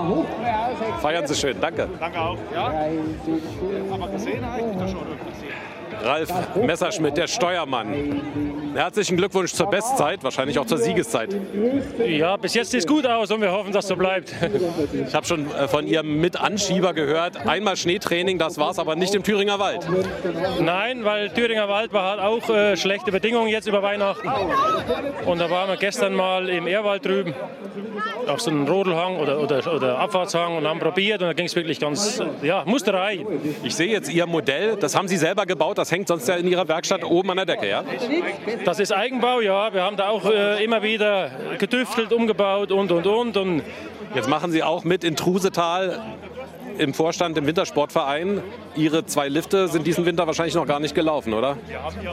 Feiern 1.01 1.27
Sie 1.27 1.35
schön, 1.35 1.61
danke. 1.61 1.89
Danke 1.99 2.21
auch. 2.21 2.39
Ja? 2.55 2.73
Aber 3.93 4.09
gesehen 4.09 4.45
eigentlich 4.45 4.91
schon. 4.91 5.07
Ralf 6.03 6.57
Messerschmidt, 6.57 7.17
der 7.17 7.27
Steuermann. 7.27 8.73
Herzlichen 8.75 9.17
Glückwunsch 9.17 9.53
zur 9.53 9.69
Bestzeit, 9.69 10.25
wahrscheinlich 10.25 10.59
auch 10.59 10.67
zur 10.67 10.79
Siegeszeit. 10.79 11.37
Ja, 12.07 12.37
bis 12.37 12.55
jetzt 12.55 12.71
sieht 12.71 12.81
es 12.81 12.87
gut 12.87 13.07
aus 13.07 13.31
und 13.31 13.41
wir 13.41 13.53
hoffen, 13.53 13.73
dass 13.73 13.87
so 13.87 13.97
bleibt. 13.97 14.35
Ich 14.93 15.15
habe 15.15 15.27
schon 15.27 15.51
äh, 15.53 15.69
von 15.69 15.87
Ihrem 15.87 16.21
Mitanschieber 16.21 16.95
gehört, 16.95 17.37
einmal 17.47 17.77
Schneetraining, 17.77 18.39
das 18.39 18.59
war 18.59 18.71
es 18.71 18.79
aber 18.79 18.95
nicht 18.95 19.15
im 19.15 19.23
Thüringer 19.23 19.59
Wald. 19.59 19.87
Nein, 20.61 21.05
weil 21.05 21.31
Thüringer 21.31 21.69
Wald 21.69 21.93
war 21.93 22.11
halt 22.11 22.21
auch 22.21 22.49
äh, 22.49 22.77
schlechte 22.77 23.11
Bedingungen 23.11 23.49
jetzt 23.49 23.67
über 23.67 23.83
Weihnachten. 23.83 24.29
Und 25.27 25.39
da 25.39 25.51
waren 25.51 25.69
wir 25.69 25.77
gestern 25.77 26.15
mal 26.15 26.49
im 26.49 26.67
Ehrwald 26.67 27.05
drüben 27.05 27.35
auf 28.27 28.41
so 28.41 28.51
einem 28.51 28.67
Rodelhang 28.67 29.17
oder, 29.17 29.41
oder, 29.41 29.75
oder 29.75 29.99
Abfahrtshang 29.99 30.57
und 30.57 30.67
haben 30.67 30.79
probiert 30.79 31.21
und 31.21 31.29
da 31.29 31.33
ging 31.33 31.47
es 31.47 31.57
wirklich 31.57 31.81
ganz, 31.81 32.23
ja, 32.43 32.63
Musterei. 32.65 33.25
Ich 33.63 33.75
sehe 33.75 33.89
jetzt 33.89 34.13
Ihr 34.13 34.27
Modell, 34.27 34.77
das 34.77 34.97
haben 34.97 35.09
Sie 35.09 35.17
selber 35.17 35.47
gebaut, 35.47 35.79
das 35.79 35.91
hängt 35.93 36.09
sonst 36.09 36.27
ja 36.27 36.35
in 36.35 36.49
Ihrer 36.49 36.67
Werkstatt 36.67 37.05
oben 37.05 37.31
an 37.31 37.37
der 37.37 37.47
Decke, 37.47 37.69
ja? 37.69 37.85
Das 38.65 38.81
ist 38.81 38.93
Eigenbau, 38.93 39.41
ja. 39.41 39.73
Wir 39.73 39.83
haben 39.83 39.97
da 39.97 40.09
auch 40.09 40.25
äh, 40.25 40.65
immer 40.65 40.83
wieder 40.83 41.31
getüftelt, 41.59 42.13
umgebaut 42.13 42.73
und, 42.73 42.91
und, 42.91 43.07
und. 43.07 43.37
und 43.37 43.63
Jetzt 44.15 44.29
machen 44.29 44.51
Sie 44.51 44.63
auch 44.63 44.85
mit 44.85 45.05
in 45.05 45.17
Trusetal 45.17 46.03
im 46.79 46.95
Vorstand 46.95 47.37
im 47.39 47.47
Wintersportverein. 47.47 48.43
Ihre 48.77 49.05
zwei 49.07 49.29
Lifte 49.29 49.69
sind 49.69 49.87
diesen 49.87 50.05
Winter 50.07 50.27
wahrscheinlich 50.27 50.55
noch 50.55 50.67
gar 50.67 50.81
nicht 50.81 50.95
gelaufen, 50.95 51.35
oder? 51.35 51.57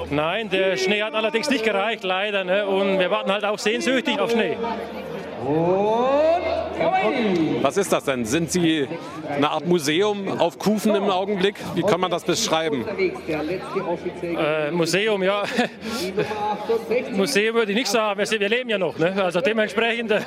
Nein, 0.09 0.49
der 0.49 0.77
Schnee 0.77 1.01
hat 1.01 1.13
allerdings 1.13 1.49
nicht 1.49 1.63
gereicht, 1.63 2.03
leider. 2.03 2.43
Ne? 2.43 2.65
Und 2.65 2.99
wir 2.99 3.11
warten 3.11 3.32
halt 3.32 3.45
auch 3.45 3.59
sehnsüchtig 3.59 4.19
auf 4.19 4.32
Schnee. 4.32 4.57
Was 7.61 7.77
ist 7.77 7.91
das 7.91 8.05
denn? 8.05 8.25
Sind 8.25 8.51
Sie 8.51 8.87
eine 9.27 9.49
Art 9.49 9.67
Museum 9.67 10.39
auf 10.39 10.57
Kufen 10.57 10.95
im 10.95 11.09
Augenblick? 11.09 11.55
Wie 11.75 11.83
kann 11.83 11.99
man 11.99 12.09
das 12.09 12.23
beschreiben? 12.23 12.85
Äh, 14.21 14.71
Museum, 14.71 15.23
ja. 15.23 15.43
Museum 17.11 17.55
würde 17.55 17.71
ich 17.71 17.77
nicht 17.77 17.87
sagen, 17.87 18.19
wir 18.19 18.49
leben 18.49 18.69
ja 18.69 18.77
noch. 18.77 18.97
Ne? 18.97 19.13
Also 19.21 19.41
dementsprechend, 19.41 20.11
äh, 20.11 20.21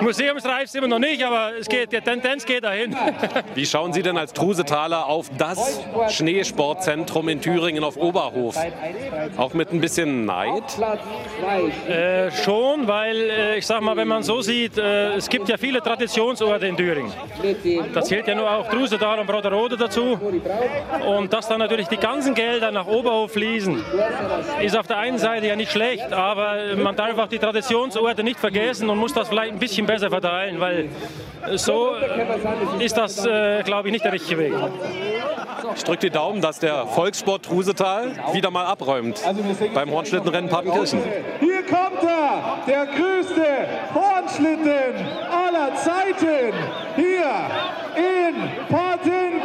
museumsreif 0.00 0.68
sind 0.68 0.82
wir 0.82 0.88
noch 0.88 0.98
nicht, 0.98 1.22
aber 1.24 1.52
es 1.58 1.68
geht, 1.68 1.92
die 1.92 2.00
Tendenz 2.00 2.44
geht 2.44 2.64
dahin. 2.64 2.94
Wie 3.54 3.66
schauen 3.66 3.92
Sie 3.92 4.02
denn 4.02 4.16
als 4.16 4.32
Trusetaler 4.32 5.06
auf 5.06 5.30
das 5.36 5.80
Schneesportzentrum 6.10 7.28
in 7.28 7.40
Thüringen 7.40 7.84
auf 7.84 7.96
Oberhof? 7.96 8.56
Auch 9.36 9.54
mit 9.54 9.72
ein 9.72 9.80
bisschen 9.80 10.24
Neid? 10.24 10.64
Äh, 11.88 12.30
schon, 12.30 12.86
weil 12.86 13.16
äh, 13.16 13.58
ich 13.58 13.66
sag 13.66 13.80
mal, 13.80 13.96
wenn 13.96 14.08
man 14.08 14.22
so 14.22 14.42
sieht, 14.46 14.78
äh, 14.78 15.14
es 15.14 15.28
gibt 15.28 15.48
ja 15.48 15.56
viele 15.56 15.80
Traditionsorte 15.80 16.66
in 16.66 16.76
Thüringen. 16.76 17.12
Da 17.92 18.02
zählt 18.02 18.26
ja 18.26 18.34
nur 18.34 18.50
auch 18.50 18.68
Trusedal 18.68 19.18
und 19.18 19.26
Broderode 19.26 19.76
dazu. 19.76 20.18
Und 21.06 21.32
dass 21.32 21.48
dann 21.48 21.58
natürlich 21.58 21.88
die 21.88 21.96
ganzen 21.96 22.34
Gelder 22.34 22.70
nach 22.70 22.86
Oberhof 22.86 23.32
fließen, 23.32 23.84
ist 24.62 24.76
auf 24.76 24.86
der 24.86 24.98
einen 24.98 25.18
Seite 25.18 25.46
ja 25.46 25.56
nicht 25.56 25.72
schlecht, 25.72 26.12
aber 26.12 26.76
man 26.76 26.96
darf 26.96 27.18
auch 27.18 27.28
die 27.28 27.38
Traditionsorte 27.38 28.22
nicht 28.22 28.40
vergessen 28.40 28.88
und 28.88 28.98
muss 28.98 29.12
das 29.12 29.28
vielleicht 29.28 29.52
ein 29.52 29.58
bisschen 29.58 29.86
besser 29.86 30.08
verteilen, 30.08 30.60
weil 30.60 30.88
so 31.54 31.94
ist 32.78 32.96
das, 32.96 33.24
äh, 33.26 33.62
glaube 33.62 33.88
ich, 33.88 33.92
nicht 33.92 34.04
der 34.04 34.12
richtige 34.12 34.38
Weg. 34.38 34.54
Ich 35.74 35.84
drücke 35.84 36.00
die 36.00 36.10
Daumen, 36.10 36.40
dass 36.40 36.58
der 36.58 36.86
Volkssport 36.86 37.44
Trusetal 37.44 38.12
wieder 38.32 38.50
mal 38.50 38.64
abräumt 38.64 39.22
beim 39.74 39.90
Hornschlittenrennen 39.90 40.50
Partenkirchen. 40.50 41.00
Hier 41.40 41.62
kommt 41.62 42.02
er, 42.02 42.58
der 42.66 42.86
größte 42.86 43.44
Hornschlitten 44.36 44.94
aller 45.30 45.74
Zeiten, 45.76 46.52
hier 46.94 47.50
in 47.96 48.34
Partenkirchen. 48.68 49.35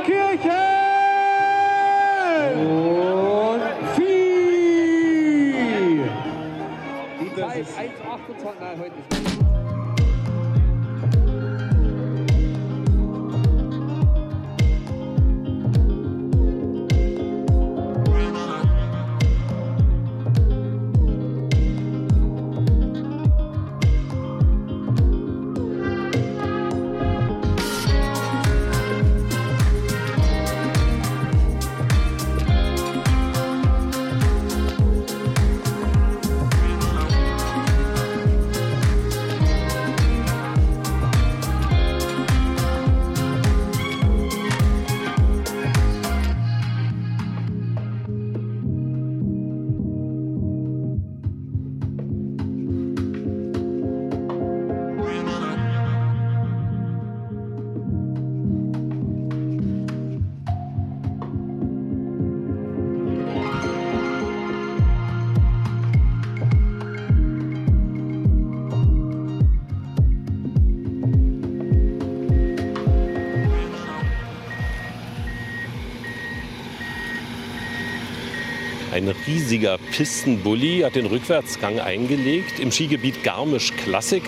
Riesiger 79.27 79.77
Pistenbully 79.77 80.81
hat 80.81 80.95
den 80.95 81.05
Rückwärtsgang 81.05 81.79
eingelegt 81.79 82.59
im 82.59 82.71
Skigebiet 82.71 83.23
Garmisch 83.23 83.71
Klassik. 83.73 84.23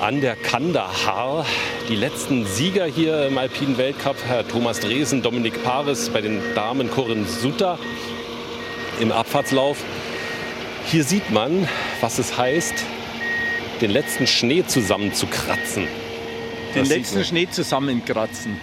an 0.00 0.20
der 0.20 0.34
Kandahar. 0.34 1.46
Die 1.88 1.94
letzten 1.94 2.44
Sieger 2.44 2.86
hier 2.86 3.28
im 3.28 3.38
Alpinen 3.38 3.78
Weltcup, 3.78 4.16
Herr 4.26 4.46
Thomas 4.46 4.80
Dresen, 4.80 5.22
Dominik 5.22 5.62
Paris, 5.62 6.08
bei 6.08 6.20
den 6.20 6.40
Damen 6.56 6.90
Corinne 6.90 7.24
Sutter 7.24 7.78
im 9.00 9.12
Abfahrtslauf. 9.12 9.78
Hier 10.86 11.04
sieht 11.04 11.30
man, 11.30 11.68
was 12.00 12.18
es 12.18 12.36
heißt, 12.36 12.74
den 13.80 13.92
letzten 13.92 14.26
Schnee 14.26 14.64
zusammenzukratzen. 14.66 15.86
Den 16.74 16.86
letzten. 16.86 17.24
Schnee 17.24 17.48
zusammenkratzen. 17.48 18.56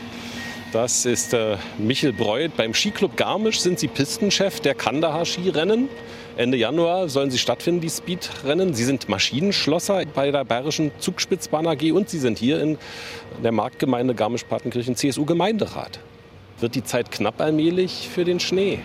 Das 0.72 1.06
ist 1.06 1.34
äh, 1.34 1.58
Michel 1.80 2.14
Breuth. 2.14 2.56
Beim 2.56 2.76
Skiclub 2.76 3.18
Garmisch 3.18 3.60
sind 3.60 3.80
Sie 3.80 3.88
Pistenchef 3.88 4.60
der 4.60 4.76
Kandahar-Skirennen. 4.76 5.90
Ende 6.38 6.58
Januar 6.58 7.10
sollen 7.10 7.32
sie 7.32 7.40
stattfinden, 7.40 7.82
die 7.82 7.90
Speedrennen. 7.90 8.76
Sie 8.76 8.84
sind 8.84 9.10
Maschinenschlosser 9.10 10.04
bei 10.14 10.30
der 10.30 10.46
Bayerischen 10.46 10.92
Zugspitzbahn 11.00 11.66
AG 11.66 11.92
und 11.92 12.10
Sie 12.10 12.20
sind 12.20 12.38
hier 12.38 12.62
in 12.62 12.78
der 13.44 13.52
Marktgemeinde 13.52 14.14
Garmisch-Partenkirchen 14.14 14.96
CSU-Gemeinderat. 14.96 16.00
Wird 16.60 16.76
die 16.76 16.84
Zeit 16.84 17.12
knapp 17.12 17.42
allmählich 17.42 18.08
für 18.14 18.24
den 18.24 18.40
Schnee? 18.40 18.80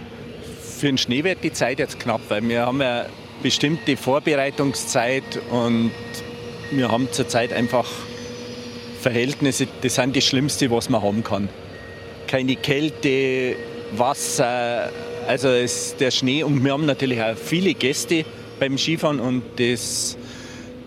Für 0.62 0.86
den 0.86 0.98
Schnee 0.98 1.22
wird 1.22 1.44
die 1.44 1.52
Zeit 1.52 1.78
jetzt 1.78 2.00
knapp, 2.00 2.22
weil 2.28 2.48
wir 2.48 2.64
haben 2.64 2.80
ja 2.80 3.06
bestimmte 3.42 3.96
Vorbereitungszeit 3.98 5.22
und 5.50 5.90
wir 6.70 6.90
haben 6.90 7.12
zurzeit 7.12 7.52
einfach 7.52 7.86
Verhältnisse, 9.00 9.68
das 9.82 9.96
sind 9.96 10.16
das 10.16 10.24
Schlimmste, 10.24 10.70
was 10.70 10.88
man 10.88 11.02
haben 11.02 11.22
kann. 11.22 11.48
Keine 12.34 12.56
Kälte, 12.56 13.54
Wasser, 13.92 14.90
also 15.28 15.50
es, 15.50 15.94
der 15.94 16.10
Schnee 16.10 16.42
und 16.42 16.64
wir 16.64 16.72
haben 16.72 16.84
natürlich 16.84 17.22
auch 17.22 17.36
viele 17.36 17.74
Gäste 17.74 18.24
beim 18.58 18.76
Skifahren 18.76 19.20
und 19.20 19.44
das, 19.54 20.18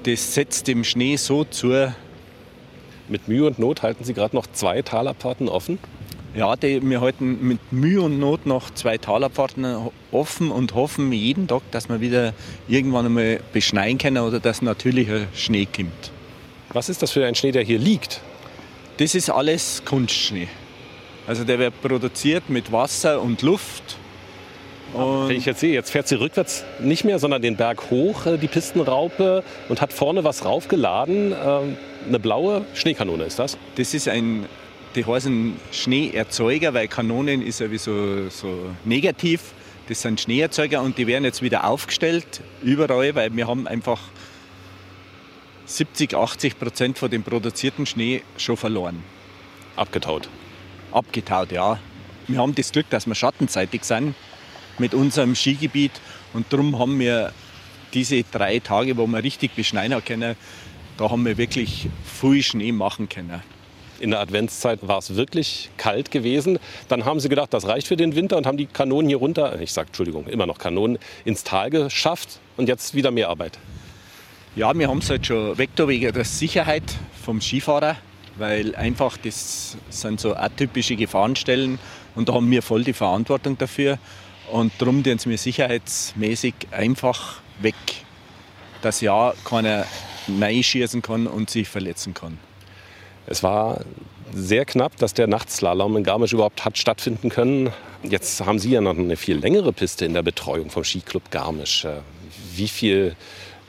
das 0.04 0.34
setzt 0.34 0.68
dem 0.68 0.84
Schnee 0.84 1.16
so 1.16 1.46
zu. 1.46 1.94
Mit 3.08 3.30
Mühe 3.30 3.48
und 3.48 3.60
Not 3.60 3.82
halten 3.82 4.04
Sie 4.04 4.14
gerade 4.14 4.36
noch 4.36 4.46
zwei 4.48 4.82
Talabfahrten 4.82 5.48
offen? 5.48 5.80
Ja, 6.36 6.58
die, 6.58 6.82
wir 6.82 7.00
halten 7.00 7.38
mit 7.48 7.72
Mühe 7.72 8.02
und 8.02 8.20
Not 8.20 8.46
noch 8.46 8.70
zwei 8.72 8.98
Talabfahrten 8.98 9.90
offen 10.12 10.52
und 10.52 10.76
hoffen 10.76 11.14
jeden 11.14 11.48
Tag, 11.48 11.62
dass 11.72 11.88
wir 11.88 12.02
wieder 12.02 12.34
irgendwann 12.68 13.06
einmal 13.06 13.40
beschneien 13.54 13.98
können 13.98 14.18
oder 14.18 14.42
dass 14.42 14.62
natürlicher 14.62 15.28
Schnee 15.34 15.66
kommt. 15.66 16.12
Was 16.74 16.90
ist 16.90 17.02
das 17.02 17.14
für 17.14 17.26
ein 17.26 17.36
Schnee, 17.36 17.54
der 17.54 17.64
hier 17.64 17.80
liegt? 17.80 18.20
Das 18.98 19.16
ist 19.16 19.30
alles 19.30 19.84
Kunstschnee. 19.86 20.50
Also 21.28 21.44
der 21.44 21.60
wird 21.60 21.82
produziert 21.82 22.50
mit 22.50 22.72
Wasser 22.72 23.22
und 23.22 23.42
Luft. 23.42 23.98
Und 24.94 25.28
Wenn 25.28 25.36
ich 25.36 25.46
jetzt 25.46 25.60
sehe, 25.60 25.74
jetzt 25.74 25.92
fährt 25.92 26.08
sie 26.08 26.16
rückwärts 26.16 26.64
nicht 26.80 27.04
mehr, 27.04 27.20
sondern 27.20 27.42
den 27.42 27.58
Berg 27.58 27.92
hoch, 27.92 28.26
äh, 28.26 28.38
die 28.38 28.48
Pistenraupe, 28.48 29.44
und 29.68 29.82
hat 29.82 29.92
vorne 29.92 30.24
was 30.24 30.46
raufgeladen. 30.46 31.34
Ähm, 31.34 31.78
Eine 32.08 32.20
blaue 32.20 32.66
Schneekanone 32.74 33.26
ist 33.26 33.38
das? 33.38 33.58
Das 33.76 33.94
ist 33.94 34.08
ein, 34.08 34.46
die 34.96 35.06
heißen 35.06 35.60
Schneeerzeuger, 35.74 36.74
weil 36.74 36.88
Kanonen 36.88 37.42
ist 37.42 37.60
ja 37.60 37.70
wie 37.70 37.78
so, 37.78 38.30
so 38.30 38.70
negativ. 38.86 39.54
Das 39.90 40.02
sind 40.02 40.22
Schneeerzeuger 40.22 40.82
und 40.82 40.98
die 40.98 41.08
werden 41.08 41.26
jetzt 41.26 41.42
wieder 41.42 41.66
aufgestellt, 41.66 42.42
überall, 42.64 43.14
weil 43.16 43.36
wir 43.36 43.48
haben 43.48 43.68
einfach 43.68 44.00
70, 45.66 46.14
80 46.16 46.58
Prozent 46.58 46.98
von 46.98 47.12
dem 47.12 47.24
produzierten 47.24 47.86
Schnee 47.86 48.22
schon 48.38 48.56
verloren. 48.56 49.04
Abgetaut? 49.76 50.30
Abgetaut, 50.92 51.52
ja. 51.52 51.80
Wir 52.28 52.40
haben 52.40 52.56
das 52.56 52.72
Glück, 52.72 52.90
dass 52.90 53.08
wir 53.08 53.16
schattenseitig 53.16 53.84
sind 53.84 54.16
mit 54.78 54.94
unserem 54.94 55.36
Skigebiet 55.36 55.92
und 56.34 56.52
darum 56.52 56.78
haben 56.78 57.00
wir 57.00 57.32
diese 57.94 58.24
drei 58.24 58.60
Tage, 58.60 58.98
wo 58.98 59.08
wir 59.08 59.24
richtig 59.24 59.56
beschneien 59.56 60.04
können, 60.04 60.36
da 60.98 61.10
haben 61.10 61.26
wir 61.26 61.38
wirklich 61.38 61.88
viel 62.04 62.44
Schnee 62.44 62.72
machen 62.72 63.08
können. 63.08 63.42
In 64.00 64.12
der 64.12 64.20
Adventszeit 64.20 64.88
war 64.88 65.00
es 65.00 65.16
wirklich 65.16 65.70
kalt 65.78 66.12
gewesen. 66.12 66.60
Dann 66.88 67.06
haben 67.06 67.20
sie 67.20 67.30
gedacht, 67.30 67.54
das 67.54 67.68
reicht 67.68 67.88
für 67.88 67.98
den 67.98 68.16
Winter 68.16 68.38
und 68.38 68.46
haben 68.46 68.58
die 68.58 68.68
Kanonen 68.68 69.08
hier 69.08 69.18
runter, 69.18 69.60
ich 69.60 69.74
sage 69.74 69.88
Entschuldigung, 69.88 70.28
immer 70.28 70.46
noch 70.46 70.60
Kanonen, 70.60 71.00
ins 71.26 71.44
Tal 71.44 71.70
geschafft 71.72 72.40
und 72.58 72.68
jetzt 72.68 72.94
wieder 72.94 73.10
mehr 73.10 73.30
Arbeit. 73.30 73.58
Ja, 74.56 74.78
wir 74.78 74.88
haben 74.88 75.00
es 75.00 75.10
halt 75.10 75.26
schon 75.26 75.58
weg 75.58 75.70
wegen 75.78 76.14
der 76.14 76.26
Sicherheit 76.26 76.84
vom 77.24 77.42
Skifahrer, 77.42 77.96
weil 78.38 78.76
einfach 78.76 79.18
das 79.18 79.78
sind 79.90 80.20
so 80.20 80.36
atypische 80.36 80.96
Gefahrenstellen 80.96 81.80
und 82.16 82.30
da 82.30 82.34
haben 82.34 82.50
wir 82.50 82.62
voll 82.62 82.84
die 82.84 82.94
Verantwortung 82.94 83.58
dafür. 83.58 84.00
Und 84.52 84.72
darum 84.78 85.04
tun 85.04 85.20
wir 85.26 85.38
sicherheitsmäßig 85.38 86.54
einfach 86.72 87.42
weg, 87.60 87.76
dass 88.82 89.02
ja 89.02 89.34
keiner 89.44 89.86
schießen 90.62 91.02
kann 91.02 91.28
und 91.28 91.50
sich 91.50 91.68
verletzen 91.68 92.14
kann. 92.14 92.38
Es 93.26 93.44
war 93.44 93.82
sehr 94.34 94.66
knapp, 94.66 94.96
dass 94.98 95.14
der 95.14 95.28
Nachtslalom 95.28 95.98
in 95.98 96.04
Garmisch 96.04 96.34
überhaupt 96.34 96.66
hat 96.66 96.78
stattfinden 96.78 97.30
können. 97.30 97.72
Jetzt 98.04 98.46
haben 98.46 98.60
Sie 98.60 98.72
ja 98.72 98.82
noch 98.82 98.98
eine 98.98 99.18
viel 99.18 99.38
längere 99.38 99.74
Piste 99.74 100.06
in 100.06 100.14
der 100.14 100.24
Betreuung 100.24 100.70
vom 100.70 100.84
Skiclub 100.84 101.32
Garmisch. 101.32 101.86
Äh, 101.86 102.00
Wie 102.56 102.68
viel 102.68 103.16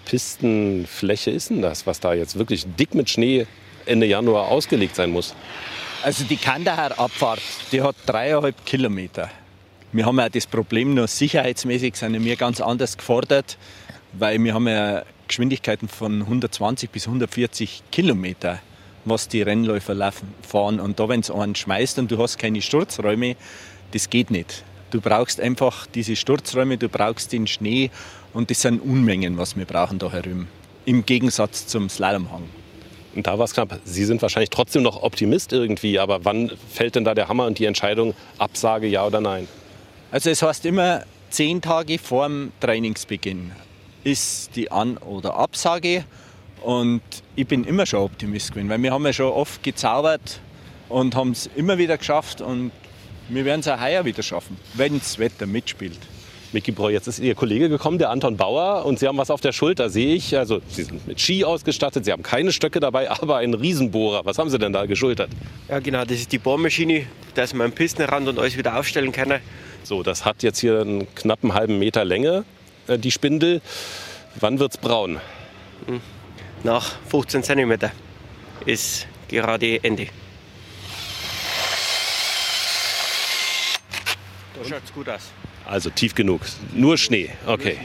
Pistenfläche 0.04 1.30
ist 1.30 1.50
denn 1.50 1.62
das, 1.62 1.86
was 1.86 2.00
da 2.00 2.14
jetzt 2.14 2.38
wirklich 2.38 2.66
dick 2.78 2.94
mit 2.94 3.10
Schnee 3.10 3.46
Ende 3.88 4.06
Januar 4.06 4.48
ausgelegt 4.48 4.96
sein 4.96 5.10
muss? 5.10 5.34
Also 6.02 6.24
die 6.24 6.36
Kandahar-Abfahrt, 6.36 7.40
die 7.72 7.82
hat 7.82 7.96
dreieinhalb 8.06 8.64
Kilometer. 8.64 9.30
Wir 9.90 10.06
haben 10.06 10.18
ja 10.18 10.28
das 10.28 10.46
Problem, 10.46 10.94
nur 10.94 11.08
sicherheitsmäßig 11.08 11.96
sind 11.96 12.22
wir 12.22 12.36
ganz 12.36 12.60
anders 12.60 12.96
gefordert, 12.96 13.58
weil 14.12 14.42
wir 14.42 14.54
haben 14.54 14.68
ja 14.68 15.02
Geschwindigkeiten 15.26 15.88
von 15.88 16.20
120 16.22 16.90
bis 16.90 17.06
140 17.06 17.82
Kilometer, 17.90 18.60
was 19.04 19.28
die 19.28 19.42
Rennläufer 19.42 19.94
laufen, 19.94 20.34
fahren. 20.42 20.78
Und 20.78 21.00
da, 21.00 21.08
wenn 21.08 21.20
es 21.20 21.30
einen 21.30 21.54
schmeißt 21.54 21.98
und 21.98 22.10
du 22.10 22.18
hast 22.18 22.38
keine 22.38 22.62
Sturzräume, 22.62 23.36
das 23.92 24.10
geht 24.10 24.30
nicht. 24.30 24.62
Du 24.90 25.00
brauchst 25.00 25.40
einfach 25.40 25.86
diese 25.86 26.16
Sturzräume, 26.16 26.78
du 26.78 26.88
brauchst 26.88 27.32
den 27.32 27.46
Schnee 27.46 27.90
und 28.32 28.50
das 28.50 28.62
sind 28.62 28.80
Unmengen, 28.80 29.36
was 29.36 29.56
wir 29.56 29.64
brauchen 29.64 29.98
da 29.98 30.10
herüben. 30.10 30.48
Im 30.84 31.04
Gegensatz 31.04 31.66
zum 31.66 31.88
Slalomhang. 31.88 32.44
Da 33.22 33.38
war 33.38 33.44
es 33.44 33.54
knapp. 33.54 33.80
Sie 33.84 34.04
sind 34.04 34.22
wahrscheinlich 34.22 34.50
trotzdem 34.50 34.82
noch 34.82 35.02
Optimist 35.02 35.52
irgendwie, 35.52 35.98
aber 35.98 36.24
wann 36.24 36.52
fällt 36.70 36.94
denn 36.94 37.04
da 37.04 37.14
der 37.14 37.28
Hammer 37.28 37.46
und 37.46 37.58
die 37.58 37.64
Entscheidung, 37.64 38.14
Absage 38.38 38.86
ja 38.86 39.06
oder 39.06 39.20
nein? 39.20 39.48
Also 40.10 40.30
es 40.30 40.42
heißt 40.42 40.64
immer, 40.66 41.04
zehn 41.30 41.60
Tage 41.60 41.98
vor 41.98 42.26
dem 42.26 42.52
Trainingsbeginn 42.60 43.52
ist 44.04 44.56
die 44.56 44.70
An- 44.70 44.98
oder 44.98 45.34
Absage. 45.34 46.04
Und 46.62 47.02
ich 47.36 47.46
bin 47.46 47.64
immer 47.64 47.86
schon 47.86 48.00
Optimist 48.00 48.52
gewesen, 48.52 48.68
weil 48.68 48.82
wir 48.82 48.92
haben 48.92 49.04
ja 49.04 49.12
schon 49.12 49.30
oft 49.30 49.62
gezaubert 49.62 50.40
und 50.88 51.14
haben 51.14 51.30
es 51.30 51.48
immer 51.54 51.78
wieder 51.78 51.96
geschafft 51.96 52.40
und 52.40 52.72
wir 53.28 53.44
werden 53.44 53.60
es 53.60 53.68
auch 53.68 53.80
heuer 53.80 54.04
wieder 54.04 54.22
schaffen, 54.22 54.56
wenn 54.74 54.98
das 54.98 55.18
Wetter 55.18 55.46
mitspielt. 55.46 55.98
Miki 56.52 56.72
Breu, 56.72 56.90
jetzt 56.90 57.06
ist 57.06 57.18
Ihr 57.18 57.34
Kollege 57.34 57.68
gekommen, 57.68 57.98
der 57.98 58.08
Anton 58.08 58.36
Bauer, 58.38 58.86
und 58.86 58.98
Sie 58.98 59.06
haben 59.06 59.18
was 59.18 59.30
auf 59.30 59.42
der 59.42 59.52
Schulter, 59.52 59.90
sehe 59.90 60.14
ich. 60.14 60.36
Also 60.36 60.60
Sie 60.68 60.84
sind 60.84 61.06
mit 61.06 61.20
Ski 61.20 61.44
ausgestattet, 61.44 62.06
Sie 62.06 62.12
haben 62.12 62.22
keine 62.22 62.52
Stöcke 62.52 62.80
dabei, 62.80 63.10
aber 63.22 63.36
einen 63.36 63.54
Riesenbohrer. 63.54 64.24
Was 64.24 64.38
haben 64.38 64.48
Sie 64.48 64.58
denn 64.58 64.72
da 64.72 64.86
geschultert? 64.86 65.30
Ja, 65.68 65.78
genau, 65.80 66.04
das 66.04 66.18
ist 66.18 66.32
die 66.32 66.38
Bohrmaschine, 66.38 67.06
dass 67.34 67.52
man 67.52 67.66
am 67.66 67.72
Pistenrand 67.72 68.28
und 68.28 68.38
alles 68.38 68.56
wieder 68.56 68.78
aufstellen 68.78 69.12
kann. 69.12 69.40
So, 69.82 70.02
das 70.02 70.24
hat 70.24 70.42
jetzt 70.42 70.58
hier 70.58 70.80
einen 70.80 71.14
knappen 71.14 71.52
halben 71.52 71.78
Meter 71.78 72.04
Länge, 72.04 72.44
äh, 72.86 72.98
die 72.98 73.10
Spindel. 73.10 73.60
Wann 74.40 74.58
wird's 74.58 74.78
braun? 74.78 75.20
Nach 76.64 76.96
15 77.08 77.42
cm 77.42 77.78
ist 78.64 79.06
gerade 79.28 79.82
Ende. 79.84 80.06
Da 84.54 84.68
schaut 84.68 84.82
es 84.84 84.92
gut 84.92 85.08
aus. 85.08 85.30
Also 85.68 85.90
tief 85.90 86.14
genug. 86.14 86.40
Nur 86.74 86.96
Schnee. 86.96 87.28
Okay. 87.46 87.76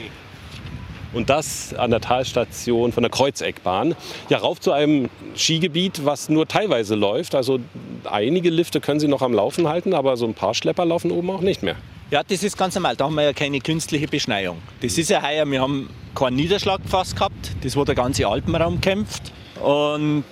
Und 1.11 1.29
das 1.29 1.73
an 1.75 1.91
der 1.91 2.01
Talstation 2.01 2.91
von 2.91 3.03
der 3.03 3.11
Kreuzeckbahn. 3.11 3.95
Ja, 4.29 4.39
rauf 4.39 4.59
zu 4.59 4.71
einem 4.71 5.09
Skigebiet, 5.35 6.05
was 6.05 6.29
nur 6.29 6.47
teilweise 6.47 6.95
läuft. 6.95 7.35
Also 7.35 7.59
einige 8.05 8.49
Lifte 8.49 8.81
können 8.81 8.99
Sie 8.99 9.07
noch 9.07 9.21
am 9.21 9.33
Laufen 9.33 9.67
halten, 9.67 9.93
aber 9.93 10.17
so 10.17 10.25
ein 10.25 10.33
paar 10.33 10.55
Schlepper 10.55 10.85
laufen 10.85 11.11
oben 11.11 11.29
auch 11.29 11.41
nicht 11.41 11.61
mehr. 11.61 11.75
Ja, 12.09 12.23
das 12.23 12.41
ist 12.41 12.57
ganz 12.57 12.73
normal. 12.73 12.95
Da 12.95 13.05
haben 13.05 13.15
wir 13.15 13.23
ja 13.23 13.33
keine 13.33 13.59
künstliche 13.59 14.07
Beschneiung. 14.07 14.57
Das 14.81 14.97
ist 14.97 15.09
ja 15.09 15.21
heuer, 15.21 15.45
wir 15.45 15.61
haben 15.61 15.89
keinen 16.15 16.37
Niederschlag 16.37 16.79
fast 16.87 17.15
gehabt. 17.15 17.51
Das, 17.61 17.75
wo 17.75 17.83
der 17.83 17.95
ganze 17.95 18.27
Alpenraum 18.27 18.81
kämpft. 18.81 19.31
Und 19.61 20.23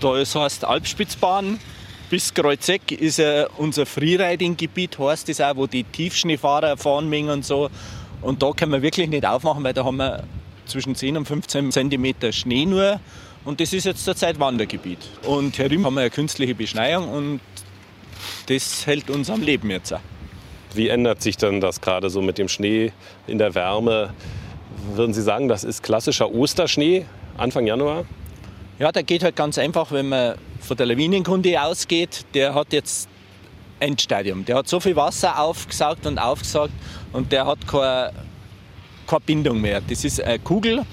da 0.00 0.18
ist, 0.18 0.34
heißt 0.34 0.64
Alpspitzbahn 0.64 1.58
bis 2.12 2.34
Kreuzeck 2.34 2.92
ist 2.92 3.16
ja 3.20 3.46
unser 3.56 3.86
Freeriding-Gebiet, 3.86 4.98
heißt 4.98 5.30
das 5.30 5.40
auch, 5.40 5.56
wo 5.56 5.66
die 5.66 5.82
Tiefschneefahrer 5.82 6.76
fahren 6.76 7.08
mögen 7.08 7.30
und 7.30 7.42
so. 7.42 7.70
Und 8.20 8.42
da 8.42 8.52
können 8.52 8.70
wir 8.70 8.82
wirklich 8.82 9.08
nicht 9.08 9.24
aufmachen, 9.24 9.64
weil 9.64 9.72
da 9.72 9.82
haben 9.82 9.96
wir 9.96 10.24
zwischen 10.66 10.94
10 10.94 11.16
und 11.16 11.24
15 11.24 11.72
Zentimeter 11.72 12.30
Schnee 12.30 12.66
nur. 12.66 13.00
Und 13.46 13.60
das 13.60 13.72
ist 13.72 13.84
jetzt 13.84 14.04
zurzeit 14.04 14.38
Wandergebiet. 14.38 14.98
Und 15.22 15.56
herüben 15.56 15.86
haben 15.86 15.94
wir 15.94 16.02
eine 16.02 16.10
künstliche 16.10 16.54
Beschneiung 16.54 17.08
und 17.08 17.40
das 18.44 18.86
hält 18.86 19.08
uns 19.08 19.30
am 19.30 19.40
Leben 19.40 19.70
jetzt 19.70 19.94
auch. 19.94 20.00
Wie 20.74 20.88
ändert 20.88 21.22
sich 21.22 21.38
denn 21.38 21.62
das 21.62 21.80
gerade 21.80 22.10
so 22.10 22.20
mit 22.20 22.36
dem 22.36 22.48
Schnee 22.48 22.92
in 23.26 23.38
der 23.38 23.54
Wärme? 23.54 24.12
Würden 24.94 25.14
Sie 25.14 25.22
sagen, 25.22 25.48
das 25.48 25.64
ist 25.64 25.82
klassischer 25.82 26.30
Osterschnee 26.30 27.06
Anfang 27.38 27.66
Januar? 27.66 28.04
Ja, 28.82 28.90
der 28.90 29.04
geht 29.04 29.22
halt 29.22 29.36
ganz 29.36 29.58
einfach, 29.58 29.92
wenn 29.92 30.08
man 30.08 30.34
von 30.58 30.76
der 30.76 30.86
Lawinenkunde 30.86 31.62
ausgeht. 31.62 32.24
Der 32.34 32.52
hat 32.52 32.72
jetzt 32.72 33.08
Endstadium. 33.78 34.44
Der 34.44 34.56
hat 34.56 34.66
so 34.66 34.80
viel 34.80 34.96
Wasser 34.96 35.38
aufgesaugt 35.38 36.04
und 36.04 36.18
aufgesaugt 36.18 36.72
und 37.12 37.30
der 37.30 37.46
hat 37.46 37.64
keine, 37.68 38.12
keine 39.06 39.20
Bindung 39.20 39.60
mehr. 39.60 39.80
Das 39.88 40.04
ist 40.04 40.20
eine 40.20 40.40
Kugel 40.40 40.84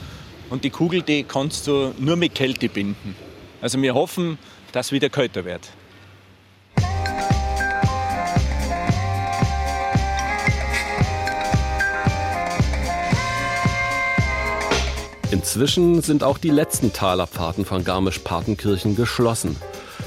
und 0.51 0.63
die 0.63 0.69
Kugel, 0.69 1.01
die 1.01 1.23
kannst 1.23 1.65
du 1.65 1.95
nur 1.97 2.15
mit 2.15 2.35
Kälte 2.35 2.69
binden. 2.69 3.15
Also 3.59 3.81
wir 3.81 3.95
hoffen, 3.95 4.37
dass 4.71 4.85
es 4.85 4.91
wieder 4.91 5.09
kälter 5.09 5.43
wird. 5.43 5.71
Inzwischen 15.31 16.01
sind 16.01 16.23
auch 16.23 16.39
die 16.39 16.49
letzten 16.49 16.91
Talabfahrten 16.91 17.63
von 17.63 17.83
Garmisch-Partenkirchen 17.83 18.95
geschlossen. 18.95 19.55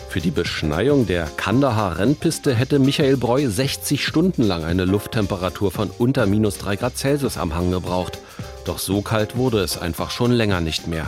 Für 0.08 0.20
die 0.20 0.32
Beschneiung 0.32 1.06
der 1.06 1.26
Kandahar-Rennpiste 1.26 2.52
hätte 2.54 2.80
Michael 2.80 3.16
Breu 3.16 3.48
60 3.48 4.04
Stunden 4.04 4.42
lang 4.42 4.64
eine 4.64 4.84
Lufttemperatur 4.84 5.70
von 5.70 5.90
unter 5.90 6.26
minus 6.26 6.58
3 6.58 6.74
Grad 6.76 6.98
Celsius 6.98 7.38
am 7.38 7.54
Hang 7.54 7.70
gebraucht. 7.70 8.18
Doch 8.64 8.80
so 8.80 9.00
kalt 9.00 9.36
wurde 9.36 9.60
es 9.60 9.78
einfach 9.78 10.10
schon 10.10 10.32
länger 10.32 10.60
nicht 10.60 10.88
mehr. 10.88 11.06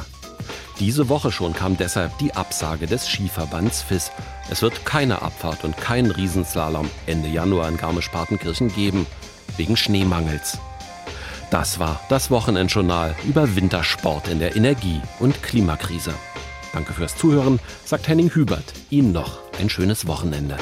Diese 0.79 1.09
Woche 1.09 1.33
schon 1.33 1.53
kam 1.53 1.77
deshalb 1.77 2.17
die 2.19 2.35
Absage 2.35 2.87
des 2.87 3.09
Skiverbands 3.09 3.83
FIS. 3.83 4.13
Es 4.49 4.63
wird 4.63 4.87
keine 4.87 5.23
Abfahrt 5.23 5.65
und 5.65 5.77
keinen 5.77 6.13
Riesenslalom 6.13 6.89
Ende 7.07 7.29
Januar 7.29 7.69
in 7.69 7.77
Garmisch-Partenkirchen 7.77 8.73
geben, 8.75 9.07
wegen 9.57 9.77
Schneemangels. 9.77 10.59
Das 11.55 11.79
war 11.79 12.01
das 12.09 12.33
Wochenendjournal 12.33 13.15
über 13.25 13.55
Wintersport 13.55 14.27
in 14.27 14.41
der 14.41 14.57
Energie- 14.57 15.01
und 15.21 15.41
Klimakrise. 15.45 16.13
Danke 16.73 16.93
fürs 16.93 17.17
Zuhören, 17.17 17.61
sagt 17.85 18.09
Henning 18.09 18.29
Hubert. 18.35 18.65
Ihnen 18.91 19.13
noch 19.13 19.39
ein 19.61 19.71
schönes 19.71 20.09
Wochenende. 20.09 20.57